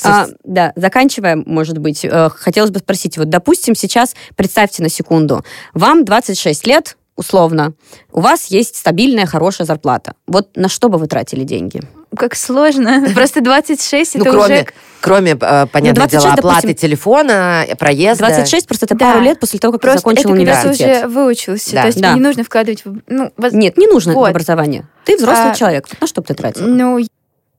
А, 0.04 0.26
да, 0.44 0.72
заканчивая, 0.76 1.36
может 1.36 1.78
быть, 1.78 2.04
э, 2.04 2.28
хотелось 2.34 2.70
бы 2.70 2.78
спросить, 2.80 3.18
вот, 3.18 3.28
допустим, 3.28 3.74
сейчас, 3.74 4.14
представьте 4.36 4.82
на 4.82 4.88
секунду, 4.88 5.44
вам 5.74 6.04
26 6.04 6.66
лет, 6.66 6.96
условно, 7.16 7.74
у 8.10 8.20
вас 8.20 8.46
есть 8.46 8.76
стабильная, 8.76 9.26
хорошая 9.26 9.66
зарплата. 9.66 10.14
Вот 10.26 10.56
на 10.56 10.68
что 10.68 10.88
бы 10.88 10.98
вы 10.98 11.06
тратили 11.06 11.44
деньги? 11.44 11.82
Как 12.16 12.34
сложно. 12.34 13.04
Просто 13.14 13.40
26 13.42 14.14
Ну, 14.16 14.20
это 14.22 14.30
кроме, 14.30 14.54
уже... 14.54 14.66
кроме 15.00 15.30
э, 15.32 15.66
понятное 15.66 15.92
26, 16.06 16.22
дело, 16.22 16.34
оплаты 16.34 16.62
допустим, 16.68 16.74
телефона, 16.88 17.64
э, 17.68 17.76
проезда. 17.76 18.26
26 18.26 18.66
просто 18.66 18.86
это 18.86 18.94
Да. 18.96 19.12
пару 19.12 19.22
лет 19.24 19.40
после 19.40 19.58
того, 19.58 19.72
как 19.72 19.80
ты 19.82 19.86
Просто 19.88 19.98
закончил 20.00 20.30
это 20.30 20.38
когда 20.38 20.54
ты 20.62 20.68
университет. 20.68 20.96
уже 20.98 21.08
выучился. 21.08 21.72
Да. 21.72 21.80
То 21.82 21.86
есть 21.86 22.00
Да. 22.00 22.14
не 22.14 22.20
нужно 22.20 22.44
вкладывать... 22.44 22.84
в- 22.84 23.00
Ну, 23.08 23.30
воз- 23.36 23.52
Нет, 23.52 23.76
не 23.78 23.86
нужно 23.86 24.14
Вот. 24.14 24.28
образование. 24.30 24.86
Ты 25.04 25.16
взрослый 25.16 25.52
А, 25.52 25.54
человек. 25.54 25.86
На 26.00 26.06
что 26.06 26.20
бы 26.22 26.26
ты 26.26 26.34
тратил? 26.34 26.66
Ну, 26.66 26.98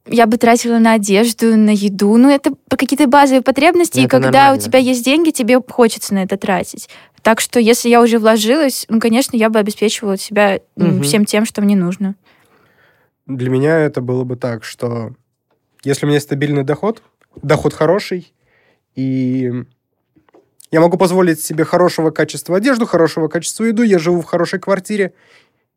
я 0.05 0.25
бы 0.25 0.37
тратила 0.37 0.79
на 0.79 0.93
одежду, 0.93 1.55
на 1.55 1.69
еду. 1.69 2.17
Ну, 2.17 2.29
это 2.29 2.51
какие-то 2.69 3.07
базовые 3.07 3.41
потребности. 3.41 3.99
Ну, 3.99 4.05
и 4.05 4.07
когда 4.07 4.31
нормально. 4.31 4.57
у 4.57 4.61
тебя 4.61 4.79
есть 4.79 5.03
деньги, 5.03 5.31
тебе 5.31 5.59
хочется 5.61 6.13
на 6.13 6.23
это 6.23 6.37
тратить. 6.37 6.89
Так 7.21 7.39
что, 7.39 7.59
если 7.59 7.87
я 7.87 8.01
уже 8.01 8.19
вложилась, 8.19 8.85
ну, 8.89 8.99
конечно, 8.99 9.37
я 9.37 9.49
бы 9.49 9.59
обеспечивала 9.59 10.17
себя 10.17 10.59
Мгм. 10.75 11.03
всем 11.03 11.25
тем, 11.25 11.45
что 11.45 11.61
мне 11.61 11.75
нужно. 11.75 12.15
Для 13.27 13.49
меня 13.49 13.79
это 13.79 14.01
было 14.01 14.25
бы 14.25 14.35
так, 14.35 14.65
что 14.65 15.13
если 15.85 16.05
у 16.05 16.07
меня 16.07 16.15
есть 16.17 16.25
стабильный 16.25 16.63
доход, 16.63 17.01
доход 17.41 17.73
хороший, 17.73 18.33
и 18.95 19.51
я 20.71 20.81
могу 20.81 20.97
позволить 20.97 21.41
себе 21.41 21.63
хорошего 21.63 22.09
качества 22.11 22.57
одежду, 22.57 22.85
хорошего 22.85 23.29
качества 23.29 23.63
еду, 23.63 23.83
я 23.83 23.99
живу 23.99 24.21
в 24.21 24.25
хорошей 24.25 24.59
квартире, 24.59 25.13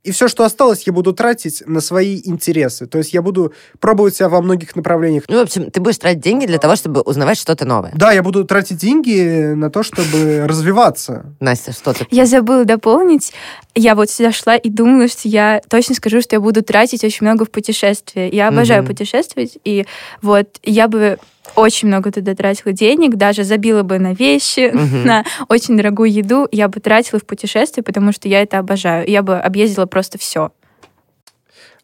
и 0.06 0.12
все, 0.12 0.28
что 0.28 0.44
осталось, 0.44 0.84
я 0.86 0.92
буду 0.92 1.12
тратить 1.12 1.62
на 1.66 1.80
свои 1.80 2.20
интересы. 2.24 2.86
То 2.86 2.98
есть 2.98 3.12
я 3.12 3.22
буду 3.22 3.52
пробовать 3.80 4.14
себя 4.16 4.28
во 4.28 4.40
многих 4.40 4.76
направлениях. 4.76 5.24
Ну, 5.28 5.38
в 5.38 5.42
общем, 5.42 5.70
ты 5.70 5.80
будешь 5.80 5.98
тратить 5.98 6.20
деньги 6.20 6.46
для 6.46 6.58
того, 6.58 6.76
чтобы 6.76 7.00
узнавать 7.00 7.38
что-то 7.38 7.64
новое. 7.64 7.92
Да, 7.94 8.12
я 8.12 8.22
буду 8.22 8.44
тратить 8.44 8.76
деньги 8.78 9.52
на 9.54 9.68
то, 9.70 9.82
чтобы 9.82 10.46
развиваться. 10.48 11.26
Настя, 11.40 11.72
что 11.72 11.92
ты? 11.92 12.06
Я 12.10 12.26
забыла 12.26 12.64
дополнить. 12.64 13.32
Я 13.74 13.94
вот 13.96 14.08
сюда 14.10 14.32
шла 14.32 14.56
и 14.56 14.68
думала, 14.70 15.08
что 15.08 15.28
я 15.28 15.60
точно 15.68 15.94
скажу, 15.96 16.20
что 16.20 16.36
я 16.36 16.40
буду 16.40 16.62
тратить 16.62 17.02
очень 17.04 17.26
много 17.26 17.44
в 17.44 17.50
путешествия. 17.50 18.28
Я 18.28 18.48
обожаю 18.48 18.82
Мгм. 18.82 18.92
путешествовать, 18.92 19.58
и 19.64 19.86
вот 20.22 20.48
я 20.62 20.86
бы 20.88 21.18
очень 21.56 21.88
много 21.88 22.12
туда 22.12 22.34
тратила 22.34 22.72
денег, 22.72 23.16
даже 23.16 23.42
забила 23.44 23.82
бы 23.82 23.98
на 23.98 24.12
вещи, 24.14 24.70
Мгм. 24.72 25.04
на 25.06 25.24
очень 25.48 25.76
дорогую 25.76 26.12
еду, 26.12 26.46
я 26.52 26.68
бы 26.68 26.80
тратила 26.80 27.18
в 27.18 27.24
путешествие, 27.26 27.82
потому 27.82 28.12
что 28.12 28.28
я 28.28 28.42
это 28.42 28.58
обожаю. 28.58 29.08
Я 29.08 29.22
бы 29.22 29.36
объездила 29.38 29.86
просто 29.86 30.18
все. 30.18 30.52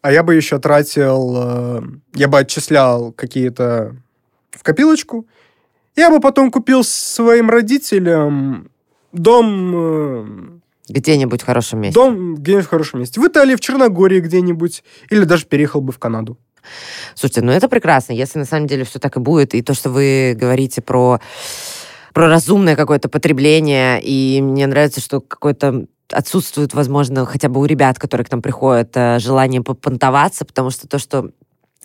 А 0.01 0.11
я 0.11 0.21
бы 0.23 0.35
еще 0.35 0.59
тратил, 0.59 1.33
э, 1.37 1.81
я 2.15 2.27
бы 2.27 2.39
отчислял 2.39 3.11
какие-то 3.13 3.95
в 4.51 4.61
копилочку. 4.63 5.25
Я 5.95 6.09
бы 6.09 6.19
потом 6.19 6.51
купил 6.51 6.83
своим 6.83 7.49
родителям 7.49 8.69
дом, 9.13 9.71
э, 9.75 10.25
Где-нибудь 10.89 11.41
в 11.41 11.45
хорошем 11.45 11.79
месте. 11.79 11.93
дом 11.97 12.35
где-нибудь 12.35 12.65
в 12.65 12.69
хорошем 12.69 12.99
месте. 12.99 13.21
В 13.21 13.27
Италии, 13.27 13.55
в 13.55 13.61
Черногории 13.61 14.19
где-нибудь. 14.19 14.83
Или 15.09 15.23
даже 15.23 15.45
переехал 15.45 15.79
бы 15.81 15.93
в 15.93 15.99
Канаду. 15.99 16.37
Слушайте, 17.15 17.41
ну 17.41 17.51
это 17.51 17.69
прекрасно, 17.69 18.13
если 18.13 18.39
на 18.39 18.45
самом 18.45 18.67
деле 18.67 18.83
все 18.83 18.99
так 18.99 19.17
и 19.17 19.19
будет, 19.19 19.53
и 19.53 19.61
то, 19.61 19.73
что 19.73 19.89
вы 19.89 20.35
говорите 20.37 20.81
про 20.81 21.19
про 22.13 22.27
разумное 22.27 22.75
какое-то 22.75 23.09
потребление, 23.09 23.99
и 23.99 24.39
мне 24.39 24.67
нравится, 24.67 25.01
что 25.01 25.19
какое-то 25.19 25.87
отсутствует, 26.11 26.73
возможно, 26.75 27.25
хотя 27.25 27.49
бы 27.49 27.59
у 27.59 27.65
ребят, 27.65 27.97
которые 27.97 28.25
к 28.25 28.31
нам 28.31 28.41
приходят, 28.41 28.91
э, 28.93 29.17
желание 29.19 29.63
попонтоваться, 29.63 30.45
потому 30.45 30.69
что 30.69 30.87
то, 30.87 30.99
что 30.99 31.31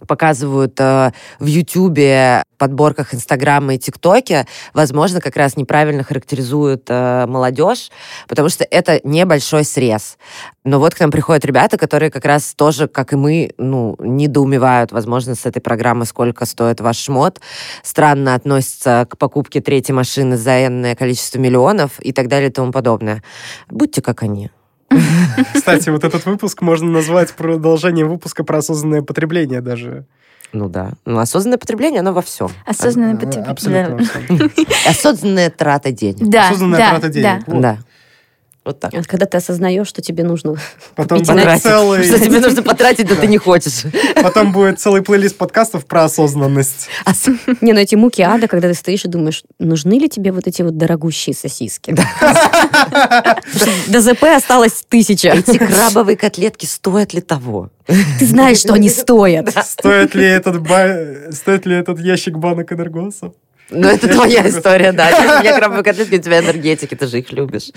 показывают 0.06 0.78
э, 0.78 1.12
в 1.38 1.46
Ютубе, 1.46 2.42
подборках 2.58 3.14
Инстаграма 3.14 3.74
и 3.74 3.78
ТикТоке, 3.78 4.46
возможно, 4.74 5.20
как 5.20 5.36
раз 5.36 5.56
неправильно 5.56 6.02
характеризуют 6.02 6.84
э, 6.88 7.26
молодежь, 7.26 7.90
потому 8.28 8.48
что 8.48 8.64
это 8.64 9.00
небольшой 9.04 9.64
срез. 9.64 10.18
Но 10.64 10.78
вот 10.78 10.94
к 10.94 11.00
нам 11.00 11.10
приходят 11.10 11.44
ребята, 11.44 11.78
которые 11.78 12.10
как 12.10 12.24
раз 12.24 12.54
тоже, 12.54 12.88
как 12.88 13.12
и 13.12 13.16
мы, 13.16 13.52
ну, 13.56 13.96
недоумевают, 13.98 14.92
возможно, 14.92 15.34
с 15.34 15.46
этой 15.46 15.60
программы, 15.60 16.04
сколько 16.04 16.44
стоит 16.44 16.80
ваш 16.80 16.98
шмот, 16.98 17.40
странно 17.82 18.34
относятся 18.34 19.06
к 19.08 19.16
покупке 19.16 19.60
третьей 19.60 19.94
машины 19.94 20.36
за 20.36 20.66
энное 20.66 20.94
количество 20.94 21.38
миллионов 21.38 22.00
и 22.00 22.12
так 22.12 22.28
далее 22.28 22.50
и 22.50 22.52
тому 22.52 22.72
подобное. 22.72 23.22
Будьте 23.68 24.02
как 24.02 24.22
они. 24.22 24.50
Кстати, 25.54 25.90
вот 25.90 26.04
этот 26.04 26.24
выпуск 26.26 26.62
можно 26.62 26.90
назвать 26.90 27.32
продолжением 27.34 28.08
выпуска 28.08 28.44
про 28.44 28.58
осознанное 28.58 29.02
потребление 29.02 29.60
даже. 29.60 30.04
Ну 30.52 30.68
да. 30.68 30.92
Ну, 31.04 31.18
осознанное 31.18 31.58
потребление, 31.58 32.00
оно 32.00 32.12
во 32.14 32.22
всем. 32.22 32.50
Осознанное 32.64 33.14
А, 33.14 33.16
потребление. 33.54 33.96
Абсолютно. 33.98 34.50
Осознанная 34.88 35.50
трата 35.50 35.92
денег. 35.92 36.26
Да, 36.28 36.48
Осознанная 36.48 36.78
да, 36.78 36.90
трата 36.90 37.08
денег. 37.08 37.42
да. 37.46 37.78
Вот. 38.68 38.80
Так. 38.80 38.92
Вот 38.92 39.06
Когда 39.06 39.24
ты 39.24 39.38
осознаешь, 39.38 39.86
что 39.88 40.02
тебе 40.02 40.24
нужно 40.24 40.56
Потом 40.94 41.20
Купить 41.20 41.32
будет 41.32 41.44
Потратить. 41.44 41.62
целый... 41.62 42.04
Что 42.04 42.18
тебе 42.20 42.40
нужно 42.40 42.62
потратить, 42.72 43.08
да 43.08 43.14
ты 43.14 43.26
не 43.26 43.38
хочешь. 43.38 43.84
Потом 44.22 44.52
будет 44.52 44.78
целый 44.78 45.00
плейлист 45.00 45.38
подкастов 45.38 45.86
про 45.86 46.04
осознанность. 46.04 46.88
Ос- 47.06 47.28
Не, 47.62 47.72
ну 47.72 47.80
эти 47.80 47.94
муки 47.94 48.20
ада, 48.20 48.46
когда 48.46 48.68
ты 48.68 48.74
стоишь 48.74 49.06
и 49.06 49.08
думаешь, 49.08 49.42
нужны 49.58 49.94
ли 49.98 50.08
тебе 50.10 50.32
вот 50.32 50.46
эти 50.46 50.60
вот 50.60 50.76
дорогущие 50.76 51.34
сосиски? 51.34 51.96
До 53.88 54.00
ЗП 54.02 54.24
осталось 54.24 54.84
тысяча. 54.86 55.28
Эти 55.28 55.56
крабовые 55.56 56.18
котлетки 56.18 56.66
стоят 56.66 57.14
ли 57.14 57.22
того? 57.22 57.70
Ты 57.86 58.26
знаешь, 58.26 58.58
что 58.58 58.74
они 58.74 58.90
стоят. 58.90 59.48
Стоит 59.64 60.14
ли 60.14 60.26
этот, 60.26 60.56
Стоит 61.34 61.64
ли 61.64 61.74
этот 61.74 62.00
ящик 62.00 62.36
банок 62.36 62.70
энергосов? 62.70 63.32
Ну, 63.70 63.86
это 63.88 64.08
твоя 64.08 64.48
история, 64.48 64.92
да. 64.92 65.08
У 65.08 65.42
меня 65.42 65.56
крабовые 65.58 65.84
котлетки, 65.84 66.14
у 66.16 66.22
тебя 66.22 66.38
энергетики, 66.40 66.94
ты 66.94 67.06
же 67.06 67.18
их 67.18 67.32
любишь. 67.32 67.70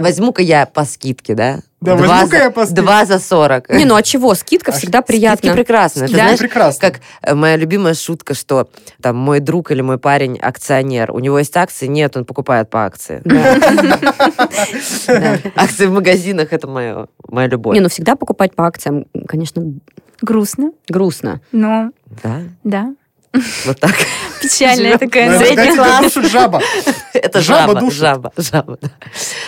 Возьму-ка 0.00 0.42
я 0.42 0.66
по 0.66 0.84
скидке, 0.84 1.34
да? 1.34 1.60
Да, 1.80 1.94
Два 1.96 2.06
возьму-ка 2.06 2.36
за- 2.38 2.42
я 2.44 2.50
по 2.50 2.64
скидке. 2.64 2.82
Два 2.82 3.04
за 3.04 3.18
40. 3.18 3.68
Не, 3.70 3.84
ну 3.84 3.96
а 3.96 4.02
чего? 4.02 4.34
Скидка 4.34 4.70
А 4.72 4.74
всегда 4.74 4.98
скидки 5.02 5.12
Скидки 5.18 5.40
приятно. 5.42 5.52
прекрасно. 5.52 6.00
Да, 6.02 6.08
знаешь, 6.08 6.38
прекрасно. 6.38 6.90
как 6.90 7.00
э, 7.22 7.34
моя 7.34 7.56
любимая 7.56 7.94
шутка, 7.94 8.34
что 8.34 8.68
там 9.02 9.16
мой 9.16 9.40
друг 9.40 9.70
или 9.72 9.82
мой 9.82 9.98
парень 9.98 10.38
акционер, 10.38 11.10
у 11.12 11.18
него 11.18 11.38
есть 11.38 11.56
акции, 11.56 11.86
нет, 11.86 12.16
он 12.16 12.24
покупает 12.24 12.70
по 12.70 12.84
акции. 12.86 13.20
Акции 15.56 15.86
в 15.86 15.92
магазинах 15.92 16.52
это 16.52 16.66
моя, 16.66 17.06
моя 17.28 17.48
любовь. 17.48 17.74
Не, 17.74 17.80
ну 17.80 17.88
всегда 17.88 18.16
покупать 18.16 18.54
по 18.54 18.66
акциям, 18.66 19.06
конечно, 19.28 19.62
Грустно, 20.22 20.72
грустно. 20.88 21.40
но 21.52 21.90
Да, 22.22 22.40
да. 22.64 22.94
Вот 23.64 23.80
так. 23.80 23.94
Печальная 24.42 24.98
такая. 24.98 25.38
тебя 25.44 25.74
класс. 25.74 26.14
жаба. 26.30 26.62
Это 27.12 27.40
Жаба 27.40 27.90
жаба, 27.90 28.32
жаба. 28.36 28.78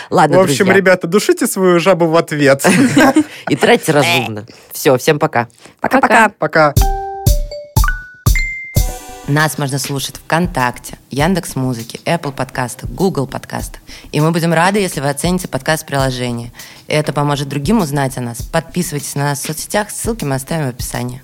Ладно, 0.09 0.37
В 0.37 0.41
общем, 0.41 0.71
ребята, 0.71 1.07
душите 1.07 1.47
свою 1.47 1.79
жабу 1.79 2.07
в 2.07 2.15
ответ. 2.15 2.65
и 3.49 3.55
тратьте 3.55 3.91
разумно. 3.91 4.45
Все, 4.71 4.97
всем 4.97 5.19
пока. 5.19 5.47
Пока-пока. 5.79 6.31
Пока. 6.37 6.73
Нас 9.29 9.59
можно 9.59 9.77
слушать 9.77 10.15
ВКонтакте, 10.17 10.97
Яндекс 11.11 11.55
Музыки, 11.55 11.99
Apple 12.05 12.31
подкастах, 12.31 12.89
Google 12.89 13.27
подкастах. 13.27 13.79
И 14.11 14.19
мы 14.21 14.31
будем 14.31 14.53
рады, 14.53 14.79
если 14.79 15.01
вы 15.01 15.09
оцените 15.09 15.47
подкаст 15.47 15.85
приложение. 15.85 16.51
Это 16.87 17.13
поможет 17.13 17.47
другим 17.47 17.77
узнать 17.79 18.17
о 18.17 18.21
нас. 18.21 18.41
Подписывайтесь 18.41 19.13
на 19.13 19.25
нас 19.25 19.39
в 19.41 19.45
соцсетях, 19.45 19.91
ссылки 19.91 20.25
мы 20.25 20.33
оставим 20.33 20.65
в 20.65 20.69
описании. 20.69 21.21